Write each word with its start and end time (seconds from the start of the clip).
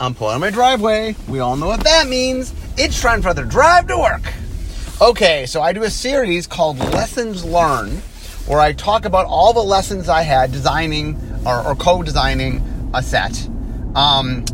I'm 0.00 0.14
pulling 0.14 0.36
on 0.36 0.40
my 0.40 0.48
driveway. 0.48 1.14
We 1.28 1.40
all 1.40 1.56
know 1.56 1.66
what 1.66 1.84
that 1.84 2.08
means. 2.08 2.54
It's 2.78 2.98
time 3.02 3.20
for 3.20 3.34
the 3.34 3.42
drive 3.42 3.86
to 3.88 3.98
work. 3.98 4.32
Okay, 4.98 5.44
so 5.44 5.60
I 5.60 5.74
do 5.74 5.82
a 5.82 5.90
series 5.90 6.46
called 6.46 6.78
Lessons 6.78 7.44
Learned, 7.44 7.98
where 8.46 8.60
I 8.60 8.72
talk 8.72 9.04
about 9.04 9.26
all 9.26 9.52
the 9.52 9.60
lessons 9.60 10.08
I 10.08 10.22
had 10.22 10.52
designing 10.52 11.20
or, 11.44 11.62
or 11.62 11.74
co-designing 11.74 12.90
a 12.94 13.02
set. 13.02 13.46
Um, 13.94 14.46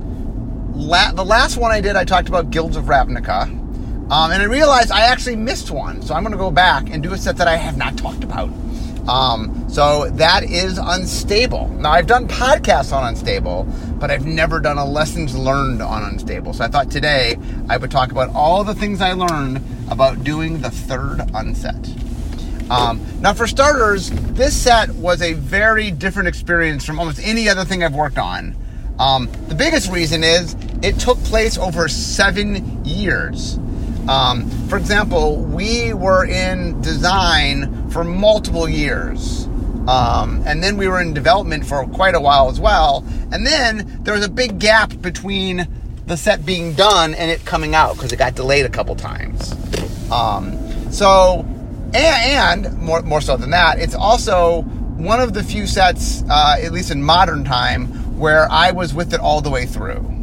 la- 0.75 1.13
the 1.13 1.25
last 1.25 1.57
one 1.57 1.71
I 1.71 1.81
did, 1.81 1.95
I 1.95 2.05
talked 2.05 2.29
about 2.29 2.51
Guilds 2.51 2.77
of 2.77 2.87
Ravnica, 2.87 3.43
um, 3.43 4.33
and 4.33 4.43
I 4.43 4.47
realized 4.47 4.91
I 4.91 5.03
actually 5.03 5.37
missed 5.37 5.71
one. 5.71 6.03
So 6.03 6.15
I'm 6.15 6.25
going 6.25 6.33
to 6.33 6.39
go 6.39 6.51
back 6.51 6.91
and 6.91 7.05
do 7.05 7.13
a 7.13 7.19
set 7.19 7.37
that 7.37 7.47
I 7.47 7.55
have 7.55 7.77
not 7.77 7.97
talked 7.97 8.25
about. 8.25 8.51
Um, 9.09 9.69
so 9.69 10.11
that 10.11 10.43
is 10.45 10.79
unstable. 10.79 11.69
Now 11.69 11.93
I've 11.93 12.07
done 12.07 12.27
podcasts 12.27 12.93
on 12.93 13.07
unstable, 13.07 13.65
but 13.99 14.11
I've 14.11 14.27
never 14.27 14.61
done 14.61 14.79
a 14.79 14.85
lessons 14.85 15.37
learned 15.37 15.81
on 15.81 16.03
unstable. 16.03 16.53
So 16.53 16.65
I 16.65 16.69
thought 16.69 16.91
today 16.91 17.37
I 17.69 17.77
would 17.77 17.91
talk 17.91 18.11
about 18.11 18.35
all 18.35 18.65
the 18.65 18.75
things 18.75 19.01
I 19.01 19.13
learned 19.13 19.63
about 19.91 20.25
doing 20.25 20.61
the 20.61 20.71
third 20.71 21.21
unset. 21.35 21.77
Um, 22.69 23.01
now, 23.21 23.33
for 23.33 23.47
starters, 23.47 24.11
this 24.11 24.61
set 24.61 24.91
was 24.91 25.23
a 25.23 25.35
very 25.35 25.93
different 25.93 26.29
experience 26.29 26.85
from 26.85 26.99
almost 26.99 27.21
any 27.23 27.49
other 27.49 27.65
thing 27.65 27.85
I've 27.85 27.95
worked 27.95 28.19
on. 28.19 28.57
Um, 28.99 29.29
the 29.47 29.55
biggest 29.55 29.91
reason 29.93 30.25
is 30.25 30.57
it 30.83 30.99
took 30.99 31.19
place 31.25 31.59
over 31.59 31.87
seven 31.87 32.85
years. 32.85 33.59
Um, 34.09 34.49
for 34.69 34.77
example, 34.77 35.37
we 35.37 35.93
were 35.93 36.25
in 36.25 36.81
design 36.81 37.91
for 37.91 38.05
multiple 38.05 38.69
years. 38.69 39.47
Um, 39.89 40.43
and 40.47 40.63
then 40.63 40.77
we 40.77 40.89
were 40.89 41.01
in 41.01 41.15
development 41.15 41.65
for 41.65 41.87
quite 41.87 42.15
a 42.15 42.21
while 42.21 42.49
as 42.49 42.59
well. 42.59 43.05
And 43.33 43.47
then 43.47 44.01
there 44.03 44.15
was 44.15 44.25
a 44.25 44.29
big 44.29 44.59
gap 44.59 45.01
between 45.01 45.69
the 46.07 46.17
set 46.17 46.45
being 46.47 46.75
done 46.75 47.15
and 47.15 47.31
it 47.31 47.45
coming 47.45 47.75
out 47.75 47.95
because 47.95 48.13
it 48.13 48.17
got 48.17 48.35
delayed 48.35 48.65
a 48.65 48.69
couple 48.69 48.95
times. 48.97 49.53
Um, 50.11 50.57
so, 50.93 51.45
and, 51.95 52.67
and, 52.67 52.79
more, 52.79 53.03
more 53.03 53.21
so 53.21 53.37
than 53.37 53.51
that, 53.51 53.79
it's 53.79 53.95
also 53.95 54.63
one 54.63 55.21
of 55.21 55.35
the 55.35 55.43
few 55.43 55.67
sets, 55.67 56.23
uh, 56.31 56.57
at 56.61 56.73
least 56.73 56.91
in 56.91 57.03
modern 57.03 57.45
time, 57.45 57.87
where 58.19 58.51
I 58.51 58.73
was 58.73 58.95
with 58.95 59.13
it 59.15 59.21
all 59.21 59.41
the 59.41 59.51
way 59.51 59.67
through. 59.67 60.16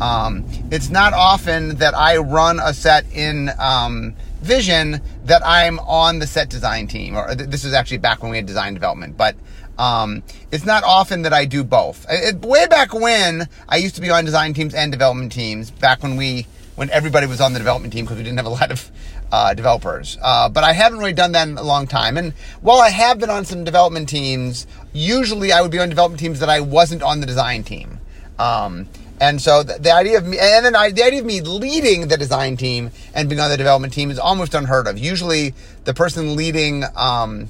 Um, 0.00 0.44
it's 0.70 0.90
not 0.90 1.12
often 1.12 1.76
that 1.76 1.94
I 1.94 2.18
run 2.18 2.60
a 2.60 2.72
set 2.72 3.04
in 3.12 3.50
um, 3.58 4.14
Vision 4.40 5.00
that 5.24 5.42
I'm 5.44 5.80
on 5.80 6.20
the 6.20 6.26
set 6.26 6.48
design 6.48 6.86
team, 6.86 7.16
or 7.16 7.34
th- 7.34 7.50
this 7.50 7.64
is 7.64 7.72
actually 7.72 7.98
back 7.98 8.22
when 8.22 8.30
we 8.30 8.36
had 8.36 8.46
design 8.46 8.72
development, 8.72 9.16
but 9.16 9.34
um, 9.78 10.22
it's 10.52 10.64
not 10.64 10.84
often 10.84 11.22
that 11.22 11.32
I 11.32 11.44
do 11.44 11.64
both. 11.64 12.06
It, 12.08 12.36
way 12.42 12.66
back 12.66 12.94
when 12.94 13.48
I 13.68 13.78
used 13.78 13.96
to 13.96 14.00
be 14.00 14.10
on 14.10 14.24
design 14.24 14.54
teams 14.54 14.74
and 14.74 14.92
development 14.92 15.32
teams, 15.32 15.72
back 15.72 16.04
when 16.04 16.16
we 16.16 16.46
when 16.76 16.88
everybody 16.90 17.26
was 17.26 17.40
on 17.40 17.52
the 17.52 17.58
development 17.58 17.92
team 17.92 18.04
because 18.04 18.16
we 18.16 18.22
didn't 18.22 18.36
have 18.36 18.46
a 18.46 18.48
lot 18.60 18.70
of 18.70 18.90
uh, 19.32 19.54
developers. 19.54 20.16
Uh, 20.22 20.48
but 20.48 20.62
I 20.62 20.72
haven't 20.72 21.00
really 21.00 21.12
done 21.12 21.32
that 21.32 21.48
in 21.48 21.58
a 21.58 21.62
long 21.62 21.88
time. 21.88 22.16
And 22.16 22.32
while 22.60 22.80
I 22.80 22.90
have 22.90 23.18
been 23.18 23.30
on 23.30 23.44
some 23.44 23.64
development 23.64 24.08
teams, 24.08 24.68
usually 24.92 25.52
I 25.52 25.60
would 25.60 25.72
be 25.72 25.80
on 25.80 25.88
development 25.88 26.20
teams 26.20 26.38
that 26.38 26.48
I 26.48 26.60
wasn't 26.60 27.02
on 27.02 27.20
the 27.20 27.26
design 27.26 27.64
team. 27.64 27.98
Um, 28.38 28.86
and 29.20 29.40
so 29.40 29.62
the, 29.62 29.78
the, 29.78 29.92
idea 29.92 30.18
of 30.18 30.26
me, 30.26 30.38
and 30.38 30.64
then 30.64 30.76
I, 30.76 30.90
the 30.90 31.02
idea 31.02 31.20
of 31.20 31.26
me 31.26 31.40
leading 31.40 32.08
the 32.08 32.16
design 32.16 32.56
team 32.56 32.90
and 33.14 33.28
being 33.28 33.40
on 33.40 33.50
the 33.50 33.56
development 33.56 33.92
team 33.92 34.10
is 34.10 34.18
almost 34.18 34.54
unheard 34.54 34.86
of. 34.86 34.98
Usually, 34.98 35.54
the 35.84 35.94
person 35.94 36.36
leading 36.36 36.84
um, 36.96 37.48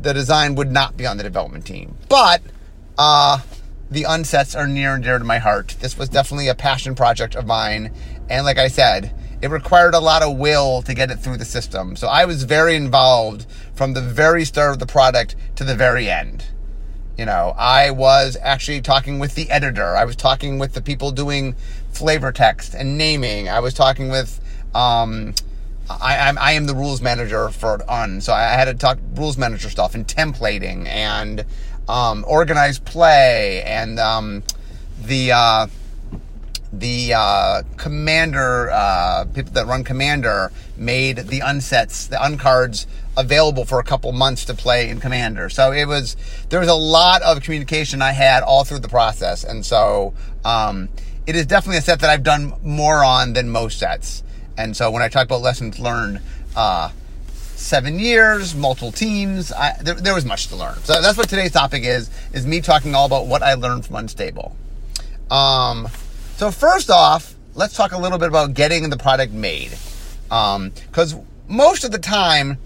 the 0.00 0.12
design 0.12 0.54
would 0.54 0.70
not 0.70 0.96
be 0.96 1.06
on 1.06 1.16
the 1.16 1.22
development 1.22 1.66
team. 1.66 1.96
But 2.08 2.42
uh, 2.98 3.40
the 3.90 4.02
unsets 4.02 4.56
are 4.56 4.66
near 4.66 4.94
and 4.94 5.02
dear 5.02 5.18
to 5.18 5.24
my 5.24 5.38
heart. 5.38 5.76
This 5.80 5.98
was 5.98 6.08
definitely 6.08 6.48
a 6.48 6.54
passion 6.54 6.94
project 6.94 7.34
of 7.34 7.46
mine, 7.46 7.92
and 8.28 8.44
like 8.44 8.58
I 8.58 8.68
said, 8.68 9.14
it 9.42 9.48
required 9.48 9.94
a 9.94 10.00
lot 10.00 10.22
of 10.22 10.36
will 10.36 10.82
to 10.82 10.94
get 10.94 11.10
it 11.10 11.16
through 11.16 11.36
the 11.36 11.44
system. 11.44 11.96
So 11.96 12.08
I 12.08 12.24
was 12.24 12.44
very 12.44 12.74
involved 12.74 13.46
from 13.74 13.92
the 13.92 14.00
very 14.00 14.44
start 14.44 14.72
of 14.72 14.78
the 14.78 14.86
product 14.86 15.36
to 15.56 15.64
the 15.64 15.74
very 15.74 16.08
end. 16.10 16.46
You 17.16 17.24
know, 17.24 17.54
I 17.56 17.90
was 17.90 18.36
actually 18.42 18.82
talking 18.82 19.18
with 19.18 19.34
the 19.34 19.50
editor. 19.50 19.96
I 19.96 20.04
was 20.04 20.16
talking 20.16 20.58
with 20.58 20.74
the 20.74 20.82
people 20.82 21.12
doing 21.12 21.54
flavor 21.90 22.30
text 22.30 22.74
and 22.74 22.98
naming. 22.98 23.48
I 23.48 23.60
was 23.60 23.72
talking 23.72 24.10
with, 24.10 24.38
um, 24.74 25.34
I, 25.88 26.18
I'm, 26.18 26.36
I 26.36 26.52
am 26.52 26.66
the 26.66 26.74
rules 26.74 27.00
manager 27.00 27.48
for 27.48 27.82
UN, 27.88 28.20
so 28.20 28.34
I 28.34 28.42
had 28.42 28.66
to 28.66 28.74
talk 28.74 28.98
rules 29.14 29.38
manager 29.38 29.70
stuff 29.70 29.94
and 29.94 30.06
templating 30.06 30.86
and 30.86 31.46
um, 31.88 32.22
organized 32.28 32.84
play 32.84 33.62
and 33.62 33.98
um, 33.98 34.42
the 35.02 35.32
uh, 35.32 35.66
the 36.72 37.14
uh, 37.14 37.62
commander 37.78 38.70
uh, 38.70 39.24
people 39.32 39.52
that 39.52 39.66
run 39.66 39.84
commander 39.84 40.52
made 40.76 41.16
the 41.16 41.40
unsets 41.40 42.08
the 42.08 42.16
uncards 42.16 42.86
available 43.16 43.64
for 43.64 43.78
a 43.78 43.84
couple 43.84 44.12
months 44.12 44.44
to 44.46 44.54
play 44.54 44.88
in 44.88 45.00
commander. 45.00 45.48
So 45.48 45.72
it 45.72 45.86
was 45.86 46.16
there 46.48 46.60
was 46.60 46.68
a 46.68 46.74
lot 46.74 47.22
of 47.22 47.42
communication 47.42 48.02
i 48.02 48.12
had 48.12 48.42
all 48.42 48.64
through 48.64 48.80
the 48.80 48.88
process. 48.88 49.44
And 49.44 49.64
so 49.64 50.14
um, 50.44 50.88
it 51.26 51.36
is 51.36 51.46
definitely 51.46 51.78
a 51.78 51.82
set 51.82 52.00
that 52.00 52.10
i've 52.10 52.22
done 52.22 52.54
more 52.62 53.02
on 53.02 53.32
than 53.32 53.48
most 53.48 53.78
sets. 53.78 54.22
And 54.58 54.76
so 54.76 54.90
when 54.90 55.02
i 55.02 55.08
talk 55.08 55.24
about 55.24 55.40
lessons 55.40 55.78
learned 55.78 56.20
uh, 56.54 56.90
seven 57.54 57.98
years 57.98 58.54
multiple 58.54 58.92
teams 58.92 59.52
I, 59.52 59.76
there, 59.82 59.94
there 59.94 60.14
was 60.14 60.24
much 60.24 60.48
to 60.48 60.56
learn. 60.56 60.76
So 60.84 61.00
that's 61.00 61.16
what 61.16 61.28
today's 61.28 61.52
topic 61.52 61.84
is 61.84 62.10
is 62.32 62.46
me 62.46 62.60
talking 62.60 62.94
all 62.94 63.06
about 63.06 63.26
what 63.26 63.42
i 63.42 63.54
learned 63.54 63.86
from 63.86 63.96
unstable. 63.96 64.56
Um, 65.30 65.88
so 66.36 66.50
first 66.50 66.90
off, 66.90 67.34
let's 67.54 67.74
talk 67.74 67.92
a 67.92 67.98
little 67.98 68.18
bit 68.18 68.28
about 68.28 68.54
getting 68.54 68.88
the 68.90 68.98
product 68.98 69.32
made. 69.32 69.70
Because 70.28 71.14
um, 71.14 71.26
most 71.48 71.84
of 71.84 71.92
the 71.92 71.98
time, 71.98 72.58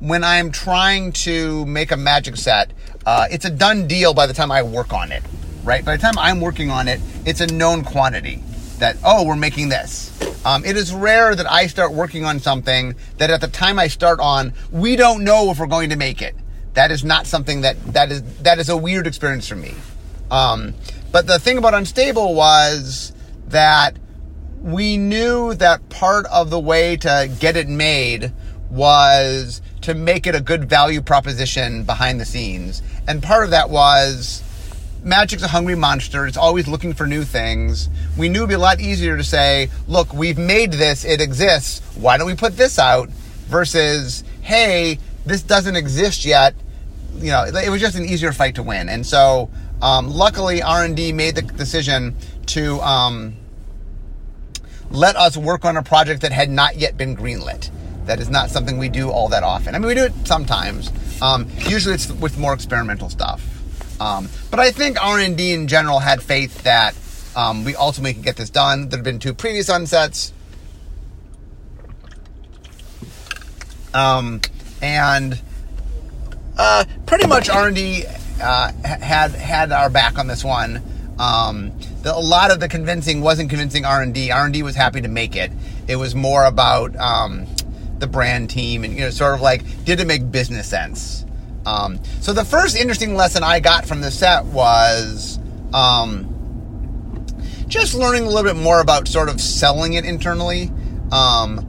when 0.00 0.24
I'm 0.24 0.50
trying 0.50 1.12
to 1.12 1.66
make 1.66 1.90
a 1.90 1.96
magic 1.96 2.36
set, 2.36 2.72
uh, 3.04 3.26
it's 3.30 3.44
a 3.44 3.50
done 3.50 3.86
deal 3.86 4.14
by 4.14 4.26
the 4.26 4.34
time 4.34 4.52
I 4.52 4.62
work 4.62 4.92
on 4.92 5.12
it, 5.12 5.22
right? 5.64 5.84
By 5.84 5.96
the 5.96 6.02
time 6.02 6.18
I'm 6.18 6.40
working 6.40 6.70
on 6.70 6.88
it, 6.88 7.00
it's 7.24 7.40
a 7.40 7.46
known 7.46 7.84
quantity 7.84 8.42
that, 8.78 8.96
oh, 9.04 9.24
we're 9.24 9.36
making 9.36 9.68
this. 9.68 10.14
Um, 10.44 10.64
it 10.64 10.76
is 10.76 10.94
rare 10.94 11.34
that 11.34 11.50
I 11.50 11.66
start 11.66 11.92
working 11.92 12.24
on 12.24 12.38
something 12.38 12.94
that 13.16 13.30
at 13.30 13.40
the 13.40 13.48
time 13.48 13.78
I 13.78 13.88
start 13.88 14.20
on, 14.20 14.52
we 14.70 14.96
don't 14.96 15.24
know 15.24 15.50
if 15.50 15.58
we're 15.58 15.66
going 15.66 15.90
to 15.90 15.96
make 15.96 16.22
it. 16.22 16.36
That 16.74 16.92
is 16.92 17.04
not 17.04 17.26
something 17.26 17.62
that, 17.62 17.82
that 17.92 18.12
is, 18.12 18.22
that 18.42 18.58
is 18.58 18.68
a 18.68 18.76
weird 18.76 19.06
experience 19.06 19.48
for 19.48 19.56
me. 19.56 19.74
Um, 20.30 20.74
but 21.10 21.26
the 21.26 21.38
thing 21.38 21.58
about 21.58 21.74
Unstable 21.74 22.34
was, 22.34 23.12
that 23.48 23.96
we 24.60 24.96
knew 24.96 25.54
that 25.54 25.88
part 25.88 26.26
of 26.26 26.50
the 26.50 26.60
way 26.60 26.96
to 26.98 27.30
get 27.40 27.56
it 27.56 27.68
made 27.68 28.32
was 28.70 29.62
to 29.88 29.94
make 29.94 30.26
it 30.26 30.34
a 30.34 30.40
good 30.40 30.68
value 30.68 31.00
proposition 31.00 31.82
behind 31.82 32.20
the 32.20 32.24
scenes. 32.26 32.82
And 33.06 33.22
part 33.22 33.44
of 33.44 33.52
that 33.52 33.70
was 33.70 34.42
Magic's 35.02 35.42
a 35.42 35.48
hungry 35.48 35.76
monster. 35.76 36.26
It's 36.26 36.36
always 36.36 36.68
looking 36.68 36.92
for 36.92 37.06
new 37.06 37.24
things. 37.24 37.88
We 38.14 38.28
knew 38.28 38.40
it'd 38.40 38.50
be 38.50 38.54
a 38.54 38.58
lot 38.58 38.80
easier 38.82 39.16
to 39.16 39.24
say, 39.24 39.70
look, 39.86 40.12
we've 40.12 40.36
made 40.36 40.72
this, 40.72 41.06
it 41.06 41.22
exists. 41.22 41.80
Why 41.96 42.18
don't 42.18 42.26
we 42.26 42.34
put 42.34 42.58
this 42.58 42.78
out? 42.78 43.08
Versus, 43.48 44.24
hey, 44.42 44.98
this 45.24 45.42
doesn't 45.42 45.74
exist 45.74 46.26
yet. 46.26 46.54
You 47.16 47.30
know, 47.30 47.44
it 47.44 47.70
was 47.70 47.80
just 47.80 47.96
an 47.96 48.04
easier 48.04 48.32
fight 48.32 48.56
to 48.56 48.62
win. 48.62 48.90
And 48.90 49.06
so, 49.06 49.48
um, 49.80 50.10
luckily, 50.10 50.60
R&D 50.60 51.12
made 51.12 51.34
the 51.34 51.40
decision 51.42 52.14
to 52.48 52.78
um, 52.82 53.36
let 54.90 55.16
us 55.16 55.38
work 55.38 55.64
on 55.64 55.78
a 55.78 55.82
project 55.82 56.20
that 56.20 56.32
had 56.32 56.50
not 56.50 56.76
yet 56.76 56.98
been 56.98 57.16
greenlit. 57.16 57.70
That 58.08 58.20
is 58.20 58.30
not 58.30 58.48
something 58.48 58.78
we 58.78 58.88
do 58.88 59.10
all 59.10 59.28
that 59.28 59.42
often. 59.42 59.74
I 59.74 59.78
mean, 59.78 59.88
we 59.88 59.94
do 59.94 60.04
it 60.04 60.14
sometimes. 60.24 60.90
Um, 61.20 61.46
usually, 61.58 61.94
it's 61.94 62.10
with 62.10 62.38
more 62.38 62.54
experimental 62.54 63.10
stuff. 63.10 63.44
Um, 64.00 64.30
but 64.50 64.58
I 64.60 64.70
think 64.70 64.96
R&D 65.04 65.52
in 65.52 65.68
general 65.68 65.98
had 65.98 66.22
faith 66.22 66.62
that 66.62 66.96
um, 67.36 67.64
we 67.64 67.76
ultimately 67.76 68.14
could 68.14 68.22
get 68.22 68.36
this 68.36 68.48
done. 68.48 68.88
There 68.88 68.96
had 68.96 69.04
been 69.04 69.18
two 69.18 69.34
previous 69.34 69.68
unsets. 69.68 70.32
Um, 73.92 74.40
and 74.80 75.38
uh, 76.56 76.86
pretty 77.04 77.26
much 77.26 77.50
R&D 77.50 78.06
uh, 78.40 78.72
had 78.84 79.32
had 79.32 79.70
our 79.70 79.90
back 79.90 80.18
on 80.18 80.28
this 80.28 80.42
one. 80.42 80.82
Um, 81.18 81.78
the, 82.02 82.14
a 82.14 82.16
lot 82.16 82.50
of 82.52 82.58
the 82.58 82.68
convincing 82.68 83.20
wasn't 83.20 83.50
convincing 83.50 83.84
R&D. 83.84 84.30
R&D 84.30 84.62
was 84.62 84.76
happy 84.76 85.02
to 85.02 85.08
make 85.08 85.36
it. 85.36 85.52
It 85.88 85.96
was 85.96 86.14
more 86.14 86.44
about 86.46 86.96
um, 86.96 87.46
the 88.00 88.06
brand 88.06 88.50
team 88.50 88.84
and 88.84 88.94
you 88.94 89.00
know 89.00 89.10
sort 89.10 89.34
of 89.34 89.40
like 89.40 89.62
did 89.84 90.00
it 90.00 90.06
make 90.06 90.30
business 90.30 90.68
sense. 90.68 91.24
Um, 91.66 92.00
so 92.20 92.32
the 92.32 92.44
first 92.44 92.76
interesting 92.76 93.14
lesson 93.14 93.42
I 93.42 93.60
got 93.60 93.84
from 93.84 94.00
the 94.00 94.10
set 94.10 94.44
was 94.46 95.38
um, 95.74 97.24
just 97.66 97.94
learning 97.94 98.24
a 98.24 98.26
little 98.26 98.44
bit 98.44 98.56
more 98.56 98.80
about 98.80 99.06
sort 99.06 99.28
of 99.28 99.40
selling 99.40 99.94
it 99.94 100.04
internally. 100.04 100.70
Um, 101.12 101.64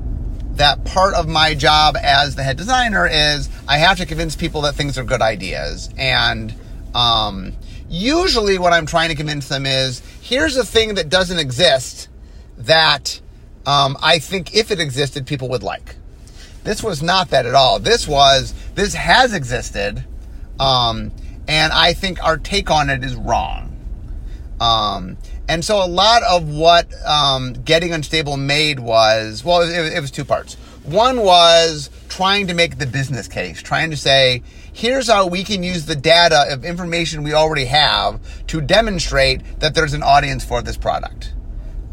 that 0.54 0.84
part 0.84 1.14
of 1.14 1.28
my 1.28 1.54
job 1.54 1.96
as 2.02 2.36
the 2.36 2.44
head 2.44 2.58
designer 2.58 3.08
is 3.08 3.50
I 3.68 3.78
have 3.78 3.98
to 3.98 4.06
convince 4.06 4.36
people 4.36 4.62
that 4.62 4.76
things 4.76 4.98
are 4.98 5.04
good 5.06 5.22
ideas 5.22 5.90
and 5.98 6.54
um, 6.94 7.54
usually 7.90 8.58
what 8.58 8.74
I'm 8.74 8.86
trying 8.86 9.10
to 9.10 9.16
convince 9.16 9.48
them 9.48 9.66
is 9.66 10.02
here's 10.22 10.58
a 10.58 10.66
thing 10.66 10.96
that 10.96 11.10
doesn't 11.10 11.40
exist 11.40 12.10
that 12.58 13.22
um, 13.66 13.98
I 14.02 14.20
think 14.20 14.56
if 14.56 14.72
it 14.72 14.80
existed, 14.80 15.28
people 15.28 15.50
would 15.50 15.64
like. 15.64 15.96
This 16.64 16.84
was 16.84 17.02
not 17.02 17.30
that 17.30 17.46
at 17.46 17.56
all. 17.56 17.80
This 17.80 18.08
was, 18.08 18.54
this 18.76 18.94
has 18.94 19.34
existed, 19.34 20.04
um, 20.60 21.12
and 21.48 21.72
I 21.74 21.94
think 21.94 22.24
our 22.24 22.38
take 22.38 22.70
on 22.70 22.90
it 22.90 23.04
is 23.04 23.16
wrong. 23.16 23.76
Um, 24.60 25.18
and 25.48 25.64
so 25.64 25.84
a 25.84 25.88
lot 25.88 26.22
of 26.24 26.48
what 26.50 26.88
um, 27.06 27.54
Getting 27.54 27.94
Unstable 27.94 28.38
made 28.38 28.80
was, 28.80 29.44
well, 29.44 29.62
it, 29.62 29.94
it 29.94 30.02
was 30.02 30.12
two 30.12 30.26
parts. 30.26 30.56
One 30.84 31.22
was 31.22 31.90
trying 32.08 32.48
to 32.48 32.54
make 32.54 32.78
the 32.78 32.86
business 32.86 33.28
case, 33.28 33.62
trying 33.62 33.92
to 33.92 33.98
say, 33.98 34.44
here's 34.74 35.08
how 35.08 35.28
we 35.28 35.44
can 35.44 35.64
use 35.64 35.86
the 35.86 35.96
data 35.96 36.46
of 36.50 36.66
information 36.66 37.24
we 37.24 37.34
already 37.34 37.66
have 37.66 38.20
to 38.48 38.62
demonstrate 38.62 39.60
that 39.60 39.76
there's 39.76 39.94
an 39.94 40.04
audience 40.04 40.44
for 40.44 40.62
this 40.62 40.78
product. 40.78 41.34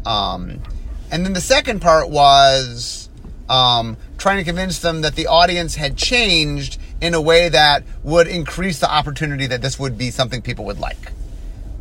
Um, 0.05 0.61
and 1.11 1.25
then 1.25 1.33
the 1.33 1.41
second 1.41 1.81
part 1.81 2.09
was 2.09 3.06
um, 3.49 3.97
trying 4.17 4.37
to 4.37 4.43
convince 4.43 4.79
them 4.79 5.01
that 5.01 5.15
the 5.15 5.27
audience 5.27 5.75
had 5.75 5.97
changed 5.97 6.79
in 7.01 7.13
a 7.13 7.21
way 7.21 7.49
that 7.49 7.83
would 8.03 8.27
increase 8.27 8.79
the 8.79 8.91
opportunity 8.91 9.47
that 9.47 9.61
this 9.61 9.79
would 9.79 9.97
be 9.97 10.11
something 10.11 10.41
people 10.41 10.65
would 10.65 10.79
like. 10.79 11.11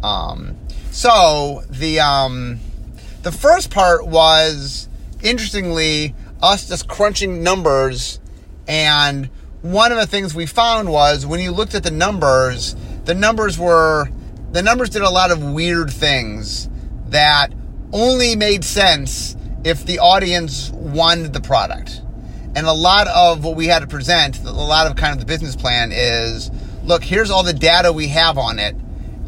Um, 0.03 0.57
so 0.91 1.63
the 1.71 2.01
um, 2.01 2.61
the 3.23 3.33
first 3.33 3.71
part 3.71 4.07
was 4.07 4.89
interestingly 5.23 6.15
us 6.43 6.69
just 6.69 6.87
crunching 6.89 7.43
numbers, 7.43 8.21
and 8.69 9.27
one 9.63 9.91
of 9.91 9.99
the 9.99 10.07
things 10.07 10.35
we 10.35 10.47
found 10.47 10.91
was 10.91 11.27
when 11.27 11.41
you 11.41 11.51
looked 11.51 11.75
at 11.75 11.83
the 11.83 11.91
numbers, 11.91 12.77
the 13.05 13.15
numbers 13.15 13.59
were 13.59 14.09
the 14.53 14.63
numbers 14.63 14.91
did 14.91 15.03
a 15.03 15.11
lot 15.11 15.31
of 15.31 15.43
weird 15.43 15.91
things 15.91 16.69
that 17.09 17.53
only 17.93 18.37
made 18.37 18.65
sense 18.65 19.37
if 19.67 19.85
the 19.85 19.99
audience 19.99 20.71
wanted 20.71 21.33
the 21.33 21.41
product. 21.41 22.01
And 22.55 22.69
a 22.69 22.73
lot 22.73 23.09
of 23.09 23.43
what 23.45 23.57
we 23.57 23.67
had 23.67 23.81
to 23.81 23.89
present, 23.89 24.39
a 24.45 24.53
lot 24.53 24.87
of 24.87 24.97
kind 24.97 25.13
of 25.13 25.19
the 25.19 25.27
business 25.27 25.57
plan 25.57 25.91
is 25.93 26.53
look, 26.85 27.03
here's 27.03 27.33
all 27.33 27.43
the 27.43 27.53
data 27.53 27.93
we 27.93 28.07
have 28.09 28.39
on 28.39 28.61
it. 28.61 28.77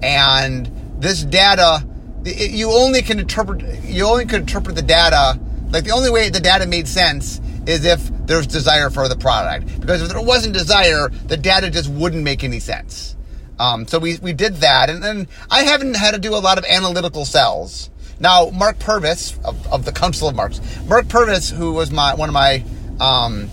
And 0.01 0.71
this 1.01 1.25
data, 1.25 1.85
you 2.25 2.71
only 2.71 3.03
can 3.03 3.19
interpret, 3.19 3.83
you 3.83 4.07
only 4.07 4.27
can 4.27 4.43
interpret 4.43 4.77
the 4.77 4.83
data, 4.83 5.39
like 5.71 5.83
the 5.83 5.91
only 5.91 6.11
way 6.11 6.31
the 6.31 6.41
data 6.41 6.67
made 6.67 6.87
sense 6.87 7.41
is 7.67 7.85
if 7.85 8.09
there's 8.27 8.47
desire 8.47 8.91
for 8.91 9.09
the 9.09 9.17
product. 9.17 9.81
Because 9.81 10.03
if 10.03 10.09
there 10.09 10.23
wasn't 10.23 10.55
desire, 10.55 11.09
the 11.27 11.37
data 11.37 11.69
just 11.69 11.91
wouldn't 11.91 12.23
make 12.23 12.45
any 12.45 12.61
sense. 12.61 13.17
Um, 13.59 13.89
so 13.89 13.99
we, 13.99 14.19
we 14.19 14.33
did 14.33 14.55
that. 14.57 14.89
And 14.89 15.03
then 15.03 15.27
I 15.51 15.65
haven't 15.65 15.97
had 15.97 16.15
to 16.15 16.21
do 16.21 16.37
a 16.37 16.39
lot 16.39 16.59
of 16.59 16.65
analytical 16.65 17.25
cells. 17.25 17.91
Now, 18.21 18.51
Mark 18.51 18.79
Purvis 18.79 19.39
of, 19.45 19.67
of 19.73 19.85
the 19.85 19.93
Council 19.93 20.29
of 20.29 20.35
Marks, 20.35 20.61
Mark 20.87 21.09
Purvis, 21.09 21.51
who 21.51 21.73
was 21.73 21.91
my 21.91 22.15
one 22.15 22.29
of 22.29 22.33
my, 22.33 22.65
um, 23.01 23.49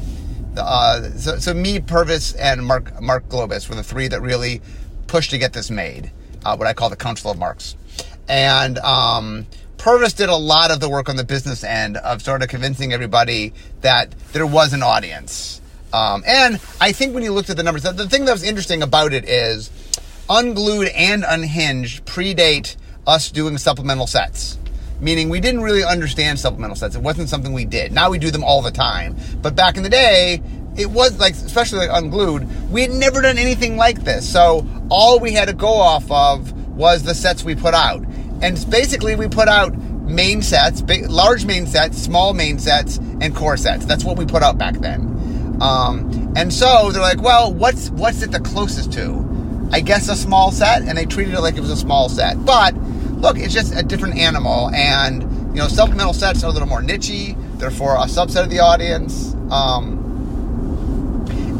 uh, 0.57 1.09
so, 1.11 1.37
so 1.37 1.53
me, 1.53 1.79
Purvis, 1.79 2.33
and 2.33 2.65
Mark 2.65 3.01
Mark 3.01 3.29
Gottlieb 3.29 3.69
were 3.69 3.75
the 3.75 3.83
three 3.83 4.07
that 4.07 4.21
really 4.21 4.61
pushed 5.07 5.31
to 5.31 5.37
get 5.37 5.53
this 5.53 5.69
made. 5.69 6.11
Uh, 6.43 6.55
what 6.55 6.67
I 6.67 6.73
call 6.73 6.89
the 6.89 6.95
Council 6.95 7.31
of 7.31 7.37
Marks, 7.37 7.75
and 8.27 8.77
um, 8.79 9.45
Purvis 9.77 10.13
did 10.13 10.29
a 10.29 10.35
lot 10.35 10.71
of 10.71 10.79
the 10.79 10.89
work 10.89 11.09
on 11.09 11.15
the 11.15 11.23
business 11.23 11.63
end 11.63 11.97
of 11.97 12.21
sort 12.21 12.41
of 12.41 12.49
convincing 12.49 12.91
everybody 12.91 13.53
that 13.81 14.11
there 14.33 14.47
was 14.47 14.73
an 14.73 14.81
audience. 14.81 15.61
Um, 15.93 16.23
and 16.27 16.55
I 16.81 16.91
think 16.91 17.13
when 17.13 17.23
you 17.23 17.31
looked 17.31 17.49
at 17.49 17.57
the 17.57 17.63
numbers, 17.63 17.83
the 17.83 18.09
thing 18.09 18.25
that 18.25 18.31
was 18.31 18.43
interesting 18.43 18.81
about 18.81 19.13
it 19.13 19.25
is 19.25 19.69
Unglued 20.29 20.87
and 20.95 21.23
Unhinged 21.25 22.05
predate 22.05 22.75
us 23.07 23.31
doing 23.31 23.57
supplemental 23.57 24.07
sets. 24.07 24.57
Meaning 24.99 25.29
we 25.29 25.39
didn't 25.39 25.61
really 25.61 25.83
understand 25.83 26.39
supplemental 26.39 26.75
sets. 26.75 26.95
It 26.95 27.01
wasn't 27.01 27.29
something 27.29 27.51
we 27.53 27.65
did. 27.65 27.91
Now 27.91 28.09
we 28.09 28.17
do 28.17 28.31
them 28.31 28.43
all 28.43 28.61
the 28.61 28.71
time. 28.71 29.15
But 29.41 29.55
back 29.55 29.77
in 29.77 29.83
the 29.83 29.89
day, 29.89 30.41
it 30.77 30.89
was 30.89 31.19
like, 31.19 31.33
especially 31.33 31.87
like 31.87 32.03
Unglued, 32.03 32.71
we 32.71 32.81
had 32.81 32.91
never 32.91 33.21
done 33.21 33.37
anything 33.37 33.77
like 33.77 34.03
this. 34.03 34.29
So 34.29 34.65
all 34.89 35.19
we 35.19 35.33
had 35.33 35.47
to 35.47 35.53
go 35.53 35.67
off 35.67 36.09
of 36.09 36.51
was 36.75 37.03
the 37.03 37.13
sets 37.13 37.43
we 37.43 37.55
put 37.55 37.73
out. 37.73 38.03
And 38.41 38.65
basically 38.69 39.15
we 39.15 39.27
put 39.27 39.47
out 39.47 39.75
main 39.77 40.41
sets, 40.41 40.81
big, 40.81 41.09
large 41.09 41.45
main 41.45 41.65
sets, 41.67 41.97
small 42.01 42.33
main 42.33 42.59
sets, 42.59 42.97
and 43.21 43.35
core 43.35 43.57
sets. 43.57 43.85
That's 43.85 44.03
what 44.03 44.17
we 44.17 44.25
put 44.25 44.43
out 44.43 44.57
back 44.57 44.75
then. 44.75 45.57
Um, 45.61 46.33
and 46.35 46.53
so 46.53 46.91
they're 46.91 47.01
like, 47.01 47.21
well, 47.21 47.53
what's 47.53 47.89
what's 47.91 48.21
it 48.21 48.31
the 48.31 48.41
closest 48.41 48.91
to? 48.93 49.69
I 49.71 49.79
guess 49.79 50.09
a 50.09 50.15
small 50.15 50.51
set, 50.51 50.83
and 50.83 50.97
they 50.97 51.05
treated 51.05 51.33
it 51.33 51.41
like 51.41 51.55
it 51.55 51.61
was 51.61 51.71
a 51.71 51.77
small 51.77 52.09
set. 52.09 52.43
But 52.45 52.75
look, 53.17 53.37
it's 53.37 53.53
just 53.53 53.75
a 53.75 53.83
different 53.83 54.17
animal, 54.17 54.69
and 54.73 55.23
you 55.55 55.61
know, 55.61 55.67
supplemental 55.67 56.13
sets 56.13 56.43
are 56.43 56.47
a 56.47 56.51
little 56.51 56.67
more 56.67 56.81
nichey. 56.81 57.35
They're 57.59 57.71
for 57.71 57.95
a 57.95 58.05
subset 58.05 58.43
of 58.43 58.49
the 58.49 58.59
audience. 58.59 59.33
Um, 59.49 60.01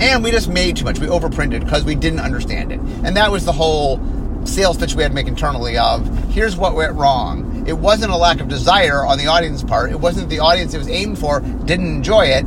and 0.02 0.24
we 0.24 0.32
just 0.32 0.50
made 0.50 0.76
too 0.78 0.84
much. 0.84 1.00
We 1.00 1.08
overprinted 1.08 1.64
because 1.64 1.86
we 1.86 1.96
didn't 1.96 2.20
understand 2.20 2.72
it, 2.72 2.80
and 2.80 3.16
that 3.16 3.32
was 3.32 3.46
the 3.46 3.54
whole 3.54 4.00
sales 4.46 4.78
pitch 4.78 4.96
we 4.96 5.04
had 5.04 5.10
to 5.10 5.16
make 5.16 5.28
internally. 5.28 5.78
Of 5.78 6.08
here's 6.34 6.58
what 6.58 6.76
went 6.76 6.94
wrong. 6.94 7.66
It 7.68 7.78
wasn't 7.78 8.12
a 8.12 8.18
lack 8.18 8.42
of 8.42 8.48
desire 8.48 9.06
on 9.06 9.18
the 9.18 9.28
audience 9.28 9.64
part. 9.64 9.92
It 9.92 10.00
wasn't 10.00 10.30
the 10.30 10.40
audience 10.40 10.74
it 10.74 10.78
was 10.78 10.90
aimed 10.90 11.18
for 11.18 11.40
didn't 11.40 11.88
enjoy 11.88 12.26
it. 12.26 12.46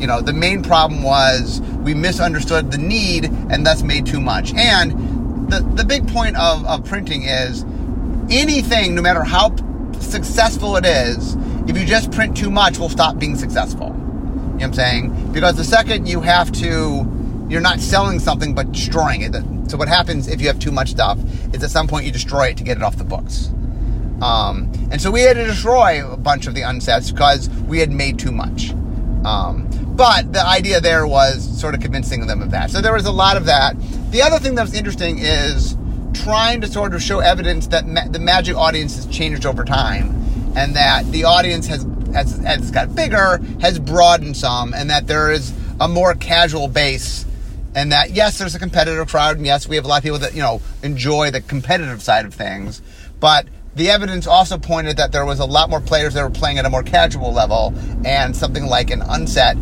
You 0.00 0.06
know, 0.06 0.20
the 0.20 0.32
main 0.32 0.62
problem 0.62 1.02
was 1.02 1.60
we 1.82 1.94
misunderstood 1.94 2.70
the 2.70 2.78
need 2.78 3.24
and 3.24 3.64
thus 3.64 3.82
made 3.82 4.06
too 4.06 4.20
much. 4.20 4.52
And 4.54 5.50
the, 5.50 5.60
the 5.74 5.84
big 5.84 6.08
point 6.08 6.36
of, 6.36 6.64
of 6.66 6.84
printing 6.84 7.24
is 7.24 7.64
anything, 8.30 8.94
no 8.94 9.02
matter 9.02 9.22
how 9.22 9.54
successful 9.98 10.76
it 10.76 10.86
is, 10.86 11.36
if 11.68 11.78
you 11.78 11.84
just 11.84 12.10
print 12.10 12.36
too 12.36 12.50
much, 12.50 12.78
will 12.78 12.88
stop 12.88 13.18
being 13.18 13.36
successful. 13.36 13.88
You 13.88 13.92
know 13.92 14.52
what 14.52 14.62
I'm 14.64 14.72
saying? 14.72 15.32
Because 15.32 15.56
the 15.56 15.64
second 15.64 16.06
you 16.06 16.20
have 16.20 16.50
to, 16.52 17.46
you're 17.48 17.60
not 17.60 17.80
selling 17.80 18.18
something 18.18 18.54
but 18.54 18.72
destroying 18.72 19.22
it. 19.22 19.34
So 19.70 19.76
what 19.76 19.88
happens 19.88 20.28
if 20.28 20.40
you 20.40 20.48
have 20.48 20.58
too 20.58 20.72
much 20.72 20.90
stuff 20.90 21.18
is 21.54 21.62
at 21.62 21.70
some 21.70 21.86
point 21.86 22.04
you 22.04 22.12
destroy 22.12 22.48
it 22.48 22.56
to 22.58 22.64
get 22.64 22.76
it 22.76 22.82
off 22.82 22.96
the 22.96 23.04
books. 23.04 23.50
Um, 24.20 24.70
and 24.90 25.00
so 25.00 25.10
we 25.10 25.22
had 25.22 25.36
to 25.36 25.44
destroy 25.44 26.06
a 26.06 26.16
bunch 26.16 26.46
of 26.46 26.54
the 26.54 26.62
unsets 26.62 27.12
because 27.12 27.48
we 27.48 27.78
had 27.78 27.90
made 27.90 28.18
too 28.18 28.32
much. 28.32 28.70
Um, 29.24 29.68
but 29.96 30.32
the 30.32 30.44
idea 30.44 30.80
there 30.80 31.06
was 31.06 31.58
sort 31.58 31.74
of 31.74 31.80
convincing 31.80 32.26
them 32.26 32.42
of 32.42 32.50
that. 32.50 32.70
So 32.70 32.80
there 32.80 32.92
was 32.92 33.06
a 33.06 33.12
lot 33.12 33.36
of 33.36 33.44
that. 33.46 33.76
The 34.10 34.22
other 34.22 34.38
thing 34.38 34.54
that 34.56 34.62
was 34.62 34.74
interesting 34.74 35.18
is 35.18 35.76
trying 36.14 36.60
to 36.60 36.66
sort 36.66 36.94
of 36.94 37.02
show 37.02 37.20
evidence 37.20 37.68
that 37.68 37.86
ma- 37.86 38.08
the 38.08 38.18
magic 38.18 38.56
audience 38.56 38.96
has 38.96 39.06
changed 39.06 39.46
over 39.46 39.64
time 39.64 40.10
and 40.56 40.74
that 40.74 41.10
the 41.12 41.24
audience 41.24 41.66
has, 41.66 41.86
as, 42.14 42.44
as 42.44 42.62
it's 42.62 42.70
got 42.70 42.94
bigger, 42.94 43.40
has 43.60 43.78
broadened 43.78 44.36
some, 44.36 44.74
and 44.74 44.90
that 44.90 45.06
there 45.06 45.30
is 45.30 45.52
a 45.80 45.88
more 45.88 46.14
casual 46.14 46.68
base. 46.68 47.24
And 47.74 47.92
that, 47.92 48.10
yes, 48.10 48.38
there's 48.38 48.56
a 48.56 48.58
competitive 48.58 49.08
crowd, 49.08 49.36
and 49.36 49.46
yes, 49.46 49.68
we 49.68 49.76
have 49.76 49.84
a 49.84 49.88
lot 49.88 49.98
of 49.98 50.02
people 50.02 50.18
that, 50.18 50.34
you 50.34 50.42
know, 50.42 50.60
enjoy 50.82 51.30
the 51.30 51.40
competitive 51.40 52.02
side 52.02 52.24
of 52.24 52.34
things. 52.34 52.82
But 53.20 53.46
the 53.76 53.90
evidence 53.90 54.26
also 54.26 54.58
pointed 54.58 54.96
that 54.96 55.12
there 55.12 55.24
was 55.24 55.38
a 55.38 55.44
lot 55.44 55.70
more 55.70 55.80
players 55.80 56.14
that 56.14 56.24
were 56.24 56.30
playing 56.30 56.58
at 56.58 56.64
a 56.64 56.70
more 56.70 56.82
casual 56.82 57.32
level, 57.32 57.72
and 58.04 58.36
something 58.36 58.66
like 58.66 58.90
an 58.90 59.02
unset 59.02 59.56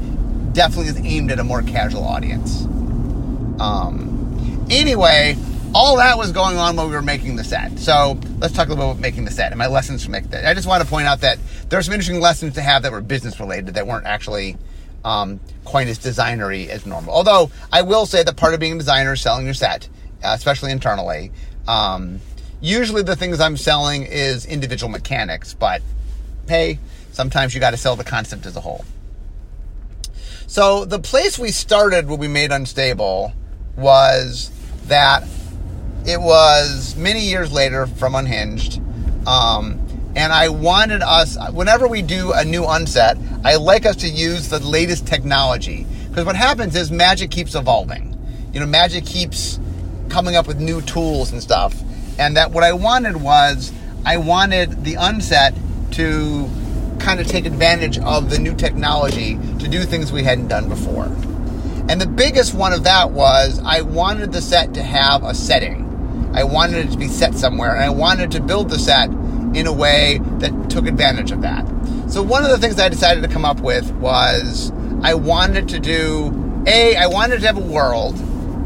definitely 0.55 0.87
is 0.87 0.99
aimed 1.05 1.31
at 1.31 1.39
a 1.39 1.45
more 1.45 1.61
casual 1.61 2.05
audience. 2.05 2.65
Um, 3.61 4.67
anyway, 4.71 5.37
all 5.75 5.97
that 5.97 6.17
was 6.17 6.33
going 6.33 6.57
on 6.57 6.77
while 6.77 6.89
we 6.89 6.95
were 6.95 7.03
making 7.03 7.37
the 7.37 7.45
set. 7.45 7.79
So 7.79 8.19
let's 8.39 8.55
talk 8.55 8.69
a 8.69 8.71
little 8.71 8.87
bit 8.87 8.91
about 8.93 9.01
making 9.01 9.25
the 9.25 9.31
set 9.31 9.53
and 9.53 9.59
my 9.59 9.67
lessons 9.67 10.03
from 10.03 10.13
making 10.13 10.31
that. 10.31 10.47
I 10.47 10.55
just 10.55 10.67
want 10.67 10.83
to 10.83 10.89
point 10.89 11.07
out 11.07 11.21
that 11.21 11.39
there 11.69 11.79
are 11.79 11.83
some 11.83 11.95
interesting 11.95 12.21
lessons 12.21 12.55
to 12.55 12.63
have 12.63 12.83
that 12.83 12.93
were 12.93 13.01
business 13.01 13.39
related 13.39 13.75
that 13.75 13.87
weren't 13.87 14.07
actually 14.07 14.57
um, 15.05 15.41
quite 15.65 15.89
as 15.89 15.99
designery 15.99 16.69
as 16.69 16.87
normal. 16.87 17.13
Although 17.13 17.51
I 17.73 17.83
will 17.83 18.07
say 18.07 18.23
that 18.23 18.37
part 18.37 18.55
of 18.55 18.61
being 18.61 18.75
a 18.75 18.79
designer 18.79 19.13
is 19.13 19.21
selling 19.21 19.45
your 19.45 19.55
set, 19.55 19.89
uh, 20.23 20.33
especially 20.35 20.73
internally. 20.73 21.33
Um, 21.67 22.21
usually 22.61 23.03
the 23.03 23.17
things 23.17 23.41
I'm 23.41 23.57
selling 23.57 24.05
is 24.05 24.47
individual 24.47 24.91
mechanics, 24.91 25.55
but 25.55 25.83
hey, 26.49 26.79
sometimes 27.13 27.55
you 27.55 27.61
got 27.61 27.71
to 27.71 27.77
sell 27.77 27.95
the 27.95 28.05
concept 28.05 28.47
as 28.47 28.57
a 28.57 28.61
whole. 28.61 28.85
So 30.47 30.87
the 30.87 30.99
place 30.99 31.39
we 31.39 31.51
started 31.51 32.09
when 32.09 32.19
we 32.19 32.27
made 32.27 32.53
Unstable 32.53 33.35
was 33.77 34.51
that 34.87 35.25
it 36.09 36.21
was 36.23 36.97
many 36.97 37.21
years 37.21 37.53
later 37.53 37.87
from 37.87 38.15
Unhinged. 38.15 38.81
Um, 39.27 39.79
and 40.17 40.33
I 40.33 40.49
wanted 40.49 41.03
us, 41.03 41.37
whenever 41.53 41.87
we 41.87 42.01
do 42.01 42.33
a 42.33 42.47
new 42.47 42.65
unset, 42.65 43.19
I 43.45 43.57
like 43.57 43.85
us 43.85 43.97
to 43.97 44.09
use 44.09 44.49
the 44.49 44.59
latest 44.59 45.07
technology. 45.07 45.87
Because 46.09 46.25
what 46.25 46.35
happens 46.35 46.75
is 46.77 46.91
magic 46.91 47.31
keeps 47.31 47.55
evolving. 47.55 48.19
You 48.55 48.61
know, 48.61 48.67
magic 48.67 49.05
keeps 49.05 49.61
coming 50.09 50.35
up 50.35 50.47
with 50.47 50.59
new 50.59 50.81
tools 50.81 51.31
and 51.31 51.43
stuff. 51.43 51.79
And 52.19 52.39
that 52.39 52.53
what 52.53 52.65
I 52.65 52.73
wanted 52.73 53.19
was, 53.19 53.71
I 54.07 54.17
wanted 54.17 54.85
the 54.85 54.95
unset 54.95 55.55
to 55.93 56.49
kind 57.01 57.21
of 57.21 57.27
take 57.27 57.45
advantage 57.45 57.99
of 57.99 58.31
the 58.31 58.39
new 58.39 58.55
technology 58.55 59.39
to 59.59 59.69
do 59.69 59.83
things 59.83 60.11
we 60.11 60.23
hadn't 60.25 60.49
done 60.49 60.71
before. 60.71 61.05
And 61.91 62.01
the 62.01 62.07
biggest 62.07 62.55
one 62.55 62.73
of 62.73 62.85
that 62.85 63.11
was 63.11 63.61
I 63.63 63.83
wanted 63.83 64.33
the 64.33 64.41
set 64.41 64.73
to 64.75 64.83
have 64.83 65.23
a 65.23 65.35
setting. 65.35 65.85
I 66.39 66.45
wanted 66.45 66.87
it 66.87 66.93
to 66.93 66.97
be 66.97 67.09
set 67.09 67.35
somewhere, 67.35 67.75
and 67.75 67.83
I 67.83 67.91
wanted 67.91 68.31
to 68.31 68.41
build 68.41 68.71
the 68.71 68.79
set 68.79 69.11
in 69.11 69.67
a 69.67 69.73
way 69.73 70.21
that 70.39 70.71
took 70.71 70.87
advantage 70.87 71.33
of 71.33 71.43
that. 71.43 71.67
So 72.09 72.23
one 72.23 72.45
of 72.45 72.51
the 72.51 72.59
things 72.59 72.79
I 72.79 72.89
decided 72.89 73.25
to 73.25 73.29
come 73.29 73.45
up 73.45 73.59
with 73.59 73.91
was 73.95 74.71
I 75.03 75.15
wanted 75.15 75.69
to 75.71 75.81
do 75.81 76.63
a 76.65 76.95
I 76.95 77.09
wanted 77.09 77.41
to 77.41 77.47
have 77.49 77.57
a 77.57 77.61
world, 77.61 78.15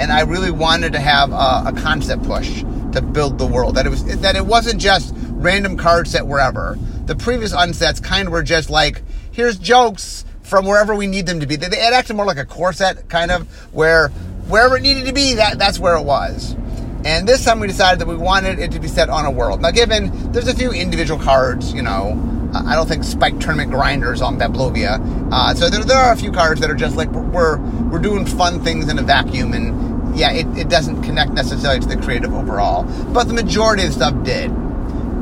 and 0.00 0.12
I 0.12 0.20
really 0.20 0.50
wanted 0.50 0.92
to 0.92 1.00
have 1.00 1.32
a, 1.32 1.62
a 1.68 1.72
concept 1.74 2.24
push 2.24 2.62
to 2.92 3.00
build 3.00 3.38
the 3.38 3.46
world. 3.46 3.76
That 3.76 3.86
it 3.86 3.88
was 3.88 4.04
that 4.20 4.36
it 4.36 4.44
wasn't 4.44 4.78
just 4.78 5.14
random 5.30 5.78
card 5.78 6.06
set 6.06 6.26
wherever. 6.26 6.76
The 7.06 7.16
previous 7.16 7.54
unsets 7.54 8.02
kind 8.02 8.28
of 8.28 8.32
were 8.34 8.42
just 8.42 8.68
like 8.68 9.00
here's 9.30 9.56
jokes 9.56 10.26
from 10.42 10.66
wherever 10.66 10.94
we 10.94 11.06
need 11.06 11.24
them 11.24 11.40
to 11.40 11.46
be. 11.46 11.56
They, 11.56 11.68
it 11.68 11.94
acted 11.94 12.16
more 12.16 12.26
like 12.26 12.36
a 12.36 12.44
core 12.44 12.74
set 12.74 13.08
kind 13.08 13.30
of 13.30 13.48
where 13.72 14.10
wherever 14.48 14.76
it 14.76 14.82
needed 14.82 15.06
to 15.06 15.14
be, 15.14 15.36
that 15.36 15.58
that's 15.58 15.78
where 15.78 15.96
it 15.96 16.02
was. 16.02 16.54
And 17.04 17.26
this 17.26 17.44
time 17.44 17.58
we 17.60 17.66
decided 17.66 18.00
that 18.00 18.08
we 18.08 18.16
wanted 18.16 18.58
it 18.58 18.70
to 18.72 18.80
be 18.80 18.88
set 18.88 19.08
on 19.08 19.24
a 19.24 19.30
world. 19.30 19.60
Now, 19.60 19.70
given 19.70 20.32
there's 20.32 20.48
a 20.48 20.54
few 20.54 20.70
individual 20.70 21.18
cards, 21.18 21.72
you 21.72 21.82
know, 21.82 22.16
I 22.54 22.74
don't 22.74 22.86
think 22.86 23.02
Spike 23.02 23.40
Tournament 23.40 23.70
Grinders 23.70 24.20
on 24.20 24.38
Bablovia. 24.38 25.00
Uh, 25.32 25.54
so 25.54 25.70
there, 25.70 25.82
there 25.82 25.96
are 25.96 26.12
a 26.12 26.16
few 26.16 26.30
cards 26.30 26.60
that 26.60 26.70
are 26.70 26.74
just 26.74 26.96
like 26.96 27.10
we're 27.10 27.58
we're 27.88 27.98
doing 27.98 28.26
fun 28.26 28.62
things 28.62 28.88
in 28.88 28.98
a 28.98 29.02
vacuum, 29.02 29.54
and 29.54 30.16
yeah, 30.16 30.32
it, 30.32 30.46
it 30.56 30.68
doesn't 30.68 31.02
connect 31.02 31.32
necessarily 31.32 31.80
to 31.80 31.88
the 31.88 31.96
creative 31.96 32.32
overall. 32.34 32.84
But 33.12 33.24
the 33.24 33.34
majority 33.34 33.84
of 33.84 33.88
the 33.88 33.94
stuff 33.94 34.24
did. 34.24 34.50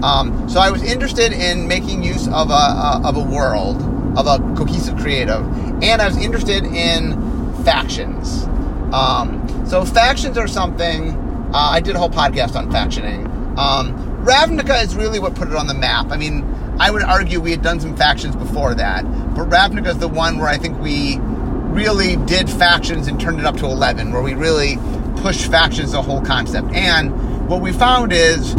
Um, 0.03 0.49
so 0.49 0.61
I 0.61 0.71
was 0.71 0.83
interested 0.83 1.33
in 1.33 1.69
making 1.69 2.03
use 2.03 2.27
of 2.29 2.51
a, 2.51 2.53
a 2.53 3.01
of 3.05 3.17
a 3.17 3.23
world 3.23 3.81
of 4.19 4.27
a 4.27 4.39
cohesive 4.57 4.99
creative, 4.99 5.43
and 5.83 6.03
I 6.03 6.09
was 6.09 6.17
interested 6.17 6.65
in 6.65 7.55
factions. 7.65 8.45
Um, 8.93 9.67
so 9.67 9.85
factions 9.85 10.37
are 10.37 10.49
something. 10.49 11.20
Uh, 11.53 11.71
I 11.73 11.81
did 11.81 11.97
a 11.97 11.99
whole 11.99 12.11
podcast 12.11 12.55
on 12.55 12.71
factioning. 12.71 13.27
Um, 13.59 14.25
Ravnica 14.25 14.83
is 14.85 14.95
really 14.95 15.19
what 15.19 15.35
put 15.35 15.49
it 15.49 15.55
on 15.55 15.67
the 15.67 15.75
map. 15.75 16.11
I 16.11 16.17
mean, 16.17 16.45
I 16.79 16.91
would 16.91 17.03
argue 17.03 17.41
we 17.41 17.51
had 17.51 17.63
done 17.63 17.81
some 17.81 17.97
factions 17.97 18.37
before 18.37 18.75
that, 18.75 19.05
but 19.35 19.49
Ravnica 19.49 19.89
is 19.89 19.99
the 19.99 20.09
one 20.09 20.39
where 20.39 20.49
I 20.49 20.57
think 20.57 20.79
we 20.79 21.19
really 21.19 22.17
did 22.27 22.49
factions 22.49 23.09
and 23.09 23.21
turned 23.21 23.39
it 23.39 23.47
up 23.47 23.57
to 23.59 23.67
11, 23.67 24.13
where 24.13 24.23
we 24.23 24.35
really 24.35 24.77
pushed 25.23 25.51
factions 25.51 25.93
the 25.93 26.03
whole 26.03 26.21
concept. 26.23 26.69
And 26.73 27.49
what 27.49 27.61
we 27.61 27.73
found 27.73 28.13
is 28.13 28.55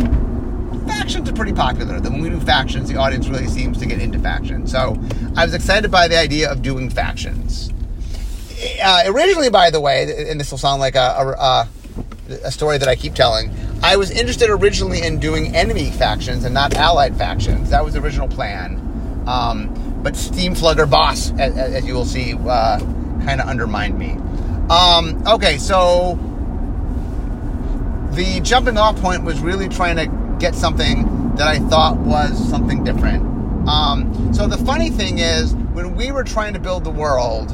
factions 0.86 1.30
are 1.30 1.34
pretty 1.34 1.54
popular. 1.54 2.00
That 2.00 2.12
when 2.12 2.22
we 2.22 2.30
do 2.30 2.40
factions, 2.40 2.90
the 2.90 2.98
audience 2.98 3.28
really 3.28 3.48
seems 3.48 3.78
to 3.80 3.86
get 3.86 4.00
into 4.00 4.20
factions. 4.20 4.72
So 4.72 4.98
I 5.36 5.46
was 5.46 5.54
excited 5.54 5.92
by 5.92 6.08
the 6.08 6.18
idea 6.18 6.52
of 6.52 6.62
doing 6.62 6.90
factions. 6.90 7.72
Uh, 8.84 9.04
originally, 9.08 9.50
by 9.50 9.70
the 9.70 9.82
way, 9.82 10.30
and 10.30 10.40
this 10.40 10.52
will 10.52 10.58
sound 10.58 10.80
like 10.80 10.96
a, 10.96 11.00
a, 11.00 11.28
a, 11.32 11.70
story 12.52 12.78
that 12.78 12.88
I 12.88 12.96
keep 12.96 13.14
telling, 13.14 13.52
I 13.84 13.98
was 13.98 14.12
interested 14.12 14.50
originally 14.50 15.02
in 15.02 15.20
doing 15.20 15.56
enemy 15.56 15.92
factions 15.92 16.44
and 16.44 16.54
not 16.54 16.76
allied 16.76 17.18
factions. 17.18 17.70
That 17.70 17.84
was 17.84 17.94
the 17.94 18.02
original 18.02 18.28
plan. 18.28 19.24
Um, 19.28 20.00
but 20.04 20.14
Steamflogger 20.14 20.90
Boss, 20.90 21.32
as, 21.40 21.58
as, 21.58 21.86
you 21.86 21.94
will 21.94 22.06
see, 22.06 22.34
uh, 22.34 22.80
kind 23.24 23.40
of 23.40 23.48
undermined 23.48 23.98
me. 23.98 24.12
Um, 24.70 25.24
okay, 25.28 25.58
so 25.58 26.18
the 28.12 28.40
jumping 28.42 28.78
off 28.78 29.00
point 29.00 29.24
was 29.24 29.40
really 29.40 29.70
trying 29.70 29.98
to 29.98 30.38
get 30.40 30.56
something 30.56 31.36
that 31.36 31.48
I 31.48 31.60
thought 31.60 31.98
was 31.98 32.50
something 32.50 32.84
different. 32.84 33.24
Um, 33.68 34.34
so 34.34 34.48
the 34.48 34.58
funny 34.58 34.90
thing 34.90 35.20
is, 35.20 35.54
when 35.54 35.96
we 35.96 36.12
were 36.12 36.24
trying 36.24 36.54
to 36.54 36.60
build 36.60 36.84
the 36.84 36.92
world, 36.92 37.52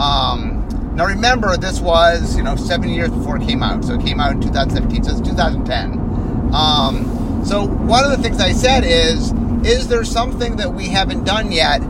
um, 0.00 0.59
now 1.00 1.06
remember 1.06 1.56
this 1.56 1.80
was 1.80 2.36
you 2.36 2.42
know 2.42 2.56
seven 2.56 2.90
years 2.90 3.08
before 3.08 3.38
it 3.38 3.48
came 3.48 3.62
out, 3.62 3.82
so 3.82 3.94
it 3.94 4.02
came 4.04 4.20
out 4.20 4.32
in 4.32 4.40
2017, 4.42 5.04
so 5.04 5.12
it's 5.12 5.20
2010. 5.26 6.52
Um, 6.52 7.42
so 7.42 7.64
one 7.64 8.04
of 8.04 8.10
the 8.10 8.18
things 8.18 8.38
I 8.38 8.52
said 8.52 8.84
is, 8.84 9.32
is 9.66 9.88
there 9.88 10.04
something 10.04 10.56
that 10.56 10.74
we 10.74 10.88
haven't 10.88 11.24
done 11.24 11.52
yet 11.52 11.80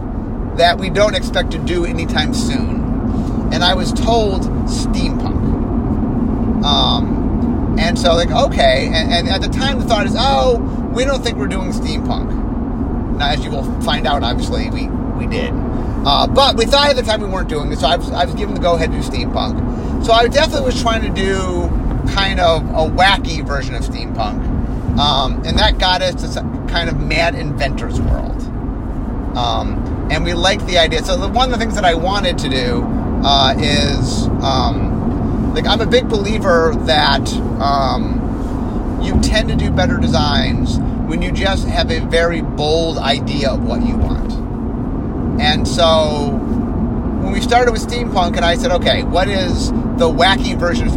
that 0.58 0.78
we 0.78 0.90
don't 0.90 1.16
expect 1.16 1.50
to 1.50 1.58
do 1.58 1.84
anytime 1.84 2.32
soon? 2.32 3.52
And 3.52 3.64
I 3.64 3.74
was 3.74 3.92
told 3.92 4.42
steampunk. 4.68 5.40
Um, 6.64 7.76
and 7.80 7.98
so, 7.98 8.14
like, 8.14 8.30
okay. 8.30 8.90
And, 8.92 9.12
and, 9.12 9.28
at 9.28 9.40
the 9.40 9.48
time, 9.48 9.80
the 9.80 9.86
thought 9.86 10.06
is, 10.06 10.14
oh, 10.16 10.58
we 10.94 11.04
don't 11.04 11.20
think 11.24 11.36
we're 11.36 11.48
doing 11.48 11.72
steampunk. 11.72 13.16
Now, 13.18 13.30
as 13.30 13.44
you 13.44 13.50
will 13.50 13.64
find 13.80 14.06
out, 14.06 14.22
obviously, 14.22 14.70
we, 14.70 14.86
we 14.86 15.26
did. 15.26 15.52
Uh, 16.04 16.26
but 16.26 16.56
we 16.56 16.64
thought 16.64 16.88
at 16.90 16.96
the 16.96 17.02
time 17.02 17.20
we 17.20 17.28
weren't 17.28 17.48
doing 17.48 17.70
it, 17.72 17.78
so 17.78 17.86
I 17.86 17.96
was, 17.96 18.10
I 18.10 18.24
was 18.24 18.34
given 18.34 18.54
the 18.54 18.60
go 18.60 18.74
ahead 18.74 18.90
to 18.90 18.96
do 18.96 19.02
steampunk. 19.02 20.04
So 20.04 20.12
I 20.12 20.28
definitely 20.28 20.66
was 20.66 20.80
trying 20.80 21.02
to 21.02 21.10
do 21.10 21.68
kind 22.12 22.40
of 22.40 22.62
a 22.70 22.90
wacky 22.90 23.46
version 23.46 23.74
of 23.74 23.82
steampunk. 23.82 24.98
Um, 24.98 25.42
and 25.44 25.58
that 25.58 25.78
got 25.78 26.02
us 26.02 26.14
to 26.22 26.28
some 26.28 26.68
kind 26.68 26.88
of 26.88 26.98
mad 26.98 27.34
inventor's 27.34 28.00
world. 28.00 28.42
Um, 29.36 30.08
and 30.10 30.24
we 30.24 30.34
liked 30.34 30.66
the 30.66 30.78
idea. 30.78 31.04
So 31.04 31.16
the, 31.16 31.28
one 31.28 31.52
of 31.52 31.58
the 31.58 31.58
things 31.58 31.74
that 31.74 31.84
I 31.84 31.94
wanted 31.94 32.38
to 32.38 32.48
do 32.48 32.82
uh, 33.22 33.54
is 33.58 34.26
um, 34.42 35.54
like 35.54 35.66
I'm 35.66 35.80
a 35.80 35.86
big 35.86 36.08
believer 36.08 36.74
that 36.86 37.32
um, 37.60 39.00
you 39.02 39.20
tend 39.20 39.48
to 39.50 39.56
do 39.56 39.70
better 39.70 39.98
designs 39.98 40.78
when 41.08 41.22
you 41.22 41.32
just 41.32 41.66
have 41.66 41.90
a 41.90 42.00
very 42.00 42.40
bold 42.40 42.98
idea 42.98 43.50
of 43.50 43.64
what 43.64 43.84
you 43.86 43.96
want. 43.96 44.39
And 45.40 45.66
so 45.66 46.28
when 47.22 47.32
we 47.32 47.40
started 47.40 47.72
with 47.72 47.80
steampunk, 47.86 48.36
and 48.36 48.44
I 48.44 48.56
said, 48.56 48.70
okay, 48.72 49.02
what 49.02 49.26
is 49.28 49.70
the 49.70 50.08
wacky 50.08 50.56
version? 50.58 50.88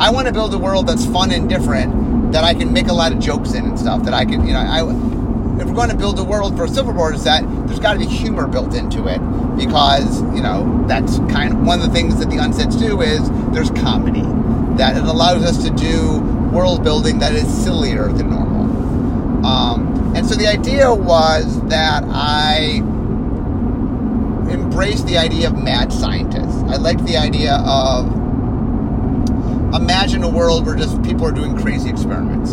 I 0.00 0.10
want 0.10 0.28
to 0.28 0.32
build 0.32 0.54
a 0.54 0.58
world 0.58 0.86
that's 0.86 1.04
fun 1.04 1.32
and 1.32 1.48
different 1.48 2.32
that 2.32 2.44
I 2.44 2.54
can 2.54 2.72
make 2.72 2.86
a 2.86 2.92
lot 2.92 3.12
of 3.12 3.18
jokes 3.18 3.54
in 3.54 3.64
and 3.64 3.78
stuff. 3.78 4.04
That 4.04 4.14
I 4.14 4.24
can, 4.24 4.46
you 4.46 4.52
know, 4.52 4.60
I 4.60 4.82
if 5.60 5.68
we're 5.68 5.74
going 5.74 5.90
to 5.90 5.96
build 5.96 6.18
a 6.18 6.24
world 6.24 6.56
for 6.56 6.64
a 6.64 6.68
silver 6.68 6.92
border 6.92 7.18
set, 7.18 7.42
there's 7.66 7.80
got 7.80 7.94
to 7.94 7.98
be 7.98 8.06
humor 8.06 8.46
built 8.46 8.74
into 8.74 9.06
it 9.08 9.18
because 9.56 10.22
you 10.34 10.42
know 10.42 10.84
that's 10.88 11.18
kind 11.30 11.52
of 11.52 11.60
one 11.60 11.80
of 11.80 11.86
the 11.86 11.92
things 11.92 12.18
that 12.18 12.30
the 12.30 12.36
unsets 12.36 12.78
do 12.78 13.00
is 13.00 13.30
there's 13.52 13.70
comedy 13.70 14.22
that 14.76 14.96
it 14.96 15.02
allows 15.02 15.42
us 15.44 15.62
to 15.62 15.70
do 15.70 16.20
world 16.52 16.82
building 16.82 17.18
that 17.18 17.32
is 17.32 17.46
sillier 17.64 18.08
than 18.08 18.30
normal. 18.30 19.44
Um, 19.44 20.14
and 20.16 20.26
so 20.26 20.34
the 20.34 20.46
idea 20.46 20.92
was 20.92 21.60
that 21.68 22.04
I 22.06 22.82
embraced 24.72 25.06
the 25.06 25.18
idea 25.18 25.48
of 25.48 25.62
mad 25.62 25.92
scientists. 25.92 26.62
I 26.62 26.76
liked 26.76 27.04
the 27.04 27.18
idea 27.18 27.56
of 27.66 28.06
imagine 29.74 30.22
a 30.22 30.28
world 30.28 30.64
where 30.64 30.74
just 30.74 31.02
people 31.02 31.26
are 31.26 31.32
doing 31.32 31.54
crazy 31.58 31.90
experiments. 31.90 32.52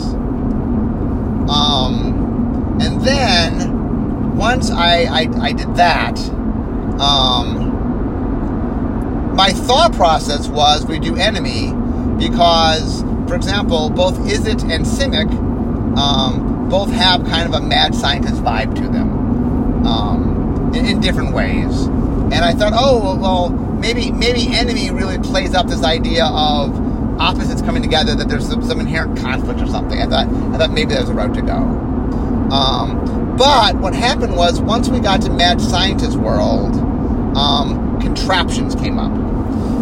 Um, 1.50 2.78
and 2.82 3.00
then 3.02 4.36
once 4.36 4.70
I, 4.70 5.04
I, 5.04 5.30
I 5.42 5.54
did 5.54 5.76
that, 5.76 6.20
um, 7.00 7.78
my 9.34 9.54
thought 9.54 9.94
process 9.94 10.50
was 10.50 10.86
we 10.86 11.00
do 11.00 11.16
enemy 11.16 11.72
because, 12.20 13.02
for 13.30 13.36
example, 13.36 13.90
both 13.90 14.18
Izzet 14.20 14.70
and 14.70 14.86
Simic 14.86 15.32
um, 15.98 16.68
both 16.70 16.92
have 16.92 17.26
kind 17.28 17.48
of 17.48 17.54
a 17.54 17.66
mad 17.66 17.96
scientist 17.96 18.44
vibe 18.44 18.76
to 18.76 18.82
them 18.90 19.88
um, 19.88 20.74
in, 20.76 20.86
in, 20.86 21.00
different 21.00 21.34
ways. 21.34 21.88
And 22.32 22.46
I 22.46 22.54
thought, 22.54 22.74
oh 22.76 23.18
well, 23.18 23.50
maybe 23.50 24.12
maybe 24.12 24.48
enemy 24.50 24.92
really 24.92 25.18
plays 25.18 25.54
up 25.54 25.68
this 25.68 25.84
idea 25.84 26.26
of 26.26 26.90
opposites 27.20 27.62
coming 27.62 27.82
together 27.82 28.16
that 28.16 28.30
there's 28.30 28.48
some, 28.48 28.64
some 28.64 28.80
inherent 28.80 29.18
conflict 29.20 29.60
or 29.62 29.68
something. 29.68 30.00
I 30.00 30.06
thought 30.06 30.28
I 30.28 30.58
thought 30.58 30.72
maybe 30.72 30.94
there's 30.94 31.10
a 31.10 31.14
route 31.14 31.34
to 31.36 31.42
go. 31.42 31.58
Um, 32.52 33.36
but 33.38 33.76
what 33.78 33.94
happened 33.94 34.36
was 34.36 34.60
once 34.60 34.90
we 34.90 35.00
got 35.00 35.22
to 35.22 35.30
Mad 35.30 35.62
Scientist 35.62 36.18
World, 36.18 36.76
um, 37.38 38.00
contraptions 38.02 38.76
came 38.76 39.00
up. 39.00 39.12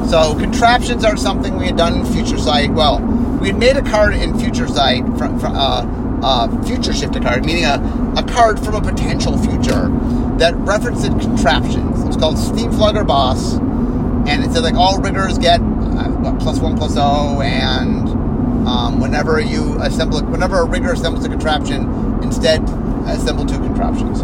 So 0.10 0.38
contraptions 0.40 1.04
are 1.04 1.18
something 1.18 1.58
we 1.58 1.66
had 1.66 1.78
done 1.78 2.00
in 2.00 2.06
Future 2.06 2.38
Sight. 2.38 2.72
Well, 2.72 3.00
we 3.42 3.50
had 3.50 3.58
made 3.58 3.78
a 3.78 3.82
card 3.82 4.16
in 4.16 4.38
Future 4.40 4.68
Sight 4.68 5.04
from, 5.18 5.40
from 5.40 5.54
uh, 5.56 5.86
uh, 6.24 6.64
future 6.64 6.94
shifted 6.94 7.24
card, 7.24 7.46
meaning 7.46 7.66
a, 7.66 8.14
a 8.18 8.24
card 8.24 8.60
from 8.60 8.76
a 8.76 8.82
potential 8.82 9.38
future 9.38 9.90
that 10.38 10.54
referenced 10.56 11.06
contraptions. 11.20 11.87
It 12.08 12.16
was 12.16 12.18
called 12.18 12.38
Steamflogger 12.38 13.06
Boss, 13.06 13.56
and 13.58 14.44
it 14.44 14.52
said 14.52 14.64
like 14.64 14.76
all 14.76 15.00
riggers 15.00 15.38
get 15.38 15.60
uh, 15.60 16.10
what, 16.22 16.40
plus 16.40 16.60
one 16.60 16.78
plus 16.78 16.96
O, 16.98 17.42
and 17.42 18.08
um, 18.68 19.00
whenever 19.00 19.40
you 19.40 19.78
assemble, 19.82 20.22
whenever 20.24 20.60
a 20.62 20.66
rigger 20.66 20.94
assembles 20.94 21.26
a 21.26 21.30
contraption, 21.30 22.08
Instead, 22.28 22.62
assemble 23.08 23.46
two 23.46 23.60
contraptions. 23.60 24.24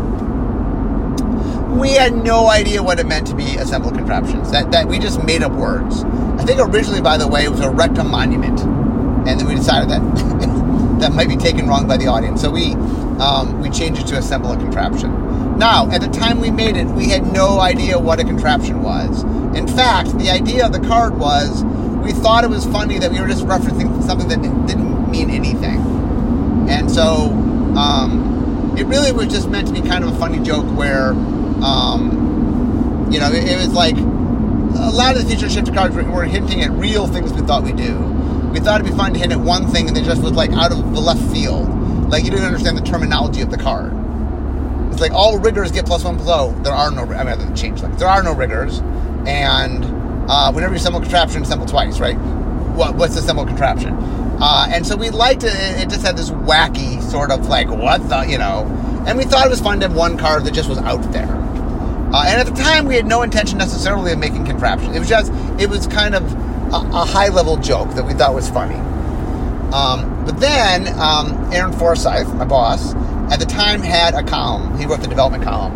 We 1.79 1.91
had 1.91 2.13
no 2.13 2.49
idea 2.49 2.83
what 2.83 2.99
it 2.99 3.05
meant 3.05 3.27
to 3.27 3.35
be 3.35 3.55
assemble 3.55 3.91
contraptions. 3.91 4.51
That, 4.51 4.71
that 4.71 4.87
we 4.87 4.99
just 4.99 5.23
made 5.23 5.41
up 5.41 5.51
words. 5.53 6.03
I 6.03 6.43
think 6.43 6.59
originally, 6.59 7.01
by 7.01 7.17
the 7.17 7.27
way, 7.27 7.45
it 7.45 7.49
was 7.49 7.61
a 7.61 7.69
rectum 7.69 8.09
monument, 8.11 8.59
and 8.59 9.39
then 9.39 9.47
we 9.47 9.55
decided 9.55 9.89
that 9.89 10.01
that 10.99 11.13
might 11.13 11.29
be 11.29 11.37
taken 11.37 11.67
wrong 11.67 11.87
by 11.87 11.97
the 11.97 12.07
audience. 12.07 12.41
So 12.41 12.51
we 12.51 12.73
um, 13.19 13.61
we 13.61 13.69
changed 13.69 14.01
it 14.01 14.07
to 14.07 14.17
assemble 14.17 14.51
a 14.51 14.57
contraption. 14.57 15.11
Now, 15.57 15.89
at 15.91 16.01
the 16.01 16.07
time 16.07 16.39
we 16.39 16.51
made 16.51 16.77
it, 16.77 16.85
we 16.87 17.09
had 17.09 17.31
no 17.31 17.59
idea 17.59 17.99
what 17.99 18.19
a 18.19 18.23
contraption 18.23 18.81
was. 18.81 19.23
In 19.55 19.67
fact, 19.67 20.17
the 20.17 20.29
idea 20.29 20.65
of 20.65 20.73
the 20.73 20.79
card 20.79 21.17
was 21.17 21.63
we 22.03 22.11
thought 22.11 22.43
it 22.43 22.49
was 22.49 22.65
funny 22.65 22.99
that 22.99 23.11
we 23.11 23.19
were 23.19 23.27
just 23.27 23.45
referencing 23.45 24.03
something 24.03 24.27
that 24.27 24.41
didn't 24.67 25.09
mean 25.09 25.29
anything. 25.29 25.79
And 26.69 26.91
so 26.91 27.29
um, 27.77 28.75
it 28.77 28.85
really 28.85 29.11
was 29.11 29.27
just 29.27 29.49
meant 29.49 29.67
to 29.67 29.73
be 29.73 29.81
kind 29.81 30.03
of 30.03 30.13
a 30.13 30.17
funny 30.17 30.39
joke 30.39 30.65
where, 30.75 31.11
um, 31.63 33.07
you 33.11 33.19
know, 33.19 33.27
it, 33.27 33.47
it, 33.47 33.57
was 33.57 33.73
like 33.73 33.95
a 33.95 34.91
lot 34.91 35.15
of 35.15 35.21
the 35.21 35.29
future 35.29 35.49
shifted 35.49 35.73
cards 35.73 35.95
were, 35.95 36.03
were, 36.03 36.23
hinting 36.23 36.61
at 36.61 36.71
real 36.71 37.07
things 37.07 37.31
we 37.31 37.41
thought 37.41 37.63
we 37.63 37.73
do. 37.73 37.97
We 38.51 38.59
thought 38.59 38.81
it'd 38.81 38.91
be 38.91 38.97
fun 38.97 39.13
to 39.13 39.19
hint 39.19 39.31
at 39.31 39.39
one 39.39 39.67
thing, 39.67 39.87
and 39.87 39.97
it 39.97 40.03
just 40.03 40.21
was 40.21 40.33
like 40.33 40.51
out 40.51 40.71
of 40.71 40.93
the 40.93 40.99
left 40.99 41.21
field. 41.31 41.69
Like 42.09 42.23
you 42.23 42.31
didn't 42.31 42.45
understand 42.45 42.77
the 42.77 42.81
terminology 42.81 43.41
of 43.41 43.49
the 43.49 43.57
card. 43.57 44.02
It's 44.93 45.01
like 45.01 45.11
all 45.11 45.39
riggers 45.39 45.71
get 45.71 45.87
plus 45.87 46.03
one 46.03 46.17
below. 46.17 46.51
There 46.61 46.71
are 46.71 46.91
no. 46.91 47.01
I 47.01 47.23
mean, 47.23 47.51
I 47.51 47.53
change 47.55 47.81
like 47.81 47.97
there 47.97 48.07
are 48.07 48.21
no 48.21 48.33
riggers, 48.35 48.79
and 49.25 49.83
uh, 50.29 50.51
whenever 50.51 50.73
you 50.73 50.77
assemble 50.77 50.99
a 50.99 51.01
contraption, 51.01 51.41
assemble 51.41 51.65
twice, 51.65 51.99
right? 51.99 52.15
What, 52.15 52.95
what's 52.95 53.15
the 53.15 53.21
symbol 53.21 53.43
contraption? 53.43 53.93
Uh, 54.39 54.67
and 54.69 54.85
so 54.85 54.95
we 54.95 55.09
liked 55.09 55.43
it. 55.43 55.53
It 55.53 55.89
just 55.89 56.05
had 56.05 56.15
this 56.15 56.29
wacky 56.29 57.01
sort 57.01 57.31
of 57.31 57.47
like 57.47 57.69
what 57.69 58.07
the 58.07 58.21
you 58.21 58.37
know, 58.37 58.65
and 59.07 59.17
we 59.17 59.23
thought 59.23 59.47
it 59.47 59.49
was 59.49 59.61
fun 59.61 59.79
to 59.79 59.87
have 59.87 59.97
one 59.97 60.15
car 60.15 60.39
that 60.39 60.53
just 60.53 60.69
was 60.69 60.77
out 60.77 61.01
there. 61.11 61.25
Uh, 61.25 62.25
and 62.27 62.39
at 62.39 62.45
the 62.45 62.61
time, 62.61 62.85
we 62.85 62.95
had 62.95 63.07
no 63.07 63.23
intention 63.23 63.57
necessarily 63.57 64.11
of 64.11 64.19
making 64.19 64.45
contraptions. 64.45 64.95
It 64.95 64.99
was 64.99 65.09
just 65.09 65.31
it 65.59 65.71
was 65.71 65.87
kind 65.87 66.13
of 66.13 66.31
a, 66.71 66.77
a 66.77 67.05
high 67.05 67.29
level 67.29 67.57
joke 67.57 67.89
that 67.95 68.05
we 68.05 68.13
thought 68.13 68.35
was 68.35 68.47
funny. 68.47 68.75
Um, 69.73 70.23
but 70.23 70.39
then 70.39 70.87
um, 70.99 71.51
Aaron 71.51 71.73
Forsythe, 71.73 72.31
my 72.35 72.45
boss, 72.45 72.93
at 73.31 73.39
the 73.39 73.45
time 73.45 73.81
had 73.81 74.13
a 74.13 74.23
column. 74.23 74.77
He 74.77 74.85
wrote 74.85 75.01
the 75.01 75.07
development 75.07 75.43
column, 75.43 75.73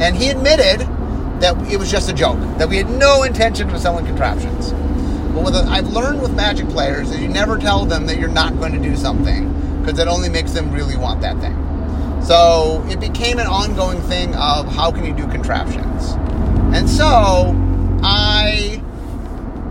and 0.00 0.16
he 0.16 0.28
admitted 0.28 0.80
that 1.40 1.56
it 1.70 1.78
was 1.78 1.90
just 1.90 2.08
a 2.10 2.12
joke. 2.12 2.38
That 2.58 2.68
we 2.68 2.76
had 2.76 2.90
no 2.90 3.22
intention 3.22 3.70
of 3.70 3.80
selling 3.80 4.06
contraptions. 4.06 4.72
But 5.32 5.44
what 5.44 5.54
I've 5.54 5.88
learned 5.88 6.22
with 6.22 6.34
Magic 6.34 6.68
players 6.68 7.10
is 7.10 7.20
you 7.20 7.28
never 7.28 7.56
tell 7.56 7.84
them 7.84 8.06
that 8.06 8.18
you're 8.18 8.28
not 8.28 8.58
going 8.58 8.72
to 8.72 8.80
do 8.80 8.96
something 8.96 9.48
because 9.80 9.96
that 9.96 10.08
only 10.08 10.28
makes 10.28 10.52
them 10.52 10.72
really 10.72 10.96
want 10.96 11.20
that 11.20 11.38
thing. 11.38 11.56
So 12.22 12.84
it 12.88 13.00
became 13.00 13.38
an 13.38 13.46
ongoing 13.46 14.00
thing 14.02 14.34
of 14.34 14.66
how 14.66 14.90
can 14.90 15.04
you 15.04 15.14
do 15.14 15.26
contraptions. 15.28 16.12
And 16.74 16.88
so 16.88 17.54
I 18.02 18.82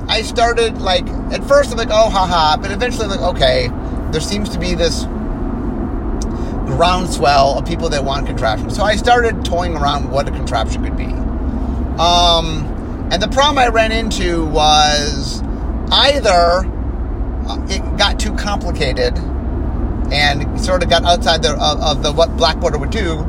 I 0.08 0.24
started 0.24 0.80
like 0.80 1.08
at 1.32 1.44
first 1.44 1.72
I'm 1.72 1.78
like 1.78 1.90
oh 1.92 2.10
haha, 2.10 2.58
but 2.58 2.72
eventually 2.72 3.06
I'm 3.06 3.12
like 3.12 3.36
okay, 3.36 3.70
there 4.12 4.22
seems 4.22 4.50
to 4.50 4.60
be 4.60 4.74
this 4.74 5.06
groundswell 6.70 7.58
of 7.58 7.66
people 7.66 7.90
that 7.90 8.04
want 8.04 8.28
contraptions. 8.28 8.76
So 8.76 8.84
I 8.84 8.96
started 8.96 9.44
toying 9.44 9.76
around 9.76 10.10
what 10.10 10.28
a 10.28 10.32
contraption 10.32 10.84
could 10.84 10.98
be. 10.98 11.06
Um, 12.00 12.66
and 13.12 13.22
the 13.22 13.28
problem 13.28 13.58
I 13.58 13.68
ran 13.68 13.92
into 13.92 14.46
was 14.46 15.42
either 15.92 16.66
uh, 17.48 17.66
it 17.70 17.98
got 17.98 18.20
too 18.20 18.36
complicated 18.36 19.18
and 20.12 20.60
sort 20.60 20.84
of 20.84 20.90
got 20.90 21.04
outside 21.04 21.44
the, 21.44 21.52
of, 21.54 21.82
of 21.82 22.04
the 22.04 22.12
what 22.12 22.36
Black 22.38 22.60
Border 22.60 22.78
would 22.78 22.92
do, 22.92 23.26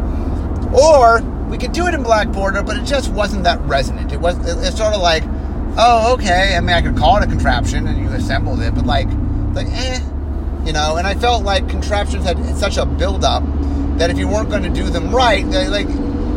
or 0.72 1.20
we 1.48 1.58
could 1.58 1.72
do 1.72 1.86
it 1.86 1.94
in 1.94 2.02
Black 2.02 2.30
Border, 2.30 2.62
but 2.62 2.76
it 2.76 2.84
just 2.84 3.10
wasn't 3.12 3.44
that 3.44 3.60
resonant. 3.62 4.12
It 4.12 4.20
was 4.20 4.38
it, 4.46 4.58
it's 4.66 4.76
sort 4.76 4.94
of 4.94 5.00
like, 5.00 5.24
oh, 5.76 6.14
okay. 6.14 6.54
I 6.56 6.60
mean, 6.60 6.76
I 6.76 6.82
could 6.82 6.96
call 6.96 7.16
it 7.18 7.24
a 7.24 7.26
contraption 7.26 7.86
and 7.86 7.98
you 7.98 8.08
assembled 8.10 8.60
it, 8.60 8.74
but 8.74 8.86
like, 8.86 9.08
like, 9.52 9.66
eh, 9.68 10.00
you 10.64 10.72
know. 10.72 10.96
And 10.96 11.06
I 11.06 11.14
felt 11.14 11.44
like 11.44 11.68
contraptions 11.68 12.24
had 12.24 12.56
such 12.56 12.76
a 12.76 12.86
build-up 12.86 13.42
that 13.98 14.10
if 14.10 14.18
you 14.18 14.28
weren't 14.28 14.50
going 14.50 14.62
to 14.62 14.70
do 14.70 14.88
them 14.90 15.14
right, 15.14 15.44
like, 15.44 15.88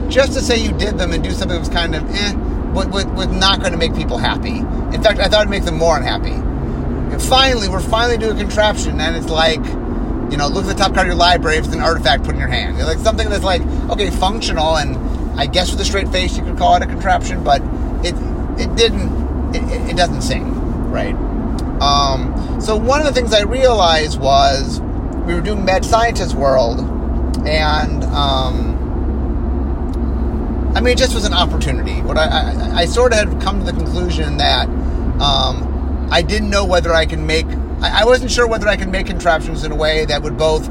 just 0.10 0.34
to 0.34 0.42
say 0.42 0.58
you 0.58 0.72
did 0.74 0.98
them 0.98 1.12
and 1.14 1.24
do 1.24 1.32
something 1.32 1.56
that 1.56 1.60
was 1.60 1.70
kind 1.70 1.96
of 1.96 2.04
eh 2.10 2.34
was, 2.74 2.88
was 2.88 3.28
not 3.28 3.60
going 3.60 3.72
to 3.72 3.78
make 3.78 3.96
people 3.96 4.18
happy. 4.18 4.58
In 4.96 5.02
fact, 5.02 5.20
I 5.20 5.28
thought 5.28 5.42
it'd 5.42 5.50
make 5.50 5.64
them 5.64 5.78
more 5.78 5.96
unhappy. 5.96 6.32
And 6.32 7.22
finally, 7.22 7.70
we're 7.70 7.80
finally 7.80 8.18
doing 8.18 8.36
a 8.36 8.40
contraption, 8.40 9.00
and 9.00 9.16
it's 9.16 9.30
like, 9.30 9.64
you 10.32 10.38
know, 10.38 10.48
look 10.48 10.66
at 10.66 10.70
the 10.70 10.74
top 10.74 10.94
card 10.94 11.06
of 11.06 11.08
your 11.08 11.16
library. 11.16 11.58
If 11.58 11.66
it's 11.66 11.76
an 11.76 11.82
artifact, 11.82 12.24
put 12.24 12.34
in 12.34 12.40
your 12.40 12.50
hand. 12.50 12.78
It's 12.78 12.88
like 12.88 12.98
something 12.98 13.30
that's 13.30 13.44
like, 13.44 13.62
okay, 13.92 14.10
functional, 14.10 14.78
and 14.78 15.40
I 15.40 15.46
guess 15.46 15.72
with 15.72 15.80
a 15.82 15.86
straight 15.86 16.10
face 16.10 16.36
you 16.36 16.44
could 16.44 16.58
call 16.58 16.76
it 16.76 16.82
a 16.82 16.88
contraption, 16.88 17.44
but 17.44 17.62
it 18.04 18.16
it 18.60 18.76
didn't, 18.76 19.56
it, 19.56 19.92
it 19.92 19.98
doesn't 19.98 20.22
sing, 20.22 20.54
right? 20.92 21.16
Um, 21.84 22.62
so 22.62 22.78
one 22.78 23.02
of 23.02 23.06
the 23.06 23.14
things 23.14 23.34
I 23.34 23.42
realized 23.44 24.20
was 24.20 24.80
we 25.26 25.34
were 25.34 25.42
doing 25.42 25.66
Mad 25.66 25.84
Scientist 25.84 26.34
World, 26.34 26.80
and 27.46 28.04
um, 28.06 28.74
I 30.76 30.82
mean, 30.82 30.94
it 30.94 30.98
just 30.98 31.14
was 31.14 31.26
an 31.26 31.34
opportunity. 31.34 32.02
But 32.02 32.18
I, 32.18 32.24
I, 32.24 32.76
I 32.82 32.86
sort 32.86 33.12
of 33.12 33.20
had 33.20 33.42
come 33.42 33.60
to 33.60 33.66
the 33.66 33.74
conclusion 33.74 34.38
that 34.38 34.68
um, 35.20 36.08
I 36.12 36.22
didn't 36.22 36.50
know 36.50 36.66
whether 36.66 36.94
I 36.94 37.06
can 37.06 37.28
make. 37.28 37.46
I, 37.82 38.02
I 38.02 38.06
wasn't 38.06 38.32
sure 38.32 38.48
whether 38.48 38.68
I 38.68 38.78
could 38.78 38.90
make 38.90 39.08
contraptions 39.08 39.64
in 39.64 39.72
a 39.72 39.76
way 39.76 40.06
that 40.06 40.24
would 40.24 40.38
both 40.38 40.68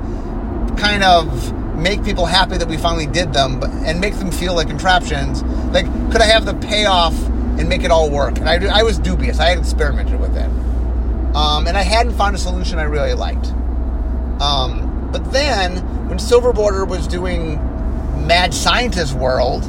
kind 0.79 1.05
of 1.05 1.53
make 1.77 2.05
people 2.05 2.27
happy 2.27 2.57
that 2.57 2.69
we 2.69 2.77
finally 2.77 3.07
did 3.07 3.33
them, 3.33 3.61
but, 3.61 3.71
and 3.71 4.01
make 4.01 4.15
them 4.15 4.31
feel 4.31 4.55
like 4.55 4.69
contraptions. 4.69 5.43
Like, 5.73 5.87
could 6.11 6.21
I 6.21 6.27
have 6.27 6.47
the 6.47 6.55
payoff 6.55 7.15
and 7.59 7.69
make 7.69 7.83
it 7.85 7.91
all 7.91 8.11
work? 8.11 8.39
And 8.39 8.49
I, 8.49 8.81
I 8.81 8.83
was 8.83 8.99
dubious. 8.99 9.41
I 9.41 9.51
had 9.51 9.59
experimented 9.59 10.21
with 10.21 10.37
it, 10.37 10.51
um, 11.35 11.67
and 11.67 11.77
I 11.77 11.83
hadn't 11.83 12.15
found 12.15 12.35
a 12.35 12.39
solution 12.39 12.79
I 12.79 12.85
really 12.85 13.15
liked. 13.15 13.47
Um, 14.41 15.11
but 15.13 15.33
then, 15.33 16.09
when 16.09 16.19
Silver 16.19 16.53
Border 16.53 16.85
was 16.85 17.07
doing 17.07 17.57
Mad 18.27 18.53
Scientist 18.53 19.15
World, 19.15 19.65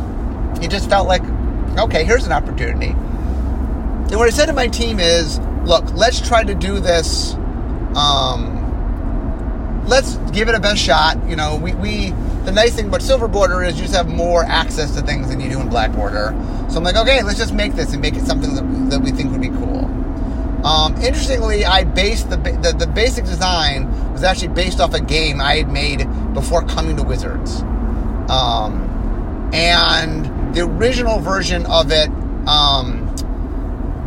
it 0.62 0.69
just 0.69 0.89
felt 0.89 1.08
like, 1.08 1.23
okay, 1.78 2.04
here's 2.06 2.26
an 2.26 2.32
opportunity. 2.32 2.88
And 2.88 4.15
what 4.15 4.28
I 4.28 4.32
said 4.32 4.47
to 4.47 4.54
my 4.54 4.67
team 4.67 4.99
is, 4.99 5.39
look, 5.63 5.91
let's 5.93 6.26
try 6.26 6.43
to 6.43 6.54
do 6.54 6.80
this. 6.80 7.34
Um, 7.95 9.84
let's 9.88 10.15
give 10.32 10.49
it 10.49 10.56
a 10.56 10.60
best 10.60 10.82
shot. 10.82 11.17
You 11.28 11.36
know, 11.36 11.56
we, 11.56 11.73
we 11.76 12.12
the 12.45 12.52
nice 12.52 12.76
thing 12.76 12.88
about 12.88 13.02
Silver 13.02 13.28
Border 13.28 13.63
is 13.63 13.76
you 13.78 13.84
just 13.84 13.95
have 13.95 14.08
more 14.08 14.43
access 14.43 14.93
to 14.95 15.02
things 15.02 15.30
than 15.30 15.39
you 15.39 15.49
do 15.49 15.62
in 15.62 15.69
Black 15.69 15.93
Border. 15.93 16.36
So 16.69 16.78
I'm 16.78 16.84
like, 16.84 16.97
okay, 16.97 17.23
let's 17.23 17.38
just 17.38 17.54
make 17.54 17.73
this 17.73 17.93
and 17.93 18.02
make 18.02 18.15
it 18.15 18.26
something 18.26 18.54
that, 18.56 18.89
that 18.89 18.99
we 18.99 19.12
think 19.12 19.32
would 19.32 19.41
be 19.41 19.49
cool. 19.49 20.02
Um, 20.63 20.95
interestingly, 20.95 21.65
I 21.65 21.84
based 21.84 22.30
the, 22.30 22.38
the, 22.38 22.76
the 22.78 22.88
basic 22.88 23.26
design 23.26 24.13
was 24.13 24.23
actually 24.23 24.49
based 24.49 24.80
off 24.80 24.93
a 24.93 25.02
game 25.02 25.41
I 25.41 25.56
had 25.56 25.71
made 25.71 26.08
before 26.34 26.65
coming 26.65 26.95
to 26.97 27.04
Wizards, 27.04 27.62
um, 28.30 29.49
and 29.54 30.56
the 30.56 30.62
original 30.62 31.19
version 31.19 31.65
of 31.65 31.91
it, 31.91 32.10
um, 32.47 33.10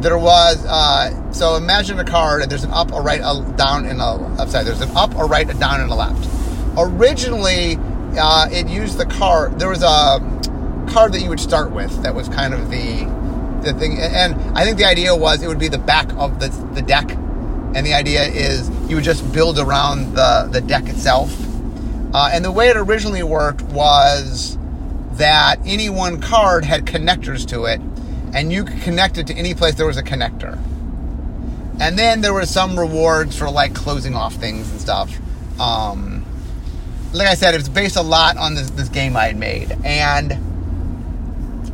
there 0.00 0.18
was 0.18 0.64
uh, 0.66 1.32
so 1.32 1.56
imagine 1.56 1.98
a 1.98 2.04
card 2.04 2.48
there's 2.48 2.64
an 2.64 2.70
up, 2.70 2.92
a 2.92 3.00
right, 3.00 3.20
a 3.20 3.52
down, 3.56 3.86
and 3.86 4.00
a 4.00 4.04
upside. 4.40 4.66
There's 4.66 4.80
an 4.80 4.96
up, 4.96 5.14
a 5.14 5.24
right, 5.24 5.48
a 5.48 5.54
down, 5.54 5.80
and 5.80 5.90
a 5.90 5.94
left. 5.94 6.28
Originally, 6.78 7.78
uh, 8.18 8.48
it 8.50 8.68
used 8.68 8.98
the 8.98 9.06
card. 9.06 9.58
There 9.58 9.68
was 9.68 9.82
a 9.82 10.20
card 10.90 11.12
that 11.12 11.20
you 11.20 11.28
would 11.28 11.40
start 11.40 11.72
with 11.72 12.02
that 12.02 12.14
was 12.14 12.28
kind 12.28 12.54
of 12.54 12.70
the 12.70 13.15
the 13.66 13.74
thing, 13.74 13.98
and 13.98 14.34
I 14.56 14.64
think 14.64 14.78
the 14.78 14.84
idea 14.84 15.14
was 15.14 15.42
it 15.42 15.48
would 15.48 15.58
be 15.58 15.68
the 15.68 15.78
back 15.78 16.12
of 16.14 16.40
the 16.40 16.48
the 16.74 16.82
deck, 16.82 17.10
and 17.10 17.86
the 17.86 17.94
idea 17.94 18.24
is 18.24 18.70
you 18.88 18.96
would 18.96 19.04
just 19.04 19.30
build 19.32 19.58
around 19.58 20.14
the 20.14 20.48
the 20.50 20.60
deck 20.60 20.88
itself. 20.88 21.34
Uh, 22.14 22.30
and 22.32 22.44
the 22.44 22.52
way 22.52 22.68
it 22.68 22.76
originally 22.76 23.22
worked 23.22 23.62
was 23.62 24.56
that 25.12 25.58
any 25.66 25.90
one 25.90 26.20
card 26.20 26.64
had 26.64 26.86
connectors 26.86 27.46
to 27.48 27.64
it, 27.64 27.80
and 28.32 28.52
you 28.52 28.64
could 28.64 28.80
connect 28.82 29.18
it 29.18 29.26
to 29.26 29.34
any 29.34 29.54
place 29.54 29.74
there 29.74 29.86
was 29.86 29.96
a 29.98 30.02
connector. 30.02 30.58
And 31.78 31.98
then 31.98 32.22
there 32.22 32.32
were 32.32 32.46
some 32.46 32.78
rewards 32.78 33.36
for 33.36 33.50
like 33.50 33.74
closing 33.74 34.14
off 34.14 34.34
things 34.34 34.70
and 34.70 34.80
stuff. 34.80 35.14
Um, 35.60 36.24
like 37.12 37.28
I 37.28 37.34
said, 37.34 37.54
it 37.54 37.58
was 37.58 37.68
based 37.68 37.96
a 37.96 38.02
lot 38.02 38.36
on 38.36 38.54
this, 38.54 38.70
this 38.70 38.88
game 38.88 39.16
I 39.16 39.26
had 39.26 39.36
made. 39.36 39.76
And 39.84 40.32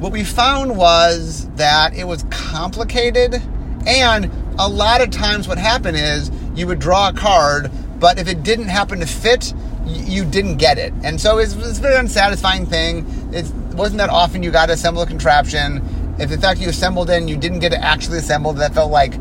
what 0.03 0.11
we 0.11 0.25
found 0.25 0.77
was 0.77 1.49
that 1.51 1.95
it 1.95 2.05
was 2.05 2.25
complicated. 2.25 3.41
And 3.87 4.31
a 4.59 4.69
lot 4.69 5.01
of 5.01 5.11
times, 5.11 5.47
what 5.47 5.59
happened 5.59 5.97
is 5.97 6.29
you 6.57 6.67
would 6.67 6.81
draw 6.81 7.11
a 7.11 7.13
card, 7.13 7.71
but 8.01 8.19
if 8.19 8.27
it 8.27 8.43
didn't 8.43 8.67
happen 8.67 8.99
to 8.99 9.07
fit, 9.07 9.55
you 9.87 10.25
didn't 10.25 10.57
get 10.57 10.77
it. 10.77 10.93
And 11.05 11.21
so 11.21 11.39
it's, 11.39 11.55
it's 11.55 11.79
a 11.79 11.83
very 11.83 11.95
unsatisfying 11.95 12.67
thing. 12.67 13.07
It 13.33 13.49
wasn't 13.75 13.99
that 13.99 14.11
often 14.11 14.43
you 14.43 14.51
got 14.51 14.67
to 14.67 14.73
assemble 14.73 15.03
a 15.03 15.07
contraption. 15.07 16.17
If 16.19 16.33
in 16.33 16.41
fact 16.41 16.61
you 16.61 16.69
assembled 16.69 17.09
it 17.09 17.19
and 17.19 17.31
you 17.31 17.37
didn't 17.37 17.61
get 17.61 17.73
it 17.73 17.81
actually 17.81 18.19
assembled, 18.19 18.57
that 18.59 18.75
felt 18.75 18.91
like 18.91 19.15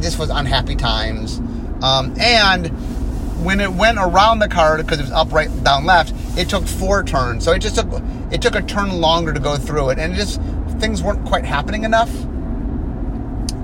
this 0.00 0.18
was 0.18 0.28
unhappy 0.30 0.74
times. 0.74 1.38
Um, 1.82 2.14
and 2.18 2.66
when 3.44 3.60
it 3.60 3.72
went 3.72 3.98
around 3.98 4.40
the 4.40 4.48
card, 4.48 4.78
because 4.78 4.98
it 4.98 5.02
was 5.02 5.12
up, 5.12 5.32
right, 5.32 5.50
down, 5.62 5.86
left, 5.86 6.12
it 6.36 6.48
took 6.48 6.66
four 6.66 7.02
turns. 7.02 7.44
So 7.44 7.52
it 7.52 7.60
just 7.60 7.76
took 7.76 8.02
it 8.30 8.42
took 8.42 8.54
a 8.54 8.62
turn 8.62 9.00
longer 9.00 9.32
to 9.32 9.40
go 9.40 9.56
through 9.56 9.90
it, 9.90 9.98
and 9.98 10.12
it 10.12 10.16
just 10.16 10.40
things 10.78 11.02
weren't 11.02 11.24
quite 11.26 11.44
happening 11.44 11.84
enough. 11.84 12.10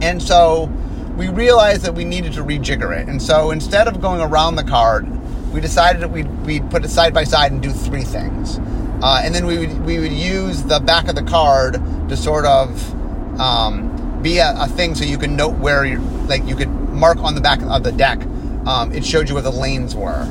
And 0.00 0.22
so 0.22 0.70
we 1.16 1.28
realized 1.28 1.82
that 1.82 1.94
we 1.94 2.04
needed 2.04 2.32
to 2.34 2.42
rejigger 2.42 2.96
it. 2.98 3.08
And 3.08 3.20
so 3.20 3.50
instead 3.50 3.86
of 3.86 4.00
going 4.00 4.20
around 4.20 4.56
the 4.56 4.64
card, 4.64 5.06
we 5.52 5.60
decided 5.60 6.00
that 6.02 6.10
we'd, 6.10 6.28
we'd 6.46 6.68
put 6.70 6.84
it 6.84 6.88
side 6.88 7.12
by 7.12 7.24
side 7.24 7.52
and 7.52 7.62
do 7.62 7.70
three 7.70 8.02
things. 8.02 8.58
Uh, 9.02 9.20
and 9.22 9.34
then 9.34 9.46
we 9.46 9.58
would, 9.58 9.84
we 9.84 9.98
would 9.98 10.12
use 10.12 10.62
the 10.62 10.80
back 10.80 11.08
of 11.08 11.14
the 11.14 11.22
card 11.22 11.74
to 12.08 12.16
sort 12.16 12.46
of 12.46 13.40
um, 13.40 14.20
be 14.22 14.38
a, 14.38 14.54
a, 14.56 14.68
thing 14.68 14.94
so 14.94 15.04
you 15.04 15.18
can 15.18 15.36
note 15.36 15.54
where 15.58 15.84
you 15.84 15.98
like 16.28 16.44
you 16.44 16.54
could 16.54 16.68
mark 16.68 17.18
on 17.18 17.34
the 17.34 17.40
back 17.40 17.60
of 17.62 17.82
the 17.82 17.92
deck. 17.92 18.22
Um, 18.66 18.92
it 18.92 19.04
showed 19.04 19.28
you 19.28 19.34
where 19.34 19.42
the 19.42 19.50
lanes 19.50 19.94
were. 19.94 20.28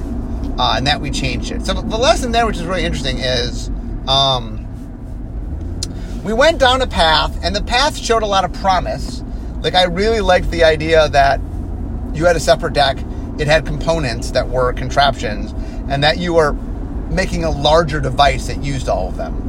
Uh, 0.57 0.75
and 0.77 0.87
that 0.87 1.01
we 1.01 1.11
changed 1.11 1.51
it. 1.51 1.65
So 1.65 1.73
the 1.73 1.97
lesson 1.97 2.31
there, 2.31 2.45
which 2.45 2.57
is 2.57 2.65
really 2.65 2.85
interesting, 2.85 3.17
is 3.19 3.69
um, 4.07 4.67
we 6.23 6.33
went 6.33 6.59
down 6.59 6.81
a 6.81 6.87
path, 6.87 7.37
and 7.43 7.55
the 7.55 7.63
path 7.63 7.97
showed 7.97 8.23
a 8.23 8.27
lot 8.27 8.45
of 8.45 8.53
promise. 8.53 9.23
Like 9.61 9.75
I 9.75 9.83
really 9.83 10.21
liked 10.21 10.51
the 10.51 10.63
idea 10.63 11.09
that 11.09 11.39
you 12.13 12.25
had 12.25 12.35
a 12.35 12.39
separate 12.39 12.73
deck, 12.73 12.97
it 13.39 13.47
had 13.47 13.65
components 13.65 14.31
that 14.31 14.49
were 14.49 14.71
contraptions, 14.73 15.53
and 15.89 16.03
that 16.03 16.17
you 16.17 16.33
were 16.33 16.53
making 17.11 17.43
a 17.43 17.51
larger 17.51 17.99
device 17.99 18.47
that 18.47 18.63
used 18.63 18.87
all 18.89 19.09
of 19.09 19.17
them. 19.17 19.47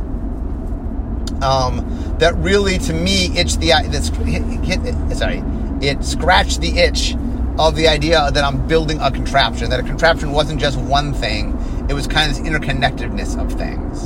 Um, 1.43 2.17
that 2.19 2.35
really, 2.37 2.79
to 2.79 2.93
me, 2.93 3.37
itched 3.37 3.61
the 3.61 3.71
hit, 3.71 5.17
sorry, 5.17 5.43
it 5.81 6.05
scratched 6.05 6.61
the 6.61 6.79
itch 6.79 7.17
of 7.59 7.77
the 7.77 7.89
idea 7.89 8.31
that 8.31 8.45
I'm 8.45 8.67
building 8.67 9.01
a 9.01 9.11
contraption. 9.11 9.71
That 9.71 9.81
a 9.81 9.83
contraption 9.83 10.33
wasn't 10.33 10.61
just 10.61 10.79
one 10.79 11.13
thing; 11.13 11.57
it 11.89 11.95
was 11.95 12.07
kind 12.07 12.31
of 12.31 12.37
this 12.37 12.47
interconnectedness 12.47 13.41
of 13.41 13.53
things. 13.53 14.05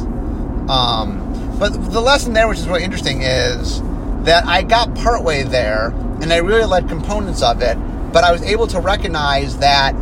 Um, 0.70 1.56
but 1.58 1.70
the 1.92 2.00
lesson 2.00 2.32
there, 2.32 2.48
which 2.48 2.58
is 2.58 2.68
really 2.68 2.84
interesting, 2.84 3.22
is 3.22 3.80
that 4.24 4.44
I 4.46 4.62
got 4.62 4.94
partway 4.96 5.42
there, 5.42 5.88
and 6.20 6.32
I 6.32 6.38
really 6.38 6.64
liked 6.64 6.88
components 6.88 7.42
of 7.42 7.62
it, 7.62 7.76
but 8.12 8.24
I 8.24 8.32
was 8.32 8.42
able 8.42 8.66
to 8.68 8.80
recognize 8.80 9.58
that 9.58 9.94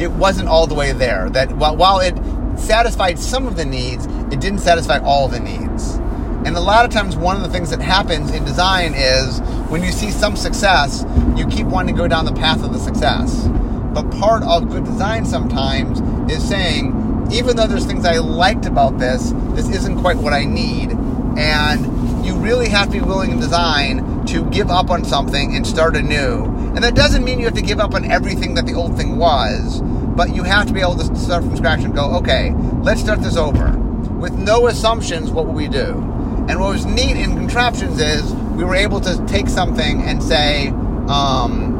it 0.00 0.10
wasn't 0.12 0.48
all 0.48 0.66
the 0.66 0.74
way 0.74 0.92
there. 0.92 1.28
That 1.30 1.52
while 1.52 2.00
it 2.00 2.14
satisfied 2.58 3.18
some 3.18 3.46
of 3.46 3.56
the 3.56 3.64
needs, 3.64 4.06
it 4.06 4.40
didn't 4.40 4.60
satisfy 4.60 4.98
all 4.98 5.28
the 5.28 5.40
needs. 5.40 5.98
And 6.44 6.56
a 6.56 6.60
lot 6.60 6.84
of 6.84 6.90
times, 6.90 7.16
one 7.16 7.36
of 7.36 7.42
the 7.42 7.48
things 7.48 7.70
that 7.70 7.80
happens 7.80 8.32
in 8.32 8.44
design 8.44 8.94
is 8.94 9.40
when 9.68 9.82
you 9.82 9.92
see 9.92 10.10
some 10.10 10.34
success, 10.34 11.04
you 11.36 11.46
keep 11.46 11.66
wanting 11.66 11.94
to 11.94 12.00
go 12.00 12.08
down 12.08 12.24
the 12.24 12.32
path 12.32 12.64
of 12.64 12.72
the 12.72 12.80
success. 12.80 13.46
But 13.94 14.10
part 14.10 14.42
of 14.42 14.68
good 14.68 14.84
design 14.84 15.24
sometimes 15.24 16.00
is 16.30 16.46
saying, 16.46 17.28
even 17.32 17.56
though 17.56 17.66
there's 17.66 17.86
things 17.86 18.04
I 18.04 18.18
liked 18.18 18.66
about 18.66 18.98
this, 18.98 19.32
this 19.54 19.68
isn't 19.68 20.00
quite 20.00 20.16
what 20.16 20.32
I 20.32 20.44
need. 20.44 20.90
And 21.38 22.24
you 22.26 22.34
really 22.34 22.68
have 22.68 22.86
to 22.86 22.92
be 22.92 23.00
willing 23.00 23.30
in 23.30 23.38
design 23.38 24.24
to 24.26 24.44
give 24.50 24.70
up 24.70 24.90
on 24.90 25.04
something 25.04 25.54
and 25.54 25.66
start 25.66 25.94
anew. 25.94 26.44
And 26.74 26.82
that 26.82 26.94
doesn't 26.94 27.24
mean 27.24 27.38
you 27.38 27.44
have 27.44 27.54
to 27.54 27.62
give 27.62 27.80
up 27.80 27.94
on 27.94 28.10
everything 28.10 28.54
that 28.54 28.66
the 28.66 28.74
old 28.74 28.96
thing 28.96 29.16
was, 29.16 29.80
but 29.80 30.34
you 30.34 30.42
have 30.42 30.66
to 30.66 30.72
be 30.72 30.80
able 30.80 30.96
to 30.96 31.16
start 31.16 31.44
from 31.44 31.56
scratch 31.56 31.80
and 31.80 31.94
go, 31.94 32.16
okay, 32.16 32.52
let's 32.82 33.00
start 33.00 33.22
this 33.22 33.36
over. 33.36 33.76
With 34.18 34.34
no 34.34 34.66
assumptions, 34.66 35.30
what 35.30 35.46
will 35.46 35.54
we 35.54 35.68
do? 35.68 36.11
And 36.48 36.60
what 36.60 36.70
was 36.70 36.84
neat 36.84 37.16
in 37.16 37.36
contraptions 37.36 38.00
is 38.00 38.32
we 38.32 38.64
were 38.64 38.74
able 38.74 39.00
to 39.00 39.24
take 39.26 39.48
something 39.48 40.02
and 40.02 40.22
say, 40.22 40.68
um, 41.08 41.78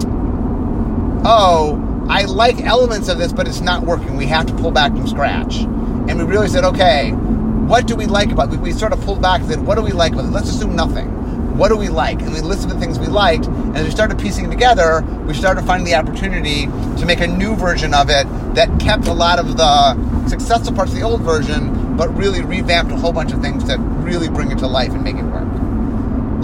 oh, 1.24 2.06
I 2.08 2.24
like 2.24 2.60
elements 2.60 3.08
of 3.08 3.18
this, 3.18 3.32
but 3.32 3.48
it's 3.48 3.60
not 3.60 3.82
working. 3.82 4.16
We 4.16 4.26
have 4.26 4.46
to 4.46 4.54
pull 4.54 4.70
back 4.70 4.92
from 4.92 5.06
scratch. 5.06 5.56
And 5.58 6.18
we 6.18 6.24
really 6.24 6.48
said, 6.48 6.64
okay, 6.64 7.10
what 7.12 7.86
do 7.86 7.96
we 7.96 8.06
like 8.06 8.30
about 8.30 8.52
it? 8.52 8.60
We, 8.60 8.72
sort 8.72 8.92
of 8.92 9.00
pulled 9.02 9.22
back 9.22 9.40
and 9.40 9.50
said, 9.50 9.60
what 9.66 9.76
do 9.76 9.82
we 9.82 9.92
like 9.92 10.12
about 10.12 10.26
it? 10.26 10.30
Let's 10.30 10.50
assume 10.50 10.76
nothing. 10.76 11.08
What 11.56 11.68
do 11.68 11.76
we 11.76 11.88
like? 11.88 12.20
And 12.22 12.32
we 12.32 12.40
listed 12.40 12.70
the 12.70 12.78
things 12.78 12.98
we 12.98 13.06
liked. 13.06 13.46
And 13.46 13.76
as 13.76 13.84
we 13.84 13.90
started 13.90 14.18
piecing 14.18 14.50
together, 14.50 15.02
we 15.26 15.34
started 15.34 15.64
finding 15.64 15.86
the 15.86 15.94
opportunity 15.94 16.66
to 16.66 17.04
make 17.06 17.20
a 17.20 17.26
new 17.26 17.54
version 17.56 17.94
of 17.94 18.10
it 18.10 18.26
that 18.54 18.80
kept 18.80 19.06
a 19.06 19.12
lot 19.12 19.38
of 19.38 19.56
the 19.56 20.28
successful 20.28 20.74
parts 20.74 20.92
of 20.92 20.98
the 20.98 21.04
old 21.04 21.22
version, 21.22 21.81
but 21.96 22.08
really 22.16 22.42
revamped 22.42 22.92
a 22.92 22.96
whole 22.96 23.12
bunch 23.12 23.32
of 23.32 23.40
things 23.40 23.64
to 23.64 23.78
really 23.78 24.28
bring 24.28 24.50
it 24.50 24.58
to 24.58 24.66
life 24.66 24.90
and 24.90 25.02
make 25.04 25.16
it 25.16 25.24
work. 25.24 25.42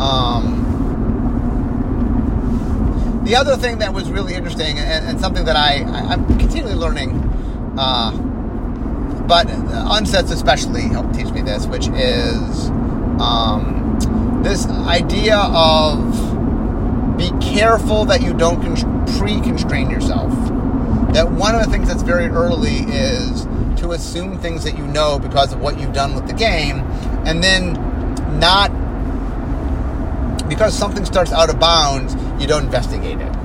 Um, 0.01 0.69
the 3.25 3.37
other 3.37 3.57
thing 3.57 3.79
that 3.79 3.93
was 3.93 4.11
really 4.11 4.35
interesting 4.35 4.79
and, 4.79 5.07
and 5.07 5.21
something 5.21 5.45
that 5.45 5.57
I, 5.57 5.83
I, 5.83 6.15
am 6.15 6.27
continually 6.39 6.75
learning, 6.75 7.11
uh, 7.79 8.13
but 9.27 9.47
unsets 9.49 10.31
especially 10.31 10.83
helped 10.83 11.15
teach 11.15 11.31
me 11.31 11.43
this, 11.43 11.67
which 11.67 11.89
is 11.89 12.69
um, 13.21 14.41
this 14.43 14.67
idea 14.67 15.37
of 15.37 17.19
be 17.19 17.31
careful 17.41 18.05
that 18.07 18.23
you 18.23 18.33
don't 18.33 18.63
pre-constrain 19.19 19.91
yourself. 19.91 20.33
That 21.13 21.31
one 21.31 21.55
of 21.55 21.65
the 21.65 21.71
things 21.71 21.89
that's 21.89 22.03
very 22.03 22.27
early 22.27 22.79
is 22.89 23.47
to 23.81 23.93
assume 23.93 24.39
things 24.39 24.65
that 24.65 24.77
you 24.77 24.87
know 24.87 25.19
because 25.19 25.53
of 25.53 25.61
what 25.61 25.79
you've 25.81 25.93
done 25.93 26.15
with 26.15 26.27
the 26.27 26.35
game, 26.35 26.81
and 27.27 27.43
then 27.43 27.75
not 28.39 28.71
because 30.49 30.77
something 30.77 31.05
starts 31.05 31.33
out 31.33 31.51
of 31.51 31.61
bounds, 31.61 32.15
you 32.41 32.47
don't 32.47 32.65
investigate 32.65 33.19
it. 33.19 33.37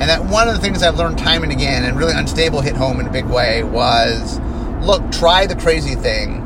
And 0.00 0.08
that 0.08 0.24
one 0.24 0.48
of 0.48 0.54
the 0.54 0.60
things 0.60 0.82
I've 0.82 0.96
learned 0.96 1.18
time 1.18 1.42
and 1.42 1.50
again, 1.50 1.84
and 1.84 1.96
really 1.98 2.14
unstable 2.14 2.60
hit 2.60 2.76
home 2.76 3.00
in 3.00 3.06
a 3.06 3.10
big 3.10 3.26
way, 3.26 3.64
was 3.64 4.38
look, 4.80 5.10
try 5.10 5.46
the 5.46 5.56
crazy 5.56 5.94
thing. 5.94 6.44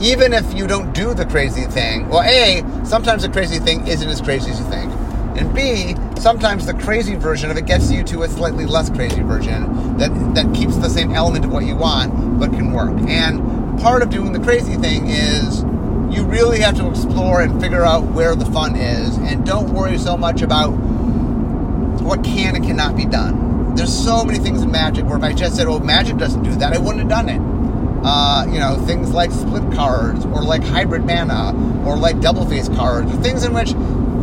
Even 0.00 0.32
if 0.32 0.54
you 0.54 0.66
don't 0.66 0.92
do 0.92 1.14
the 1.14 1.24
crazy 1.26 1.64
thing, 1.64 2.08
well, 2.08 2.22
A, 2.22 2.62
sometimes 2.84 3.22
the 3.22 3.28
crazy 3.28 3.58
thing 3.58 3.86
isn't 3.86 4.08
as 4.08 4.20
crazy 4.20 4.50
as 4.50 4.58
you 4.58 4.66
think. 4.66 4.92
And 5.36 5.54
B, 5.54 5.94
sometimes 6.18 6.66
the 6.66 6.74
crazy 6.74 7.14
version 7.14 7.50
of 7.50 7.56
it 7.56 7.66
gets 7.66 7.90
you 7.90 8.02
to 8.04 8.22
a 8.22 8.28
slightly 8.28 8.64
less 8.64 8.88
crazy 8.88 9.22
version 9.22 9.96
that, 9.98 10.10
that 10.34 10.54
keeps 10.54 10.76
the 10.76 10.88
same 10.88 11.12
element 11.12 11.44
of 11.44 11.52
what 11.52 11.64
you 11.64 11.76
want 11.76 12.40
but 12.40 12.50
can 12.50 12.72
work. 12.72 12.96
And 13.08 13.78
part 13.80 14.02
of 14.02 14.10
doing 14.10 14.32
the 14.32 14.40
crazy 14.40 14.76
thing 14.76 15.08
is 15.08 15.62
you 16.10 16.24
really 16.24 16.60
have 16.60 16.76
to 16.76 16.88
explore 16.88 17.42
and 17.42 17.60
figure 17.60 17.84
out 17.84 18.04
where 18.04 18.34
the 18.34 18.46
fun 18.46 18.76
is 18.76 19.16
and 19.18 19.44
don't 19.44 19.72
worry 19.74 19.98
so 19.98 20.16
much 20.16 20.40
about 20.40 20.70
what 20.70 22.24
can 22.24 22.56
and 22.56 22.64
cannot 22.64 22.96
be 22.96 23.04
done. 23.04 23.74
There's 23.74 23.92
so 23.92 24.24
many 24.24 24.38
things 24.38 24.62
in 24.62 24.70
Magic 24.70 25.04
where 25.04 25.18
if 25.18 25.24
I 25.24 25.32
just 25.34 25.56
said, 25.56 25.66
oh, 25.66 25.80
Magic 25.80 26.16
doesn't 26.16 26.42
do 26.42 26.54
that, 26.56 26.72
I 26.72 26.78
wouldn't 26.78 27.00
have 27.00 27.08
done 27.08 27.28
it. 27.28 27.56
Uh, 28.04 28.46
you 28.46 28.58
know, 28.58 28.76
things 28.86 29.10
like 29.10 29.32
split 29.32 29.70
cards 29.72 30.24
or 30.26 30.42
like 30.42 30.62
hybrid 30.62 31.04
mana 31.04 31.52
or 31.86 31.96
like 31.96 32.20
double 32.20 32.46
face 32.46 32.68
cards, 32.68 33.12
things 33.16 33.44
in 33.44 33.52
which 33.52 33.72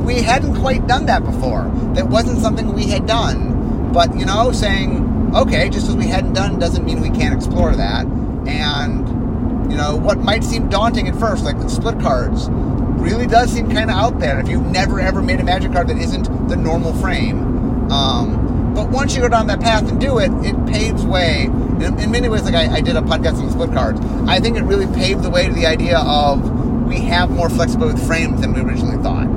we 0.03 0.21
hadn't 0.21 0.55
quite 0.55 0.87
done 0.87 1.05
that 1.07 1.23
before. 1.23 1.69
That 1.93 2.07
wasn't 2.07 2.39
something 2.39 2.73
we 2.73 2.87
had 2.87 3.05
done. 3.05 3.91
But, 3.93 4.17
you 4.17 4.25
know, 4.25 4.51
saying, 4.51 5.33
okay, 5.35 5.69
just 5.69 5.87
as 5.87 5.95
we 5.95 6.07
hadn't 6.07 6.33
done 6.33 6.59
doesn't 6.59 6.83
mean 6.83 7.01
we 7.01 7.09
can't 7.09 7.35
explore 7.35 7.75
that. 7.75 8.05
And, 8.47 9.71
you 9.71 9.77
know, 9.77 9.95
what 9.95 10.19
might 10.19 10.43
seem 10.43 10.69
daunting 10.69 11.07
at 11.07 11.15
first, 11.15 11.43
like 11.43 11.57
split 11.69 11.99
cards, 11.99 12.49
really 12.49 13.27
does 13.27 13.51
seem 13.51 13.69
kind 13.69 13.89
of 13.89 13.97
out 13.97 14.19
there 14.19 14.39
if 14.39 14.47
you've 14.47 14.65
never 14.65 14.99
ever 14.99 15.21
made 15.21 15.39
a 15.39 15.43
magic 15.43 15.73
card 15.73 15.87
that 15.89 15.97
isn't 15.97 16.47
the 16.47 16.55
normal 16.55 16.93
frame. 16.93 17.91
Um, 17.91 18.73
but 18.73 18.89
once 18.89 19.13
you 19.13 19.21
go 19.21 19.29
down 19.29 19.47
that 19.47 19.59
path 19.59 19.87
and 19.89 19.99
do 19.99 20.17
it, 20.19 20.31
it 20.43 20.55
paves 20.65 21.05
way. 21.05 21.43
In, 21.43 21.99
in 21.99 22.11
many 22.11 22.29
ways, 22.29 22.43
like 22.43 22.55
I, 22.55 22.75
I, 22.75 22.81
did 22.81 22.95
a 22.95 23.01
podcast 23.01 23.41
on 23.41 23.51
split 23.51 23.71
cards, 23.71 23.99
I 24.27 24.39
think 24.39 24.57
it 24.57 24.63
really 24.63 24.87
paved 24.87 25.21
the 25.21 25.29
way 25.29 25.47
to 25.47 25.53
the 25.53 25.65
idea 25.65 25.99
of 25.99 26.87
we 26.87 26.99
have 27.01 27.29
more 27.29 27.49
flexibility 27.49 27.99
with 27.99 28.07
frames 28.07 28.41
than 28.41 28.53
we 28.53 28.61
originally 28.61 29.01
thought. 29.03 29.27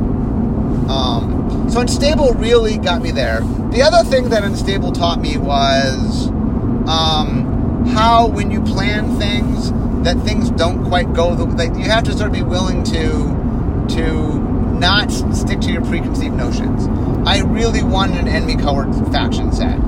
Um, 0.88 1.68
so 1.70 1.80
Unstable 1.80 2.32
really 2.34 2.78
got 2.78 3.02
me 3.02 3.10
there. 3.10 3.40
The 3.70 3.82
other 3.82 4.08
thing 4.08 4.28
that 4.30 4.44
Unstable 4.44 4.92
taught 4.92 5.20
me 5.20 5.36
was 5.36 6.28
um, 6.88 7.84
how 7.88 8.28
when 8.28 8.50
you 8.50 8.62
plan 8.62 9.18
things, 9.18 9.72
that 10.04 10.18
things 10.20 10.50
don't 10.50 10.84
quite 10.84 11.12
go 11.12 11.34
the 11.34 11.44
like 11.44 11.74
you 11.74 11.84
have 11.84 12.04
to 12.04 12.12
sort 12.12 12.28
of 12.28 12.32
be 12.32 12.42
willing 12.42 12.84
to 12.84 13.86
to 13.96 14.38
not 14.78 15.10
stick 15.34 15.60
to 15.62 15.72
your 15.72 15.84
preconceived 15.84 16.34
notions. 16.34 16.86
I 17.26 17.40
really 17.40 17.82
wanted 17.82 18.18
an 18.18 18.28
enemy 18.28 18.56
colored 18.56 18.94
faction 19.10 19.52
set. 19.52 19.78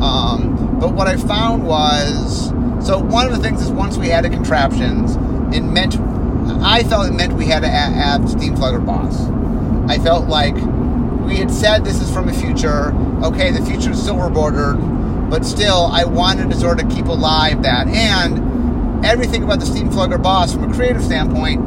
Um, 0.00 0.78
but 0.80 0.94
what 0.94 1.06
I 1.06 1.16
found 1.16 1.66
was 1.66 2.48
so 2.86 2.98
one 2.98 3.26
of 3.26 3.36
the 3.36 3.42
things 3.42 3.60
is 3.60 3.70
once 3.70 3.98
we 3.98 4.10
added 4.10 4.32
contraptions, 4.32 5.16
it 5.54 5.60
meant 5.60 5.96
I 6.62 6.82
felt 6.84 7.08
it 7.08 7.12
meant 7.12 7.34
we 7.34 7.46
had 7.46 7.60
to 7.60 7.68
add 7.68 8.22
Steamflogger 8.22 8.84
boss. 8.84 9.28
I 9.88 9.98
felt 9.98 10.28
like 10.28 10.54
we 11.24 11.36
had 11.36 11.50
said 11.50 11.84
this 11.84 12.00
is 12.00 12.12
from 12.12 12.26
the 12.26 12.32
future. 12.32 12.92
Okay, 13.22 13.50
the 13.50 13.64
future 13.64 13.90
is 13.90 14.04
silver 14.04 14.30
bordered, 14.30 14.76
but 15.30 15.44
still, 15.44 15.86
I 15.92 16.04
wanted 16.04 16.50
to 16.50 16.56
sort 16.56 16.82
of 16.82 16.90
keep 16.90 17.06
alive 17.06 17.62
that. 17.62 17.88
And 17.88 19.04
everything 19.04 19.42
about 19.42 19.60
the 19.60 19.66
Steamflogger 19.66 20.22
boss, 20.22 20.52
from 20.52 20.70
a 20.70 20.74
creative 20.74 21.02
standpoint, 21.02 21.62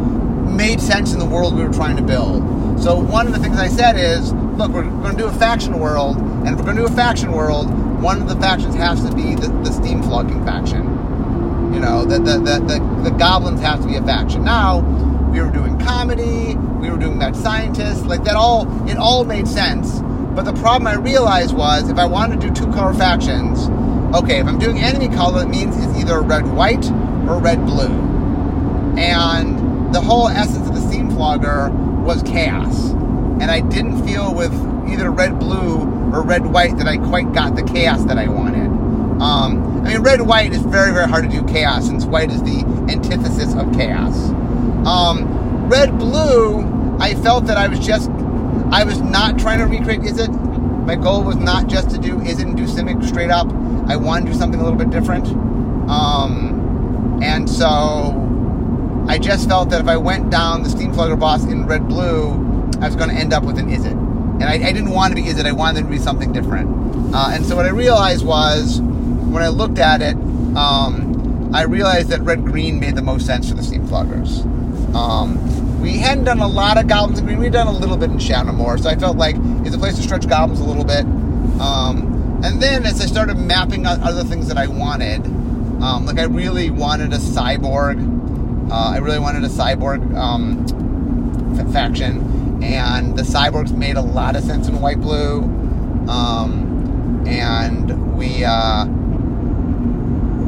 made 0.49 0.81
sense 0.81 1.13
in 1.13 1.19
the 1.19 1.25
world 1.25 1.55
we 1.55 1.63
were 1.63 1.73
trying 1.73 1.97
to 1.97 2.03
build. 2.03 2.43
So 2.81 2.99
one 2.99 3.27
of 3.27 3.33
the 3.33 3.39
things 3.39 3.57
I 3.57 3.67
said 3.67 3.97
is, 3.97 4.33
look, 4.33 4.71
we're 4.71 4.83
going 4.83 5.15
to 5.15 5.17
do 5.17 5.27
a 5.27 5.33
faction 5.33 5.79
world, 5.79 6.17
and 6.17 6.49
if 6.49 6.55
we're 6.55 6.65
going 6.65 6.77
to 6.77 6.87
do 6.87 6.87
a 6.87 6.95
faction 6.95 7.31
world, 7.31 7.69
one 8.01 8.21
of 8.21 8.27
the 8.27 8.35
factions 8.35 8.75
has 8.75 9.03
to 9.03 9.15
be 9.15 9.35
the, 9.35 9.47
the 9.63 9.71
steam 9.71 10.01
flogging 10.03 10.43
faction. 10.45 10.83
You 11.73 11.79
know, 11.79 12.03
the, 12.03 12.17
the, 12.19 12.39
the, 12.39 12.59
the, 12.59 13.09
the 13.09 13.15
goblins 13.17 13.61
have 13.61 13.81
to 13.81 13.87
be 13.87 13.95
a 13.95 14.01
faction. 14.01 14.43
Now, 14.43 14.81
we 15.31 15.41
were 15.41 15.49
doing 15.49 15.79
comedy, 15.79 16.55
we 16.55 16.89
were 16.89 16.97
doing 16.97 17.19
that 17.19 17.35
scientist, 17.35 18.05
like 18.05 18.23
that 18.25 18.35
all, 18.35 18.67
it 18.89 18.97
all 18.97 19.23
made 19.23 19.47
sense. 19.47 19.99
But 20.35 20.43
the 20.43 20.53
problem 20.53 20.87
I 20.87 20.95
realized 20.95 21.55
was 21.55 21.89
if 21.89 21.97
I 21.97 22.05
wanted 22.05 22.41
to 22.41 22.47
do 22.49 22.53
two 22.53 22.71
color 22.73 22.93
factions, 22.93 23.69
okay, 24.13 24.39
if 24.39 24.47
I'm 24.47 24.59
doing 24.59 24.79
enemy 24.79 25.07
color, 25.07 25.43
it 25.43 25.47
means 25.47 25.75
it's 25.77 25.97
either 25.97 26.21
red 26.21 26.45
white 26.45 26.85
or 27.29 27.39
red 27.39 27.65
blue. 27.65 27.89
And 28.97 29.93
the 29.93 30.01
whole 30.01 30.27
essence 30.27 30.67
of 30.67 30.75
the 30.75 30.81
Steamflogger 30.81 31.71
was 32.03 32.21
chaos. 32.23 32.91
And 33.41 33.49
I 33.49 33.61
didn't 33.61 34.05
feel 34.05 34.33
with 34.33 34.53
either 34.89 35.11
red 35.11 35.39
blue 35.39 35.79
or 36.13 36.23
red 36.23 36.45
white 36.45 36.77
that 36.77 36.87
I 36.87 36.97
quite 36.97 37.31
got 37.31 37.55
the 37.55 37.63
chaos 37.63 38.03
that 38.05 38.17
I 38.17 38.27
wanted. 38.27 38.67
Um, 39.21 39.85
I 39.85 39.93
mean, 39.93 40.01
red 40.01 40.21
white 40.21 40.51
is 40.51 40.61
very 40.61 40.91
very 40.91 41.07
hard 41.07 41.23
to 41.23 41.29
do 41.29 41.45
chaos 41.45 41.85
since 41.85 42.05
white 42.05 42.31
is 42.31 42.41
the 42.43 42.65
antithesis 42.89 43.55
of 43.55 43.71
chaos. 43.73 44.31
Um, 44.85 45.69
red 45.69 45.97
blue, 45.97 46.97
I 46.99 47.15
felt 47.15 47.45
that 47.45 47.57
I 47.57 47.67
was 47.67 47.79
just 47.79 48.09
I 48.71 48.83
was 48.85 49.01
not 49.01 49.37
trying 49.37 49.59
to 49.59 49.65
recreate 49.65 50.01
Izzet. 50.01 50.85
My 50.85 50.95
goal 50.95 51.23
was 51.23 51.35
not 51.35 51.67
just 51.67 51.89
to 51.91 51.97
do 51.97 52.17
Izzet 52.17 52.43
and 52.43 52.57
do 52.57 52.63
Simic 52.63 53.05
straight 53.05 53.29
up. 53.29 53.47
I 53.87 53.97
wanted 53.97 54.27
to 54.27 54.31
do 54.31 54.37
something 54.37 54.59
a 54.59 54.63
little 54.63 54.79
bit 54.79 54.89
different. 54.89 55.27
Um, 55.89 57.19
and 57.21 57.49
so 57.49 58.15
I 59.07 59.17
just 59.17 59.49
felt 59.49 59.69
that 59.71 59.81
if 59.81 59.87
I 59.87 59.97
went 59.97 60.29
down 60.29 60.63
the 60.63 60.69
Steamflogger 60.69 61.19
boss 61.19 61.43
in 61.43 61.65
red 61.67 61.87
blue, 61.87 62.31
I 62.79 62.85
was 62.85 62.95
going 62.95 63.09
to 63.09 63.15
end 63.15 63.33
up 63.33 63.43
with 63.43 63.57
an 63.59 63.69
Izzet. 63.69 63.91
And 63.91 64.43
I, 64.45 64.53
I, 64.53 64.71
didn't 64.71 64.91
want 64.91 65.15
to 65.15 65.21
be 65.21 65.27
Izzet, 65.27 65.45
I 65.45 65.51
wanted 65.51 65.79
it 65.79 65.83
to 65.83 65.89
be 65.89 65.97
something 65.97 66.31
different. 66.31 67.13
Uh, 67.13 67.31
and 67.31 67.45
so 67.45 67.57
what 67.57 67.65
I 67.65 67.69
realized 67.69 68.25
was, 68.25 68.79
when 68.79 69.43
I 69.43 69.49
looked 69.49 69.79
at 69.79 70.01
it, 70.01 70.15
um, 70.55 71.51
I 71.53 71.63
realized 71.63 72.09
that 72.09 72.21
red 72.21 72.45
green 72.45 72.79
made 72.79 72.95
the 72.95 73.01
most 73.01 73.25
sense 73.25 73.49
for 73.49 73.55
the 73.55 73.61
Steamfloggers. 73.61 74.47
Um, 74.95 75.81
we 75.81 75.97
hadn't 75.97 76.25
done 76.25 76.39
a 76.39 76.47
lot 76.47 76.77
of 76.77 76.87
goblins 76.87 77.19
in 77.19 77.25
green. 77.25 77.39
We'd 77.39 77.53
done 77.53 77.67
a 77.67 77.71
little 77.71 77.97
bit 77.97 78.11
in 78.11 78.17
Shadowmoor, 78.17 78.81
so 78.81 78.89
I 78.89 78.95
felt 78.95 79.17
like 79.17 79.35
it's 79.65 79.75
a 79.75 79.79
place 79.79 79.95
to 79.95 80.01
stretch 80.01 80.27
goblins 80.27 80.59
a 80.59 80.63
little 80.63 80.83
bit. 80.83 81.05
Um, 81.59 82.41
and 82.43 82.61
then 82.61 82.85
as 82.85 83.01
I 83.01 83.05
started 83.05 83.37
mapping 83.37 83.85
out 83.85 84.01
other 84.01 84.23
things 84.23 84.47
that 84.47 84.57
I 84.57 84.67
wanted, 84.67 85.25
um, 85.81 86.05
like 86.05 86.19
I 86.19 86.23
really 86.23 86.69
wanted 86.69 87.13
a 87.13 87.17
cyborg. 87.17 88.69
Uh, 88.71 88.91
I 88.91 88.97
really 88.97 89.19
wanted 89.19 89.43
a 89.43 89.49
cyborg 89.49 90.15
um, 90.15 90.65
f- 91.59 91.71
faction, 91.73 92.63
and 92.63 93.17
the 93.17 93.23
cyborgs 93.23 93.71
made 93.75 93.97
a 93.97 94.01
lot 94.01 94.35
of 94.35 94.43
sense 94.43 94.67
in 94.67 94.79
white 94.79 95.01
blue. 95.01 95.41
Um, 96.07 97.23
and 97.27 98.17
we 98.17 98.43
uh, 98.43 98.85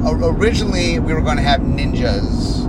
originally 0.05 0.99
we 0.99 1.13
were 1.13 1.21
going 1.21 1.37
to 1.37 1.43
have 1.43 1.61
ninjas. 1.61 2.62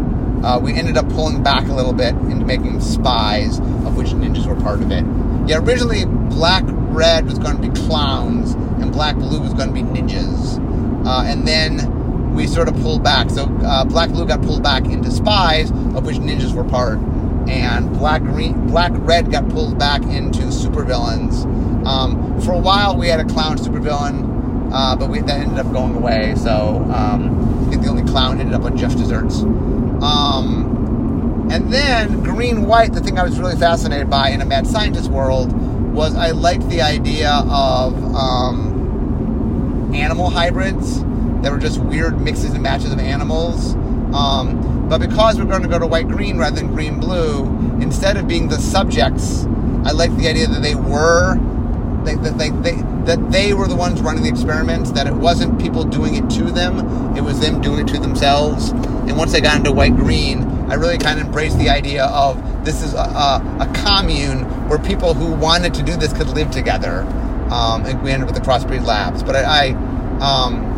Uh, 0.44 0.58
we 0.58 0.74
ended 0.74 0.98
up 0.98 1.08
pulling 1.08 1.42
back 1.42 1.66
a 1.68 1.72
little 1.72 1.94
bit 1.94 2.14
into 2.14 2.44
making 2.44 2.78
spies, 2.80 3.58
of 3.58 3.96
which 3.96 4.08
ninjas 4.08 4.46
were 4.46 4.60
part 4.60 4.82
of 4.82 4.90
it. 4.92 5.04
Yeah, 5.48 5.58
originally 5.58 6.04
black 6.04 6.64
red 6.66 7.24
was 7.24 7.38
going 7.38 7.56
to 7.56 7.62
be 7.68 7.80
clowns, 7.86 8.52
and 8.52 8.92
black 8.92 9.16
blue 9.16 9.40
was 9.40 9.54
going 9.54 9.68
to 9.68 9.74
be 9.74 9.82
ninjas. 9.82 10.58
Uh, 11.06 11.22
and 11.24 11.48
then 11.48 12.34
we 12.34 12.46
sort 12.46 12.68
of 12.68 12.74
pulled 12.76 13.02
back. 13.02 13.30
So 13.30 13.44
uh, 13.64 13.84
black 13.84 14.10
blue 14.10 14.26
got 14.26 14.42
pulled 14.42 14.62
back 14.62 14.84
into 14.84 15.10
spies, 15.10 15.70
of 15.70 16.04
which 16.04 16.16
ninjas 16.16 16.52
were 16.52 16.64
part, 16.64 16.98
and 17.48 17.90
black 17.92 18.22
green, 18.22 18.66
black 18.66 18.92
red 18.96 19.30
got 19.30 19.48
pulled 19.48 19.78
back 19.78 20.02
into 20.02 20.42
supervillains. 20.42 21.46
Um, 21.86 22.40
for 22.42 22.52
a 22.52 22.58
while, 22.58 22.96
we 22.96 23.08
had 23.08 23.20
a 23.20 23.24
clown 23.24 23.56
supervillain, 23.56 24.70
uh, 24.72 24.96
but 24.96 25.08
we, 25.08 25.20
that 25.20 25.40
ended 25.40 25.58
up 25.58 25.72
going 25.72 25.94
away. 25.94 26.34
So 26.36 26.86
um, 26.94 27.66
I 27.66 27.70
think 27.70 27.82
the 27.82 27.88
only 27.88 28.04
clown 28.04 28.40
ended 28.40 28.54
up 28.54 28.62
on 28.64 28.76
Just 28.76 28.98
Desserts. 28.98 29.42
Um, 30.04 31.48
and 31.50 31.72
then 31.72 32.22
green 32.22 32.66
white, 32.66 32.92
the 32.92 33.00
thing 33.00 33.18
I 33.18 33.24
was 33.24 33.38
really 33.38 33.56
fascinated 33.56 34.10
by 34.10 34.30
in 34.30 34.40
a 34.40 34.44
mad 34.44 34.66
scientist 34.66 35.10
world 35.10 35.52
was 35.92 36.14
I 36.14 36.30
liked 36.30 36.68
the 36.68 36.82
idea 36.82 37.30
of 37.48 37.94
um, 38.14 39.92
animal 39.94 40.30
hybrids 40.30 41.02
that 41.42 41.52
were 41.52 41.58
just 41.58 41.78
weird 41.78 42.20
mixes 42.20 42.52
and 42.52 42.62
matches 42.62 42.92
of 42.92 42.98
animals. 42.98 43.74
Um, 44.14 44.88
but 44.88 44.98
because 44.98 45.38
we're 45.38 45.46
going 45.46 45.62
to 45.62 45.68
go 45.68 45.78
to 45.78 45.86
white 45.86 46.08
green 46.08 46.38
rather 46.38 46.56
than 46.56 46.74
green 46.74 47.00
blue, 47.00 47.46
instead 47.80 48.16
of 48.16 48.28
being 48.28 48.48
the 48.48 48.58
subjects, 48.58 49.44
I 49.84 49.92
liked 49.92 50.16
the 50.16 50.28
idea 50.28 50.46
that 50.48 50.62
they 50.62 50.74
were 50.74 51.36
they, 52.04 52.16
they, 52.16 52.50
they, 52.50 52.82
that 53.06 53.30
they 53.30 53.54
were 53.54 53.66
the 53.66 53.76
ones 53.76 54.02
running 54.02 54.22
the 54.22 54.28
experiments. 54.28 54.90
That 54.92 55.06
it 55.06 55.14
wasn't 55.14 55.60
people 55.60 55.84
doing 55.84 56.16
it 56.16 56.28
to 56.30 56.50
them; 56.50 57.16
it 57.16 57.22
was 57.22 57.40
them 57.40 57.60
doing 57.60 57.86
it 57.86 57.92
to 57.94 57.98
themselves. 57.98 58.72
And 59.08 59.16
once 59.16 59.34
I 59.34 59.40
got 59.40 59.56
into 59.56 59.72
white 59.72 59.96
green, 59.96 60.42
I 60.70 60.74
really 60.74 60.98
kind 60.98 61.20
of 61.20 61.26
embraced 61.26 61.58
the 61.58 61.68
idea 61.68 62.06
of 62.06 62.64
this 62.64 62.82
is 62.82 62.94
a, 62.94 62.98
a, 62.98 63.56
a 63.60 63.72
commune 63.74 64.44
where 64.68 64.78
people 64.78 65.14
who 65.14 65.32
wanted 65.34 65.74
to 65.74 65.82
do 65.82 65.96
this 65.96 66.12
could 66.12 66.28
live 66.28 66.50
together. 66.50 67.02
Um, 67.50 67.84
and 67.84 68.02
we 68.02 68.10
ended 68.10 68.28
up 68.28 68.34
with 68.34 68.42
the 68.42 68.50
Crossbreed 68.50 68.86
Labs. 68.86 69.22
But 69.22 69.36
I, 69.36 69.68
I 69.68 70.46
um, 70.46 70.74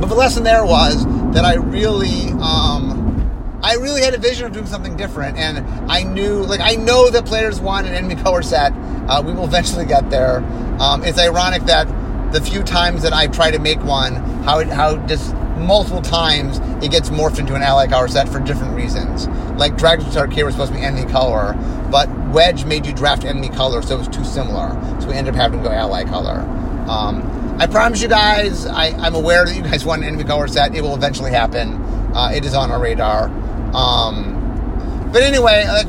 but 0.00 0.06
the 0.06 0.14
lesson 0.14 0.44
there 0.44 0.64
was 0.64 1.04
that 1.34 1.44
I 1.44 1.54
really, 1.54 2.30
um, 2.40 3.60
I 3.62 3.74
really 3.74 4.02
had 4.02 4.14
a 4.14 4.18
vision 4.18 4.46
of 4.46 4.52
doing 4.52 4.66
something 4.66 4.96
different, 4.96 5.38
and 5.38 5.58
I 5.90 6.02
knew, 6.02 6.42
like, 6.42 6.60
I 6.60 6.76
know 6.76 7.10
that 7.10 7.26
players 7.26 7.60
want 7.60 7.86
an 7.86 7.94
enemy 7.94 8.16
color 8.16 8.42
set. 8.42 8.72
Uh, 9.08 9.22
we 9.24 9.32
will 9.32 9.44
eventually 9.44 9.86
get 9.86 10.10
there. 10.10 10.38
Um, 10.80 11.04
it's 11.04 11.18
ironic 11.18 11.62
that 11.64 11.86
the 12.32 12.40
few 12.40 12.62
times 12.62 13.02
that 13.02 13.12
I 13.12 13.28
try 13.28 13.50
to 13.50 13.58
make 13.58 13.82
one, 13.84 14.14
how 14.44 14.58
it, 14.58 14.68
how 14.68 14.96
just 15.06 15.34
multiple 15.64 16.02
times 16.02 16.58
it 16.84 16.90
gets 16.90 17.10
morphed 17.10 17.38
into 17.38 17.54
an 17.54 17.62
ally 17.62 17.86
color 17.86 18.08
set 18.08 18.28
for 18.28 18.40
different 18.40 18.74
reasons. 18.74 19.26
Like 19.58 19.76
Dragon's 19.76 20.16
Arcade 20.16 20.44
was 20.44 20.54
supposed 20.54 20.72
to 20.72 20.78
be 20.78 20.84
enemy 20.84 21.10
color, 21.10 21.54
but 21.90 22.08
Wedge 22.30 22.64
made 22.64 22.86
you 22.86 22.92
draft 22.92 23.24
enemy 23.24 23.48
color, 23.48 23.82
so 23.82 23.94
it 23.94 23.98
was 23.98 24.08
too 24.08 24.24
similar. 24.24 24.70
So 25.00 25.08
we 25.08 25.14
ended 25.14 25.34
up 25.34 25.40
having 25.40 25.62
to 25.62 25.68
go 25.68 25.72
ally 25.72 26.04
color. 26.04 26.40
Um, 26.88 27.56
I 27.58 27.66
promise 27.66 28.02
you 28.02 28.08
guys, 28.08 28.66
I, 28.66 28.86
am 29.06 29.14
aware 29.14 29.44
that 29.44 29.54
you 29.54 29.62
guys 29.62 29.84
want 29.84 30.02
an 30.02 30.08
enemy 30.08 30.24
color 30.24 30.48
set. 30.48 30.74
It 30.74 30.82
will 30.82 30.94
eventually 30.94 31.30
happen. 31.30 31.74
Uh, 32.14 32.32
it 32.34 32.44
is 32.44 32.54
on 32.54 32.70
our 32.70 32.80
radar. 32.80 33.28
Um, 33.74 35.10
but 35.12 35.22
anyway, 35.22 35.64
like 35.68 35.86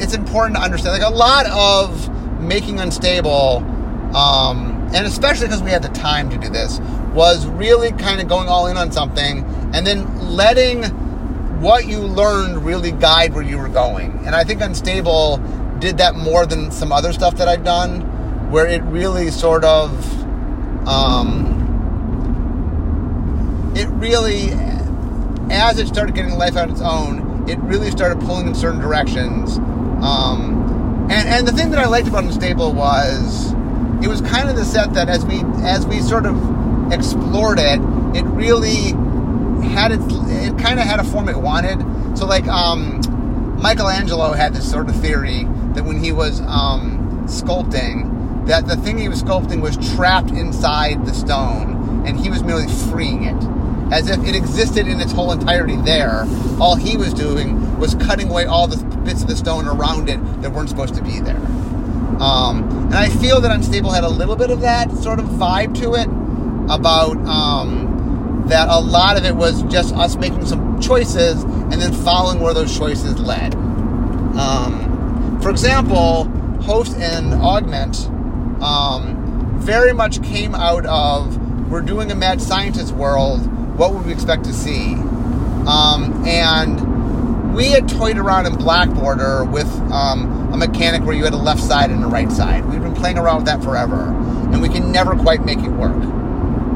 it's 0.00 0.14
important 0.14 0.56
to 0.56 0.62
understand. 0.62 1.02
Like 1.02 1.12
a 1.12 1.14
lot 1.14 1.46
of 1.46 2.08
making 2.40 2.78
unstable, 2.78 3.58
um, 4.14 4.88
and 4.94 5.06
especially 5.06 5.48
because 5.48 5.62
we 5.62 5.70
had 5.70 5.82
the 5.82 5.88
time 5.88 6.30
to 6.30 6.38
do 6.38 6.48
this, 6.48 6.78
was 7.14 7.46
really 7.46 7.92
kind 7.92 8.20
of 8.20 8.28
going 8.28 8.48
all 8.48 8.66
in 8.66 8.76
on 8.76 8.90
something 8.90 9.44
and 9.74 9.86
then 9.86 10.30
letting 10.30 10.84
what 11.60 11.86
you 11.86 12.00
learned 12.00 12.64
really 12.64 12.92
guide 12.92 13.34
where 13.34 13.44
you 13.44 13.58
were 13.58 13.68
going. 13.68 14.10
And 14.26 14.34
I 14.34 14.44
think 14.44 14.60
Unstable 14.60 15.36
did 15.78 15.98
that 15.98 16.14
more 16.16 16.46
than 16.46 16.70
some 16.70 16.92
other 16.92 17.12
stuff 17.12 17.36
that 17.36 17.48
I've 17.48 17.64
done, 17.64 18.00
where 18.50 18.66
it 18.66 18.82
really 18.84 19.30
sort 19.30 19.64
of, 19.64 19.90
um, 20.88 21.60
it 23.74 23.88
really, 23.88 24.50
as 25.50 25.78
it 25.78 25.88
started 25.88 26.14
getting 26.14 26.36
life 26.36 26.56
on 26.56 26.70
its 26.70 26.80
own, 26.80 27.48
it 27.48 27.58
really 27.60 27.90
started 27.90 28.20
pulling 28.20 28.46
in 28.46 28.54
certain 28.54 28.80
directions. 28.80 29.58
Um, 29.58 31.06
and, 31.10 31.28
and 31.28 31.48
the 31.48 31.52
thing 31.52 31.70
that 31.70 31.78
I 31.78 31.86
liked 31.86 32.08
about 32.08 32.24
Unstable 32.24 32.72
was 32.72 33.52
it 34.02 34.08
was 34.08 34.20
kind 34.20 34.48
of 34.48 34.56
the 34.56 34.64
set 34.64 34.94
that 34.94 35.08
as 35.08 35.24
we 35.24 35.42
as 35.62 35.86
we 35.86 36.00
sort 36.00 36.26
of 36.26 36.61
explored 36.92 37.58
it, 37.58 37.80
it 38.14 38.24
really 38.24 38.92
had 39.68 39.92
its 39.92 40.04
it 40.08 40.58
kind 40.58 40.78
of 40.78 40.86
had 40.86 41.00
a 41.00 41.04
form 41.04 41.28
it 41.28 41.36
wanted. 41.36 41.80
So 42.16 42.26
like 42.26 42.46
um, 42.46 43.00
Michelangelo 43.60 44.32
had 44.32 44.54
this 44.54 44.70
sort 44.70 44.88
of 44.88 44.96
theory 44.96 45.44
that 45.74 45.84
when 45.84 45.98
he 46.02 46.12
was 46.12 46.40
um, 46.42 47.26
sculpting, 47.26 48.46
that 48.46 48.66
the 48.66 48.76
thing 48.76 48.98
he 48.98 49.08
was 49.08 49.22
sculpting 49.22 49.62
was 49.62 49.76
trapped 49.94 50.30
inside 50.30 51.06
the 51.06 51.14
stone, 51.14 52.04
and 52.06 52.18
he 52.18 52.28
was 52.28 52.42
merely 52.42 52.66
freeing 52.90 53.24
it, 53.24 53.92
as 53.92 54.10
if 54.10 54.22
it 54.26 54.34
existed 54.34 54.86
in 54.86 55.00
its 55.00 55.12
whole 55.12 55.32
entirety 55.32 55.76
there. 55.76 56.26
All 56.60 56.76
he 56.76 56.96
was 56.96 57.14
doing 57.14 57.78
was 57.78 57.94
cutting 57.94 58.28
away 58.28 58.44
all 58.44 58.66
the 58.66 58.84
bits 58.98 59.22
of 59.22 59.28
the 59.28 59.36
stone 59.36 59.66
around 59.66 60.08
it 60.08 60.18
that 60.42 60.52
weren't 60.52 60.68
supposed 60.68 60.94
to 60.94 61.02
be 61.02 61.20
there. 61.20 61.40
Um, 62.20 62.68
and 62.86 62.94
I 62.94 63.08
feel 63.08 63.40
that 63.40 63.50
Unstable 63.50 63.90
had 63.90 64.04
a 64.04 64.08
little 64.08 64.36
bit 64.36 64.50
of 64.50 64.60
that 64.60 64.90
sort 64.98 65.18
of 65.18 65.26
vibe 65.26 65.74
to 65.80 65.94
it 65.94 66.08
about 66.70 67.16
um, 67.26 68.44
that 68.48 68.68
a 68.68 68.80
lot 68.80 69.16
of 69.16 69.24
it 69.24 69.34
was 69.34 69.62
just 69.64 69.94
us 69.94 70.16
making 70.16 70.46
some 70.46 70.80
choices 70.80 71.42
and 71.42 71.72
then 71.72 71.92
following 71.92 72.40
where 72.40 72.54
those 72.54 72.76
choices 72.76 73.18
led. 73.18 73.54
Um, 73.54 75.38
for 75.42 75.50
example, 75.50 76.24
host 76.62 76.96
and 76.96 77.34
augment 77.34 78.08
um, 78.62 79.58
very 79.60 79.92
much 79.92 80.22
came 80.22 80.54
out 80.54 80.86
of 80.86 81.38
we're 81.70 81.80
doing 81.80 82.10
a 82.10 82.14
mad 82.14 82.42
scientist 82.42 82.92
world. 82.92 83.40
What 83.78 83.94
would 83.94 84.04
we 84.04 84.12
expect 84.12 84.44
to 84.44 84.52
see? 84.52 84.94
Um, 85.66 86.24
and 86.26 87.54
we 87.54 87.70
had 87.70 87.88
toyed 87.88 88.18
around 88.18 88.46
in 88.46 88.56
Black 88.56 88.90
Border 88.90 89.44
with 89.44 89.68
um, 89.90 90.52
a 90.52 90.56
mechanic 90.56 91.02
where 91.02 91.14
you 91.14 91.24
had 91.24 91.32
a 91.32 91.38
left 91.38 91.62
side 91.62 91.90
and 91.90 92.04
a 92.04 92.06
right 92.06 92.30
side. 92.30 92.64
We've 92.66 92.82
been 92.82 92.94
playing 92.94 93.18
around 93.18 93.36
with 93.36 93.46
that 93.46 93.62
forever, 93.62 94.08
and 94.52 94.60
we 94.60 94.68
can 94.68 94.92
never 94.92 95.14
quite 95.16 95.44
make 95.44 95.58
it 95.58 95.70
work. 95.70 95.96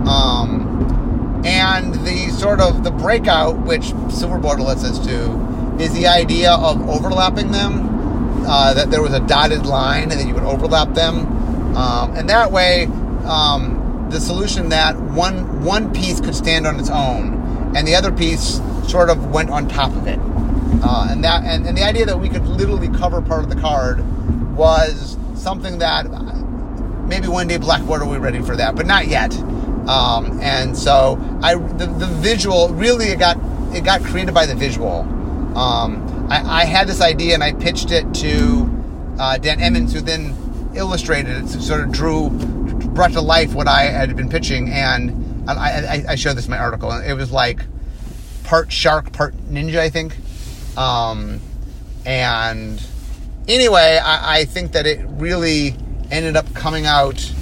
Um, 0.06 1.42
and 1.44 1.94
the 2.06 2.30
sort 2.30 2.60
of 2.60 2.84
the 2.84 2.90
breakout, 2.90 3.58
which 3.66 3.92
Silver 4.10 4.38
Border 4.38 4.62
lets 4.62 4.84
us 4.84 4.98
do, 4.98 5.40
is 5.78 5.92
the 5.92 6.06
idea 6.06 6.52
of 6.52 6.88
overlapping 6.88 7.52
them. 7.52 7.94
Uh, 8.48 8.72
that 8.74 8.92
there 8.92 9.02
was 9.02 9.12
a 9.12 9.18
dotted 9.26 9.66
line, 9.66 10.02
and 10.04 10.12
then 10.12 10.28
you 10.28 10.34
would 10.34 10.44
overlap 10.44 10.94
them, 10.94 11.26
um, 11.76 12.14
and 12.16 12.30
that 12.30 12.52
way, 12.52 12.84
um, 13.24 14.06
the 14.08 14.20
solution 14.20 14.68
that 14.68 14.96
one 14.96 15.64
one 15.64 15.92
piece 15.92 16.20
could 16.20 16.34
stand 16.34 16.64
on 16.64 16.78
its 16.78 16.88
own, 16.88 17.74
and 17.76 17.88
the 17.88 17.94
other 17.96 18.12
piece 18.12 18.60
sort 18.86 19.10
of 19.10 19.32
went 19.32 19.50
on 19.50 19.66
top 19.66 19.90
of 19.90 20.06
it. 20.06 20.20
Uh, 20.80 21.08
and 21.10 21.24
that 21.24 21.42
and, 21.44 21.66
and 21.66 21.76
the 21.76 21.82
idea 21.82 22.06
that 22.06 22.20
we 22.20 22.28
could 22.28 22.46
literally 22.46 22.88
cover 22.88 23.20
part 23.20 23.42
of 23.42 23.50
the 23.50 23.60
card 23.60 24.04
was 24.54 25.16
something 25.34 25.78
that 25.78 26.06
maybe 27.08 27.26
one 27.26 27.48
day 27.48 27.56
Black 27.56 27.82
Border 27.84 28.04
will 28.04 28.14
be 28.14 28.20
ready 28.20 28.40
for 28.42 28.54
that, 28.54 28.76
but 28.76 28.86
not 28.86 29.08
yet. 29.08 29.32
Um, 29.88 30.40
and 30.40 30.76
so 30.76 31.18
I 31.42 31.54
the, 31.54 31.86
the 31.86 32.06
visual 32.06 32.68
really 32.70 33.06
it 33.06 33.18
got 33.18 33.36
it 33.74 33.84
got 33.84 34.02
created 34.02 34.34
by 34.34 34.46
the 34.46 34.54
visual. 34.54 35.00
Um, 35.56 36.28
I, 36.30 36.62
I, 36.62 36.64
had 36.64 36.86
this 36.86 37.00
idea 37.00 37.32
and 37.32 37.42
I 37.42 37.52
pitched 37.52 37.90
it 37.90 38.12
to 38.14 38.70
uh, 39.18 39.38
Dan 39.38 39.60
Emmons, 39.60 39.94
who 39.94 40.00
then 40.00 40.36
illustrated 40.74 41.44
it, 41.44 41.48
sort 41.48 41.80
of 41.80 41.92
drew 41.92 42.30
brought 42.30 43.12
to 43.12 43.20
life 43.20 43.54
what 43.54 43.68
I 43.68 43.84
had 43.84 44.16
been 44.16 44.28
pitching, 44.28 44.70
and 44.70 45.48
I, 45.48 45.54
I, 45.54 46.04
I 46.10 46.14
showed 46.14 46.34
this 46.34 46.46
in 46.46 46.50
my 46.50 46.58
article. 46.58 46.90
It 46.92 47.12
was 47.12 47.30
like 47.30 47.60
part 48.44 48.72
shark, 48.72 49.12
part 49.12 49.34
ninja, 49.48 49.78
I 49.78 49.90
think. 49.90 50.16
Um, 50.76 51.40
and 52.04 52.82
anyway, 53.48 54.00
I, 54.02 54.40
I 54.40 54.44
think 54.44 54.72
that 54.72 54.86
it 54.86 55.04
really 55.08 55.74
ended 56.10 56.36
up 56.36 56.52
coming 56.54 56.86
out. 56.86 57.32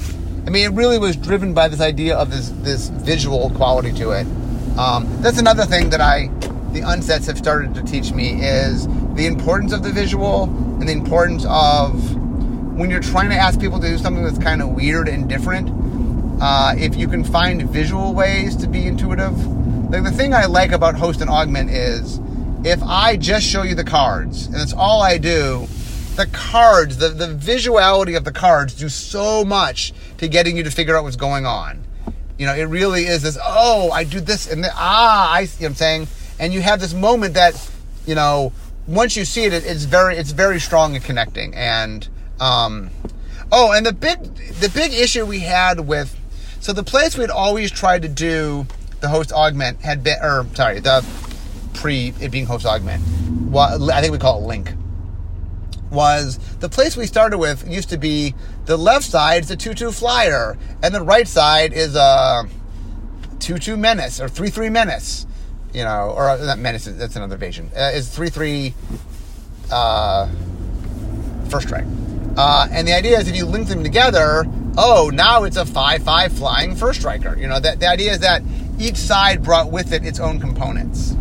I 0.46 0.50
mean, 0.50 0.70
it 0.70 0.74
really 0.74 0.98
was 0.98 1.16
driven 1.16 1.54
by 1.54 1.68
this 1.68 1.80
idea 1.80 2.16
of 2.16 2.30
this 2.30 2.50
this 2.62 2.88
visual 2.88 3.50
quality 3.50 3.92
to 3.92 4.10
it. 4.10 4.26
Um, 4.78 5.06
that's 5.22 5.38
another 5.38 5.64
thing 5.64 5.90
that 5.90 6.00
I, 6.00 6.26
the 6.72 6.80
unsets 6.80 7.26
have 7.26 7.38
started 7.38 7.74
to 7.76 7.82
teach 7.82 8.12
me 8.12 8.42
is 8.42 8.86
the 9.14 9.26
importance 9.26 9.72
of 9.72 9.82
the 9.82 9.90
visual 9.90 10.44
and 10.44 10.88
the 10.88 10.92
importance 10.92 11.46
of 11.48 12.16
when 12.76 12.90
you're 12.90 13.00
trying 13.00 13.30
to 13.30 13.36
ask 13.36 13.58
people 13.58 13.80
to 13.80 13.88
do 13.88 13.96
something 13.98 14.24
that's 14.24 14.38
kind 14.38 14.60
of 14.60 14.70
weird 14.70 15.08
and 15.08 15.28
different. 15.28 15.70
Uh, 16.42 16.74
if 16.76 16.96
you 16.96 17.08
can 17.08 17.24
find 17.24 17.62
visual 17.70 18.12
ways 18.12 18.56
to 18.56 18.66
be 18.66 18.86
intuitive, 18.86 19.46
like 19.90 20.02
the 20.02 20.10
thing 20.10 20.34
I 20.34 20.46
like 20.46 20.72
about 20.72 20.96
host 20.96 21.20
and 21.20 21.30
augment 21.30 21.70
is 21.70 22.20
if 22.64 22.82
I 22.82 23.16
just 23.16 23.46
show 23.46 23.62
you 23.62 23.74
the 23.76 23.84
cards 23.84 24.46
and 24.46 24.56
that's 24.56 24.72
all 24.72 25.00
I 25.00 25.16
do, 25.16 25.68
the 26.16 26.26
cards, 26.26 26.98
the, 26.98 27.08
the 27.08 27.26
visuality 27.26 28.16
of 28.16 28.24
the 28.24 28.32
cards 28.32 28.74
do 28.74 28.88
so 28.88 29.44
much 29.44 29.92
to 30.18 30.28
getting 30.28 30.56
you 30.56 30.62
to 30.62 30.70
figure 30.70 30.96
out 30.96 31.04
what's 31.04 31.16
going 31.16 31.44
on. 31.44 31.82
You 32.38 32.46
know, 32.46 32.54
it 32.54 32.64
really 32.64 33.06
is 33.06 33.22
this, 33.22 33.38
oh, 33.42 33.90
I 33.90 34.04
do 34.04 34.20
this 34.20 34.50
and 34.50 34.64
ah, 34.72 35.32
I 35.32 35.44
see 35.44 35.64
what 35.64 35.70
I'm 35.70 35.74
saying. 35.74 36.08
And 36.38 36.52
you 36.52 36.62
have 36.62 36.80
this 36.80 36.94
moment 36.94 37.34
that, 37.34 37.70
you 38.06 38.14
know, 38.14 38.52
once 38.86 39.16
you 39.16 39.24
see 39.24 39.44
it, 39.44 39.52
it's 39.52 39.84
very, 39.84 40.16
it's 40.16 40.30
very 40.30 40.60
strong 40.60 40.94
and 40.94 41.04
connecting. 41.04 41.54
And, 41.54 42.08
um, 42.40 42.90
oh, 43.50 43.72
and 43.72 43.84
the 43.84 43.92
big, 43.92 44.22
the 44.60 44.68
big 44.68 44.92
issue 44.92 45.24
we 45.24 45.40
had 45.40 45.80
with, 45.80 46.16
so 46.60 46.72
the 46.72 46.84
place 46.84 47.18
we'd 47.18 47.30
always 47.30 47.70
tried 47.70 48.02
to 48.02 48.08
do 48.08 48.66
the 49.00 49.08
host 49.08 49.32
augment 49.32 49.80
had 49.80 50.02
been, 50.02 50.18
or 50.22 50.46
sorry, 50.54 50.80
the 50.80 51.04
pre 51.74 52.14
it 52.20 52.30
being 52.30 52.46
host 52.46 52.66
augment, 52.66 53.02
well, 53.50 53.90
I 53.90 54.00
think 54.00 54.12
we 54.12 54.18
call 54.18 54.42
it 54.42 54.46
link 54.46 54.70
was 55.94 56.38
the 56.58 56.68
place 56.68 56.96
we 56.96 57.06
started 57.06 57.38
with 57.38 57.66
used 57.68 57.90
to 57.90 57.96
be 57.96 58.34
the 58.66 58.76
left 58.76 59.04
side 59.04 59.44
is 59.44 59.50
a 59.50 59.56
2 59.56 59.74
2 59.74 59.92
flyer, 59.92 60.58
and 60.82 60.94
the 60.94 61.02
right 61.02 61.28
side 61.28 61.72
is 61.72 61.94
a 61.96 62.48
2 63.40 63.58
2 63.58 63.76
menace 63.76 64.20
or 64.20 64.28
3 64.28 64.50
3 64.50 64.68
menace. 64.68 65.26
You 65.72 65.82
know, 65.82 66.14
or 66.16 66.28
uh, 66.28 66.36
not 66.44 66.58
menace, 66.58 66.84
that's 66.84 67.16
another 67.16 67.36
version. 67.36 67.70
Uh, 67.76 67.90
is 67.94 68.08
3 68.08 68.28
3 68.28 68.74
uh, 69.70 70.28
first 71.48 71.66
strike. 71.66 71.86
Uh, 72.36 72.68
and 72.70 72.86
the 72.86 72.92
idea 72.92 73.18
is 73.18 73.28
if 73.28 73.36
you 73.36 73.46
link 73.46 73.68
them 73.68 73.82
together, 73.82 74.44
oh, 74.76 75.10
now 75.12 75.44
it's 75.44 75.56
a 75.56 75.64
5 75.64 76.02
5 76.02 76.32
flying 76.32 76.74
first 76.74 77.00
striker. 77.00 77.36
You 77.36 77.48
know, 77.48 77.60
that, 77.60 77.80
the 77.80 77.88
idea 77.88 78.12
is 78.12 78.20
that 78.20 78.42
each 78.78 78.96
side 78.96 79.42
brought 79.42 79.70
with 79.70 79.92
it 79.92 80.04
its 80.04 80.18
own 80.20 80.40
components. 80.40 81.12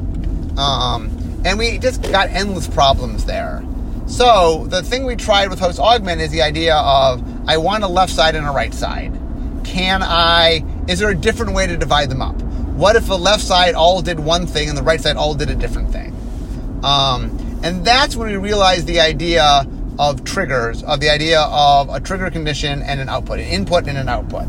Um, 0.57 1.41
and 1.45 1.57
we 1.57 1.77
just 1.77 2.01
got 2.03 2.29
endless 2.29 2.67
problems 2.67 3.25
there. 3.25 3.63
So 4.05 4.65
the 4.67 4.83
thing 4.83 5.05
we 5.05 5.15
tried 5.15 5.49
with 5.49 5.59
host 5.59 5.79
augment 5.79 6.21
is 6.21 6.31
the 6.31 6.41
idea 6.41 6.75
of 6.75 7.23
I 7.47 7.57
want 7.57 7.83
a 7.83 7.87
left 7.87 8.11
side 8.11 8.35
and 8.35 8.45
a 8.45 8.51
right 8.51 8.73
side. 8.73 9.17
Can 9.63 10.03
I? 10.03 10.63
Is 10.87 10.99
there 10.99 11.09
a 11.09 11.15
different 11.15 11.53
way 11.53 11.67
to 11.67 11.77
divide 11.77 12.09
them 12.09 12.21
up? 12.21 12.39
What 12.73 12.95
if 12.95 13.07
the 13.07 13.17
left 13.17 13.41
side 13.41 13.75
all 13.75 14.01
did 14.01 14.19
one 14.19 14.45
thing 14.45 14.67
and 14.67 14.77
the 14.77 14.83
right 14.83 14.99
side 14.99 15.15
all 15.15 15.35
did 15.35 15.49
a 15.49 15.55
different 15.55 15.91
thing? 15.91 16.13
Um, 16.83 17.59
and 17.63 17.85
that's 17.85 18.15
when 18.15 18.29
we 18.29 18.35
realized 18.35 18.87
the 18.87 18.99
idea 18.99 19.65
of 19.97 20.23
triggers, 20.23 20.83
of 20.83 20.99
the 20.99 21.09
idea 21.09 21.41
of 21.41 21.89
a 21.89 21.99
trigger 21.99 22.29
condition 22.29 22.81
and 22.81 22.99
an 22.99 23.07
output, 23.07 23.39
an 23.39 23.45
input 23.45 23.87
and 23.87 23.97
an 23.97 24.09
output. 24.09 24.47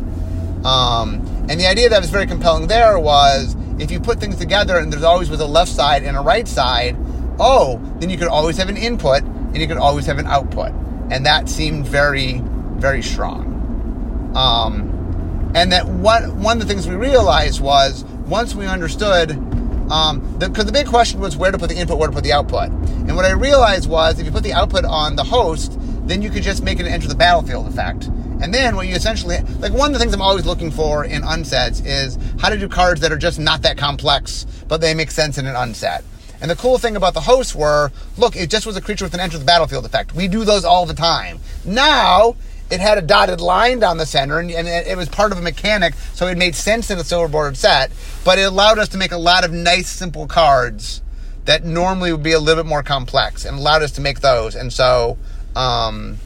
Um, 0.64 1.20
and 1.48 1.60
the 1.60 1.66
idea 1.66 1.90
that 1.90 2.00
was 2.00 2.10
very 2.10 2.26
compelling 2.26 2.66
there 2.66 2.98
was 2.98 3.54
if 3.78 3.90
you 3.90 4.00
put 4.00 4.18
things 4.18 4.36
together 4.36 4.78
and 4.78 4.92
there's 4.92 5.02
always 5.02 5.30
was 5.30 5.40
a 5.40 5.46
left 5.46 5.70
side 5.70 6.02
and 6.02 6.16
a 6.16 6.20
right 6.20 6.48
side, 6.48 6.96
oh, 7.38 7.78
then 8.00 8.10
you 8.10 8.16
could 8.16 8.28
always 8.28 8.56
have 8.56 8.68
an 8.68 8.76
input 8.76 9.22
and 9.54 9.62
you 9.62 9.68
could 9.68 9.78
always 9.78 10.04
have 10.06 10.18
an 10.18 10.26
output. 10.26 10.72
And 11.10 11.24
that 11.26 11.48
seemed 11.48 11.86
very, 11.86 12.42
very 12.76 13.02
strong. 13.02 14.32
Um, 14.36 15.52
and 15.54 15.70
that 15.72 15.86
one, 15.86 16.42
one 16.42 16.60
of 16.60 16.66
the 16.66 16.68
things 16.68 16.88
we 16.88 16.96
realized 16.96 17.60
was 17.60 18.04
once 18.26 18.54
we 18.54 18.66
understood, 18.66 19.28
because 19.28 20.10
um, 20.10 20.38
the, 20.38 20.48
the 20.48 20.72
big 20.72 20.88
question 20.88 21.20
was 21.20 21.36
where 21.36 21.52
to 21.52 21.58
put 21.58 21.68
the 21.68 21.76
input, 21.76 21.98
where 21.98 22.08
to 22.08 22.14
put 22.14 22.24
the 22.24 22.32
output. 22.32 22.70
And 22.70 23.14
what 23.14 23.24
I 23.24 23.30
realized 23.30 23.88
was 23.88 24.18
if 24.18 24.26
you 24.26 24.32
put 24.32 24.42
the 24.42 24.52
output 24.52 24.84
on 24.84 25.14
the 25.14 25.24
host, 25.24 25.78
then 26.08 26.20
you 26.20 26.30
could 26.30 26.42
just 26.42 26.64
make 26.64 26.80
it 26.80 26.86
enter 26.86 27.06
the 27.06 27.14
battlefield 27.14 27.68
effect. 27.68 28.06
And 28.40 28.52
then 28.52 28.74
what 28.74 28.88
you 28.88 28.94
essentially, 28.94 29.38
like 29.60 29.72
one 29.72 29.88
of 29.88 29.92
the 29.92 30.00
things 30.00 30.12
I'm 30.12 30.20
always 30.20 30.44
looking 30.44 30.72
for 30.72 31.04
in 31.04 31.22
unsets 31.22 31.80
is 31.86 32.18
how 32.40 32.48
to 32.48 32.58
do 32.58 32.68
cards 32.68 33.00
that 33.02 33.12
are 33.12 33.16
just 33.16 33.38
not 33.38 33.62
that 33.62 33.78
complex, 33.78 34.44
but 34.66 34.80
they 34.80 34.92
make 34.94 35.10
sense 35.12 35.38
in 35.38 35.46
an 35.46 35.54
unset. 35.54 36.02
And 36.44 36.50
the 36.50 36.56
cool 36.56 36.76
thing 36.76 36.94
about 36.94 37.14
the 37.14 37.22
hosts 37.22 37.54
were, 37.54 37.90
look, 38.18 38.36
it 38.36 38.50
just 38.50 38.66
was 38.66 38.76
a 38.76 38.82
creature 38.82 39.06
with 39.06 39.14
an 39.14 39.20
enter 39.20 39.38
the 39.38 39.46
battlefield 39.46 39.86
effect. 39.86 40.14
We 40.14 40.28
do 40.28 40.44
those 40.44 40.62
all 40.62 40.84
the 40.84 40.92
time. 40.92 41.38
Now, 41.64 42.36
it 42.70 42.80
had 42.80 42.98
a 42.98 43.00
dotted 43.00 43.40
line 43.40 43.78
down 43.78 43.96
the 43.96 44.04
center, 44.04 44.40
and, 44.40 44.50
and, 44.50 44.68
it 44.68 44.94
was 44.94 45.08
part 45.08 45.32
of 45.32 45.38
a 45.38 45.40
mechanic, 45.40 45.94
so 46.12 46.26
it 46.26 46.36
made 46.36 46.54
sense 46.54 46.90
in 46.90 46.98
a 46.98 47.02
silver 47.02 47.28
bordered 47.28 47.56
set. 47.56 47.92
But 48.26 48.38
it 48.38 48.42
allowed 48.42 48.78
us 48.78 48.90
to 48.90 48.98
make 48.98 49.10
a 49.10 49.16
lot 49.16 49.46
of 49.46 49.52
nice, 49.52 49.88
simple 49.88 50.26
cards 50.26 51.00
that 51.46 51.64
normally 51.64 52.12
would 52.12 52.22
be 52.22 52.32
a 52.32 52.38
little 52.38 52.62
bit 52.62 52.68
more 52.68 52.82
complex, 52.82 53.46
and 53.46 53.56
allowed 53.56 53.80
us 53.80 53.92
to 53.92 54.02
make 54.02 54.20
those. 54.20 54.54
And 54.54 54.70
so, 54.70 55.16
um, 55.56 56.18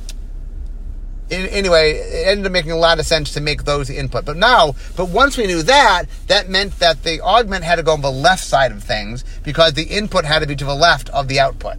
anyway, 1.31 1.93
it 1.93 2.29
ended 2.29 2.47
up 2.47 2.53
making 2.53 2.71
a 2.73 2.77
lot 2.77 2.99
of 2.99 3.07
sense 3.07 3.33
to 3.35 3.41
make 3.41 3.65
those 3.65 3.89
the 3.89 3.97
input. 3.97 4.25
But 4.25 4.37
now, 4.37 4.75
but 4.97 5.09
once 5.09 5.37
we 5.37 5.47
knew 5.47 5.63
that, 5.63 6.05
that 6.27 6.49
meant 6.49 6.79
that 6.79 7.03
the 7.03 7.21
augment 7.21 7.65
had 7.65 7.77
to 7.77 7.83
go 7.83 7.93
on 7.93 8.01
the 8.01 8.11
left 8.11 8.45
side 8.45 8.73
of 8.73 8.83
things 8.83 9.25
because 9.43 9.75
the 9.75 9.85
input 9.85 10.25
had 10.25 10.41
to 10.41 10.47
be 10.47 10.57
to 10.57 10.65
the 10.65 10.75
left 10.75 11.09
of 11.11 11.29
the 11.29 11.41
output. 11.41 11.77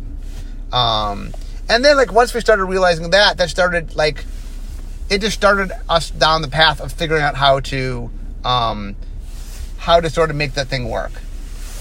Um, 0.72 1.34
and 1.68 1.84
then, 1.84 1.98
like, 1.98 2.12
once 2.12 2.34
we 2.34 2.42
started 2.42 2.66
realizing 2.66 3.10
that, 3.12 3.38
that 3.38 3.50
started, 3.50 3.96
like, 3.96 4.26
it 5.10 5.22
just 5.22 5.36
started 5.36 5.72
us 5.88 6.12
down 6.12 6.42
the 6.42 6.48
path 6.48 6.80
of 6.82 6.92
figuring 6.92 7.24
out 7.24 7.36
how 7.36 7.60
to, 7.62 8.12
um, 8.44 8.96
how 9.78 10.00
to 10.00 10.10
sort 10.10 10.30
of 10.30 10.36
make 10.36 10.54
that 10.54 10.68
thing 10.68 10.90
work. 10.90 11.12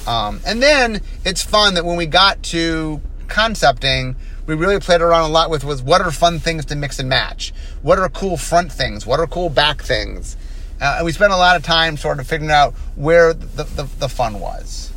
Um, 0.07 0.41
and 0.47 0.63
then 0.63 1.03
it's 1.25 1.43
fun 1.43 1.75
that 1.75 1.85
when 1.85 1.97
we 1.97 2.07
got 2.07 2.43
to 2.45 3.03
concepting, 3.29 4.17
we 4.49 4.55
really 4.55 4.81
played 4.81 5.03
around 5.03 5.29
a 5.29 5.33
lot 5.33 5.51
with 5.51 5.63
was 5.63 5.83
what 5.83 6.01
are 6.01 6.11
fun 6.11 6.39
things 6.39 6.65
to 6.65 6.75
mix 6.75 6.99
and 6.99 7.09
match? 7.09 7.53
What 7.83 7.99
are 7.99 8.09
cool 8.09 8.39
front 8.39 8.73
things? 8.73 9.07
What 9.07 9.21
are 9.21 9.27
cool 9.27 9.51
back 9.51 9.83
things? 9.83 10.37
Uh, 10.81 10.95
and 10.97 11.05
we 11.05 11.13
spent 11.13 11.33
a 11.33 11.37
lot 11.37 11.55
of 11.57 11.63
time 11.63 11.99
sort 11.99 12.19
of 12.19 12.27
figuring 12.27 12.51
out 12.51 12.73
where 12.97 13.35
the, 13.35 13.65
the, 13.65 13.83
the 13.99 14.09
fun 14.09 14.41
was. 14.41 14.91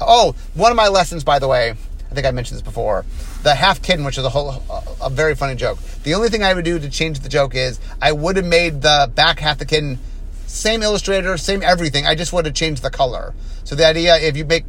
Oh, 0.00 0.36
one 0.54 0.70
of 0.70 0.76
my 0.76 0.86
lessons, 0.86 1.24
by 1.24 1.40
the 1.40 1.48
way, 1.48 1.70
I 1.70 2.14
think 2.14 2.26
I 2.26 2.30
mentioned 2.30 2.58
this 2.58 2.62
before. 2.62 3.04
The 3.42 3.56
half 3.56 3.82
kitten, 3.82 4.04
which 4.04 4.18
is 4.18 4.24
a 4.24 4.28
whole 4.28 4.62
a 5.02 5.10
very 5.10 5.34
funny 5.34 5.56
joke. 5.56 5.78
The 6.04 6.14
only 6.14 6.28
thing 6.28 6.44
I 6.44 6.54
would 6.54 6.64
do 6.64 6.78
to 6.78 6.88
change 6.88 7.20
the 7.20 7.28
joke 7.28 7.56
is 7.56 7.80
I 8.00 8.12
would 8.12 8.36
have 8.36 8.46
made 8.46 8.82
the 8.82 9.10
back 9.12 9.40
half 9.40 9.58
the 9.58 9.66
kitten 9.66 9.98
same 10.46 10.82
illustrator, 10.82 11.36
same 11.38 11.62
everything. 11.62 12.06
I 12.06 12.14
just 12.14 12.32
would 12.32 12.44
have 12.44 12.54
changed 12.54 12.82
the 12.82 12.90
color. 12.90 13.34
So 13.64 13.74
the 13.74 13.86
idea, 13.86 14.16
if 14.18 14.36
you 14.36 14.44
make 14.44 14.64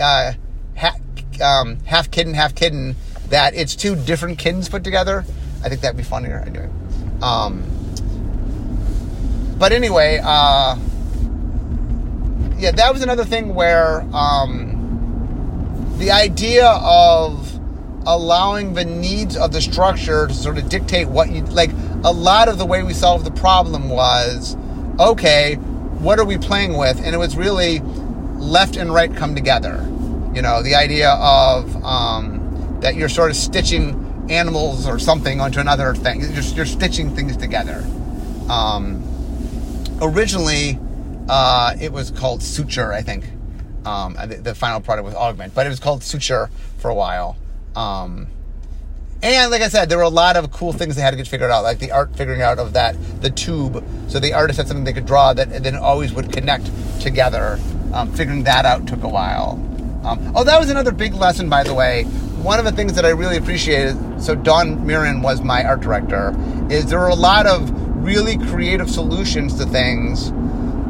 uh, 0.00 0.32
ha, 0.78 0.96
um, 1.42 1.80
half 1.84 2.10
kitten, 2.10 2.32
half 2.32 2.54
kitten, 2.54 2.94
that 3.30 3.54
it's 3.54 3.74
two 3.74 3.96
different 3.96 4.38
kittens 4.38 4.68
put 4.68 4.84
together. 4.84 5.24
I 5.64 5.68
think 5.68 5.80
that'd 5.80 5.96
be 5.96 6.02
funnier. 6.02 6.44
Anyway, 6.46 6.68
um, 7.22 7.64
but 9.58 9.72
anyway, 9.72 10.20
uh, 10.22 10.76
yeah, 12.58 12.72
that 12.72 12.92
was 12.92 13.02
another 13.02 13.24
thing 13.24 13.54
where 13.54 14.02
um, 14.12 14.76
the 15.98 16.10
idea 16.10 16.66
of 16.66 17.58
allowing 18.06 18.74
the 18.74 18.84
needs 18.84 19.36
of 19.36 19.52
the 19.52 19.60
structure 19.60 20.26
to 20.26 20.34
sort 20.34 20.58
of 20.58 20.68
dictate 20.68 21.08
what 21.08 21.30
you 21.30 21.42
like. 21.42 21.70
A 22.02 22.12
lot 22.12 22.48
of 22.48 22.56
the 22.56 22.64
way 22.64 22.82
we 22.82 22.94
solved 22.94 23.26
the 23.26 23.30
problem 23.30 23.90
was 23.90 24.56
okay, 24.98 25.54
what 25.54 26.18
are 26.18 26.24
we 26.24 26.38
playing 26.38 26.76
with? 26.76 26.98
And 27.02 27.14
it 27.14 27.18
was 27.18 27.36
really 27.36 27.80
left 28.36 28.76
and 28.76 28.92
right 28.92 29.14
come 29.14 29.34
together. 29.34 29.86
You 30.34 30.42
know, 30.42 30.62
the 30.62 30.74
idea 30.74 31.10
of 31.10 31.84
um, 31.84 32.39
that 32.80 32.94
you're 32.96 33.08
sort 33.08 33.30
of 33.30 33.36
stitching 33.36 34.26
animals 34.30 34.86
or 34.86 34.98
something 34.98 35.40
onto 35.40 35.60
another 35.60 35.94
thing. 35.94 36.20
You're, 36.20 36.42
you're 36.42 36.66
stitching 36.66 37.14
things 37.14 37.36
together. 37.36 37.84
Um, 38.48 39.02
originally, 40.00 40.78
uh, 41.28 41.76
it 41.80 41.92
was 41.92 42.10
called 42.10 42.42
Suture, 42.42 42.92
I 42.92 43.02
think. 43.02 43.24
Um, 43.84 44.16
the, 44.26 44.36
the, 44.36 44.54
final 44.54 44.80
product 44.80 45.06
was 45.06 45.14
Augment, 45.14 45.54
but 45.54 45.66
it 45.66 45.70
was 45.70 45.80
called 45.80 46.02
Suture 46.02 46.50
for 46.78 46.90
a 46.90 46.94
while. 46.94 47.36
Um, 47.74 48.28
And 49.22 49.50
like 49.50 49.60
I 49.60 49.68
said, 49.68 49.88
there 49.88 49.98
were 49.98 50.04
a 50.04 50.08
lot 50.08 50.36
of 50.36 50.50
cool 50.50 50.72
things 50.72 50.96
they 50.96 51.02
had 51.02 51.10
to 51.10 51.16
get 51.16 51.28
figured 51.28 51.50
out, 51.50 51.62
like 51.62 51.78
the 51.78 51.92
art 51.92 52.16
figuring 52.16 52.40
out 52.40 52.58
of 52.58 52.72
that, 52.72 52.96
the 53.20 53.30
tube. 53.30 53.84
So 54.08 54.18
the 54.18 54.32
artist 54.32 54.56
had 54.56 54.66
something 54.66 54.84
they 54.84 54.94
could 54.94 55.06
draw 55.06 55.34
that 55.34 55.62
then 55.62 55.76
always 55.76 56.12
would 56.12 56.32
connect 56.32 56.70
together. 57.00 57.58
Um, 57.92 58.12
figuring 58.12 58.44
that 58.44 58.64
out 58.64 58.86
took 58.86 59.02
a 59.02 59.08
while. 59.08 59.52
Um, 60.04 60.32
oh, 60.34 60.44
that 60.44 60.58
was 60.58 60.70
another 60.70 60.92
big 60.92 61.12
lesson, 61.14 61.50
by 61.50 61.62
the 61.62 61.74
way. 61.74 62.06
One 62.42 62.58
of 62.58 62.64
the 62.64 62.72
things 62.72 62.94
that 62.94 63.04
I 63.04 63.10
really 63.10 63.36
appreciated, 63.36 64.22
so 64.22 64.34
Dawn 64.34 64.78
Murin 64.78 65.20
was 65.22 65.42
my 65.42 65.62
art 65.62 65.80
director, 65.80 66.34
is 66.70 66.86
there 66.86 66.98
were 66.98 67.08
a 67.08 67.14
lot 67.14 67.46
of 67.46 67.70
really 68.02 68.38
creative 68.38 68.90
solutions 68.90 69.58
to 69.58 69.66
things. 69.66 70.32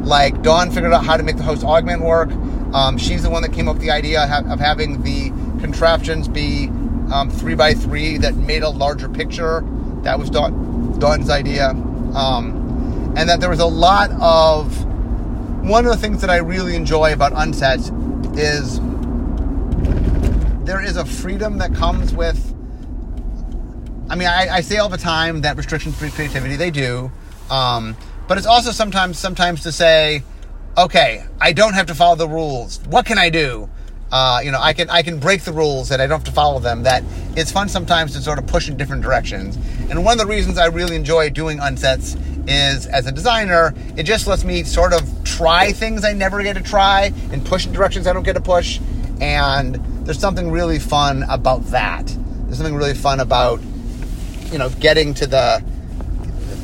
Like 0.07 0.41
Dawn 0.43 0.71
figured 0.71 0.93
out 0.93 1.03
how 1.03 1.17
to 1.17 1.23
make 1.23 1.35
the 1.35 1.43
host 1.43 1.65
augment 1.65 2.03
work. 2.03 2.31
Um, 2.73 2.97
she's 2.97 3.23
the 3.23 3.29
one 3.29 3.41
that 3.41 3.51
came 3.51 3.67
up 3.67 3.75
with 3.75 3.83
the 3.83 3.91
idea 3.91 4.23
of 4.23 4.59
having 4.61 5.03
the 5.03 5.29
contraptions 5.59 6.29
be 6.29 6.69
um, 7.11 7.29
three 7.29 7.55
by 7.55 7.73
three 7.73 8.17
that 8.17 8.35
made 8.35 8.63
a 8.63 8.69
larger 8.69 9.09
picture. 9.09 9.61
That 10.03 10.17
was 10.17 10.29
Dawn, 10.29 10.97
Dawn's 10.99 11.29
idea. 11.29 11.71
Um, 12.15 13.13
and 13.17 13.27
that 13.27 13.41
there 13.41 13.49
was 13.49 13.59
a 13.59 13.65
lot 13.65 14.09
of 14.21 14.85
one 15.67 15.85
of 15.85 15.91
the 15.91 15.97
things 15.97 16.21
that 16.21 16.29
I 16.29 16.37
really 16.37 16.77
enjoy 16.77 17.11
about 17.11 17.33
unsets 17.33 17.91
is 18.37 18.79
there 20.63 20.81
is 20.81 20.97
a 20.97 21.05
freedom 21.05 21.57
that 21.57 21.73
comes 21.73 22.13
with. 22.13 22.39
I 24.09 24.15
mean, 24.15 24.27
I, 24.27 24.47
I 24.49 24.61
say 24.61 24.77
all 24.77 24.89
the 24.89 24.97
time 24.97 25.41
that 25.41 25.57
restrictions 25.57 25.97
breed 25.97 26.11
creativity. 26.13 26.55
They 26.55 26.71
do, 26.71 27.11
um, 27.49 27.95
but 28.27 28.37
it's 28.37 28.47
also 28.47 28.71
sometimes 28.71 29.17
sometimes 29.17 29.63
to 29.63 29.71
say, 29.71 30.23
okay, 30.77 31.23
I 31.39 31.53
don't 31.53 31.73
have 31.73 31.87
to 31.87 31.95
follow 31.95 32.15
the 32.15 32.27
rules. 32.27 32.79
What 32.87 33.05
can 33.05 33.17
I 33.17 33.29
do? 33.29 33.69
Uh, 34.11 34.41
you 34.43 34.51
know, 34.51 34.59
I 34.59 34.73
can 34.73 34.89
I 34.89 35.03
can 35.03 35.19
break 35.19 35.43
the 35.43 35.53
rules 35.53 35.89
and 35.89 36.01
I 36.01 36.07
don't 36.07 36.19
have 36.19 36.27
to 36.27 36.33
follow 36.33 36.59
them. 36.59 36.83
That 36.83 37.03
it's 37.37 37.51
fun 37.51 37.69
sometimes 37.69 38.13
to 38.13 38.21
sort 38.21 38.39
of 38.39 38.47
push 38.47 38.67
in 38.67 38.75
different 38.75 39.03
directions. 39.03 39.57
And 39.89 40.03
one 40.03 40.13
of 40.13 40.19
the 40.19 40.31
reasons 40.31 40.57
I 40.57 40.67
really 40.67 40.97
enjoy 40.97 41.29
doing 41.29 41.59
unsets 41.59 42.17
is 42.49 42.87
as 42.87 43.07
a 43.07 43.11
designer, 43.11 43.73
it 43.95 44.03
just 44.03 44.27
lets 44.27 44.43
me 44.43 44.63
sort 44.63 44.93
of 44.93 45.23
try 45.23 45.71
things 45.71 46.03
I 46.03 46.11
never 46.11 46.43
get 46.43 46.57
to 46.57 46.61
try 46.61 47.13
and 47.31 47.45
push 47.45 47.65
in 47.65 47.71
directions 47.71 48.05
I 48.05 48.13
don't 48.13 48.23
get 48.23 48.33
to 48.33 48.41
push. 48.41 48.81
And 49.21 49.79
there's 50.03 50.19
something 50.19 50.51
really 50.51 50.79
fun 50.79 51.23
about 51.29 51.65
that. 51.67 52.05
There's 52.45 52.57
something 52.57 52.75
really 52.75 52.93
fun 52.93 53.19
about 53.19 53.61
you 54.51 54.57
know 54.57 54.69
getting 54.69 55.13
to 55.15 55.27
the 55.27 55.63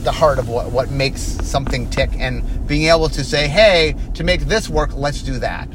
the 0.03 0.11
heart 0.11 0.39
of 0.39 0.47
what, 0.47 0.71
what 0.71 0.89
makes 0.89 1.21
something 1.21 1.89
tick 1.89 2.09
and 2.17 2.65
being 2.67 2.85
able 2.85 3.09
to 3.09 3.23
say, 3.23 3.47
hey, 3.47 3.93
to 4.13 4.23
make 4.23 4.41
this 4.41 4.69
work, 4.69 4.95
let's 4.95 5.21
do 5.21 5.39
that. 5.39 5.67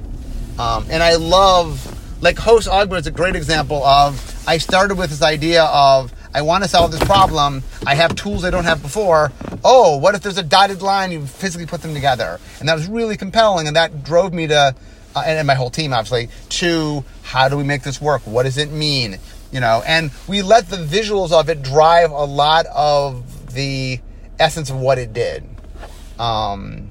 Um, 0.58 0.86
and 0.88 1.02
I 1.02 1.16
love, 1.16 2.22
like 2.22 2.38
Host 2.38 2.66
Augment 2.66 3.00
is 3.00 3.06
a 3.06 3.10
great 3.10 3.36
example 3.36 3.84
of, 3.84 4.44
I 4.48 4.56
started 4.56 4.96
with 4.96 5.10
this 5.10 5.22
idea 5.22 5.64
of, 5.64 6.14
I 6.34 6.40
want 6.40 6.64
to 6.64 6.70
solve 6.70 6.92
this 6.92 7.04
problem. 7.04 7.62
I 7.86 7.94
have 7.94 8.14
tools 8.14 8.44
I 8.44 8.50
don't 8.50 8.64
have 8.64 8.80
before. 8.80 9.32
Oh, 9.62 9.98
what 9.98 10.14
if 10.14 10.22
there's 10.22 10.38
a 10.38 10.42
dotted 10.42 10.80
line? 10.80 11.12
You 11.12 11.26
physically 11.26 11.66
put 11.66 11.82
them 11.82 11.92
together. 11.92 12.40
And 12.58 12.68
that 12.70 12.74
was 12.74 12.86
really 12.86 13.18
compelling. 13.18 13.66
And 13.66 13.76
that 13.76 14.02
drove 14.02 14.32
me 14.32 14.46
to, 14.46 14.74
uh, 15.14 15.22
and, 15.26 15.38
and 15.38 15.46
my 15.46 15.54
whole 15.54 15.70
team 15.70 15.92
obviously, 15.92 16.28
to 16.48 17.04
how 17.22 17.48
do 17.48 17.56
we 17.56 17.64
make 17.64 17.82
this 17.82 18.00
work? 18.00 18.22
What 18.22 18.44
does 18.44 18.58
it 18.58 18.70
mean? 18.70 19.18
You 19.50 19.60
know, 19.60 19.82
and 19.86 20.10
we 20.26 20.42
let 20.42 20.68
the 20.68 20.76
visuals 20.76 21.32
of 21.32 21.48
it 21.48 21.62
drive 21.62 22.10
a 22.10 22.24
lot 22.24 22.66
of 22.66 23.54
the 23.54 24.00
essence 24.38 24.70
of 24.70 24.76
what 24.76 24.98
it 24.98 25.12
did. 25.12 25.44
Um, 26.18 26.90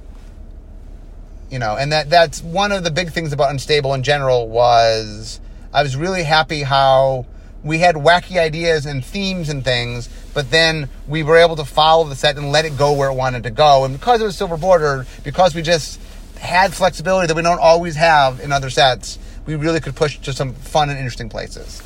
you 1.50 1.60
know, 1.60 1.76
and 1.76 1.92
that 1.92 2.10
that's 2.10 2.42
one 2.42 2.72
of 2.72 2.84
the 2.84 2.92
big 2.92 3.12
things 3.12 3.34
about 3.34 3.52
Unstable 3.52 3.94
in 3.94 4.04
general 4.04 4.48
was 4.48 5.40
I 5.74 5.84
was 5.84 5.96
really 5.96 6.24
happy 6.24 6.64
how 6.64 7.26
we 7.64 7.80
had 7.80 7.96
wacky 7.96 8.38
ideas 8.38 8.86
and 8.86 9.04
themes 9.04 9.50
and 9.50 9.64
things, 9.64 10.10
but 10.34 10.50
then 10.50 10.90
we 11.08 11.24
were 11.24 11.38
able 11.38 11.56
to 11.58 11.66
follow 11.66 12.06
the 12.06 12.16
set 12.16 12.38
and 12.38 12.52
let 12.52 12.66
it 12.66 12.78
go 12.78 12.94
where 12.94 13.10
it 13.10 13.14
wanted 13.14 13.44
to 13.44 13.52
go. 13.52 13.86
And 13.86 13.94
because 13.94 14.22
it 14.22 14.24
was 14.24 14.38
silver 14.38 14.58
bordered, 14.58 15.06
because 15.24 15.54
we 15.54 15.62
just 15.62 16.00
had 16.42 16.74
flexibility 16.74 17.28
that 17.28 17.36
we 17.36 17.44
don't 17.44 17.60
always 17.60 17.96
have 17.96 18.40
in 18.40 18.52
other 18.52 18.70
sets, 18.70 19.20
we 19.46 19.56
really 19.56 19.80
could 19.80 19.96
push 19.96 20.18
to 20.20 20.34
some 20.34 20.54
fun 20.54 20.90
and 20.90 20.98
interesting 20.98 21.30
places. 21.30 21.82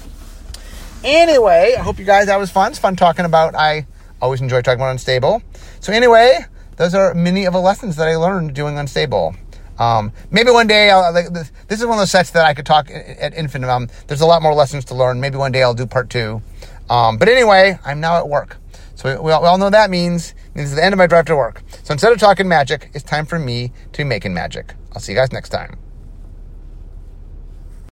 Anyway, 1.03 1.75
I 1.77 1.81
hope 1.81 1.99
you 1.99 2.05
guys 2.05 2.27
that 2.27 2.39
was 2.39 2.49
fun. 2.49 2.71
It's 2.71 2.79
fun 2.79 2.95
talking 2.95 3.25
about. 3.25 3.53
I 3.53 3.85
always 4.21 4.41
enjoy 4.41 4.61
talking 4.61 4.79
about 4.79 4.91
Unstable. 4.91 5.43
So 5.81 5.93
anyway, 5.93 6.45
those 6.77 6.95
are 6.95 7.13
many 7.13 7.45
of 7.45 7.53
the 7.53 7.59
lessons 7.59 7.97
that 7.97 8.07
I 8.07 8.15
learned 8.15 8.55
doing 8.55 8.77
Unstable. 8.77 9.35
Um, 9.77 10.13
maybe 10.31 10.51
one 10.51 10.67
day, 10.67 10.89
I'll, 10.89 11.13
like, 11.13 11.33
this, 11.33 11.51
is 11.69 11.85
one 11.85 11.97
of 11.97 11.99
those 11.99 12.11
sets 12.11 12.31
that 12.31 12.45
I 12.45 12.53
could 12.53 12.65
talk 12.65 12.89
at 12.89 13.33
infinitum. 13.33 13.83
Um, 13.83 13.89
there's 14.07 14.21
a 14.21 14.25
lot 14.25 14.41
more 14.41 14.53
lessons 14.53 14.85
to 14.85 14.95
learn. 14.95 15.19
Maybe 15.19 15.37
one 15.37 15.51
day 15.51 15.63
I'll 15.63 15.73
do 15.73 15.85
part 15.85 16.09
two. 16.09 16.41
Um, 16.89 17.17
but 17.17 17.27
anyway, 17.27 17.77
I'm 17.83 17.99
now 17.99 18.17
at 18.17 18.29
work. 18.29 18.57
So 18.95 19.21
we 19.21 19.31
all, 19.31 19.41
we 19.41 19.47
all 19.47 19.57
know 19.57 19.69
that 19.69 19.89
means. 19.89 20.31
It 20.31 20.59
means 20.59 20.73
the 20.73 20.83
end 20.83 20.93
of 20.93 20.97
my 20.97 21.07
drive 21.07 21.25
to 21.25 21.35
work. 21.35 21.61
So 21.83 21.91
instead 21.91 22.11
of 22.11 22.19
talking 22.19 22.47
magic, 22.47 22.89
it's 22.93 23.03
time 23.03 23.25
for 23.25 23.37
me 23.37 23.71
to 23.91 23.97
be 23.99 24.03
making 24.03 24.33
magic. 24.33 24.73
I'll 24.93 25.01
see 25.01 25.11
you 25.11 25.17
guys 25.17 25.31
next 25.31 25.49
time. 25.49 25.77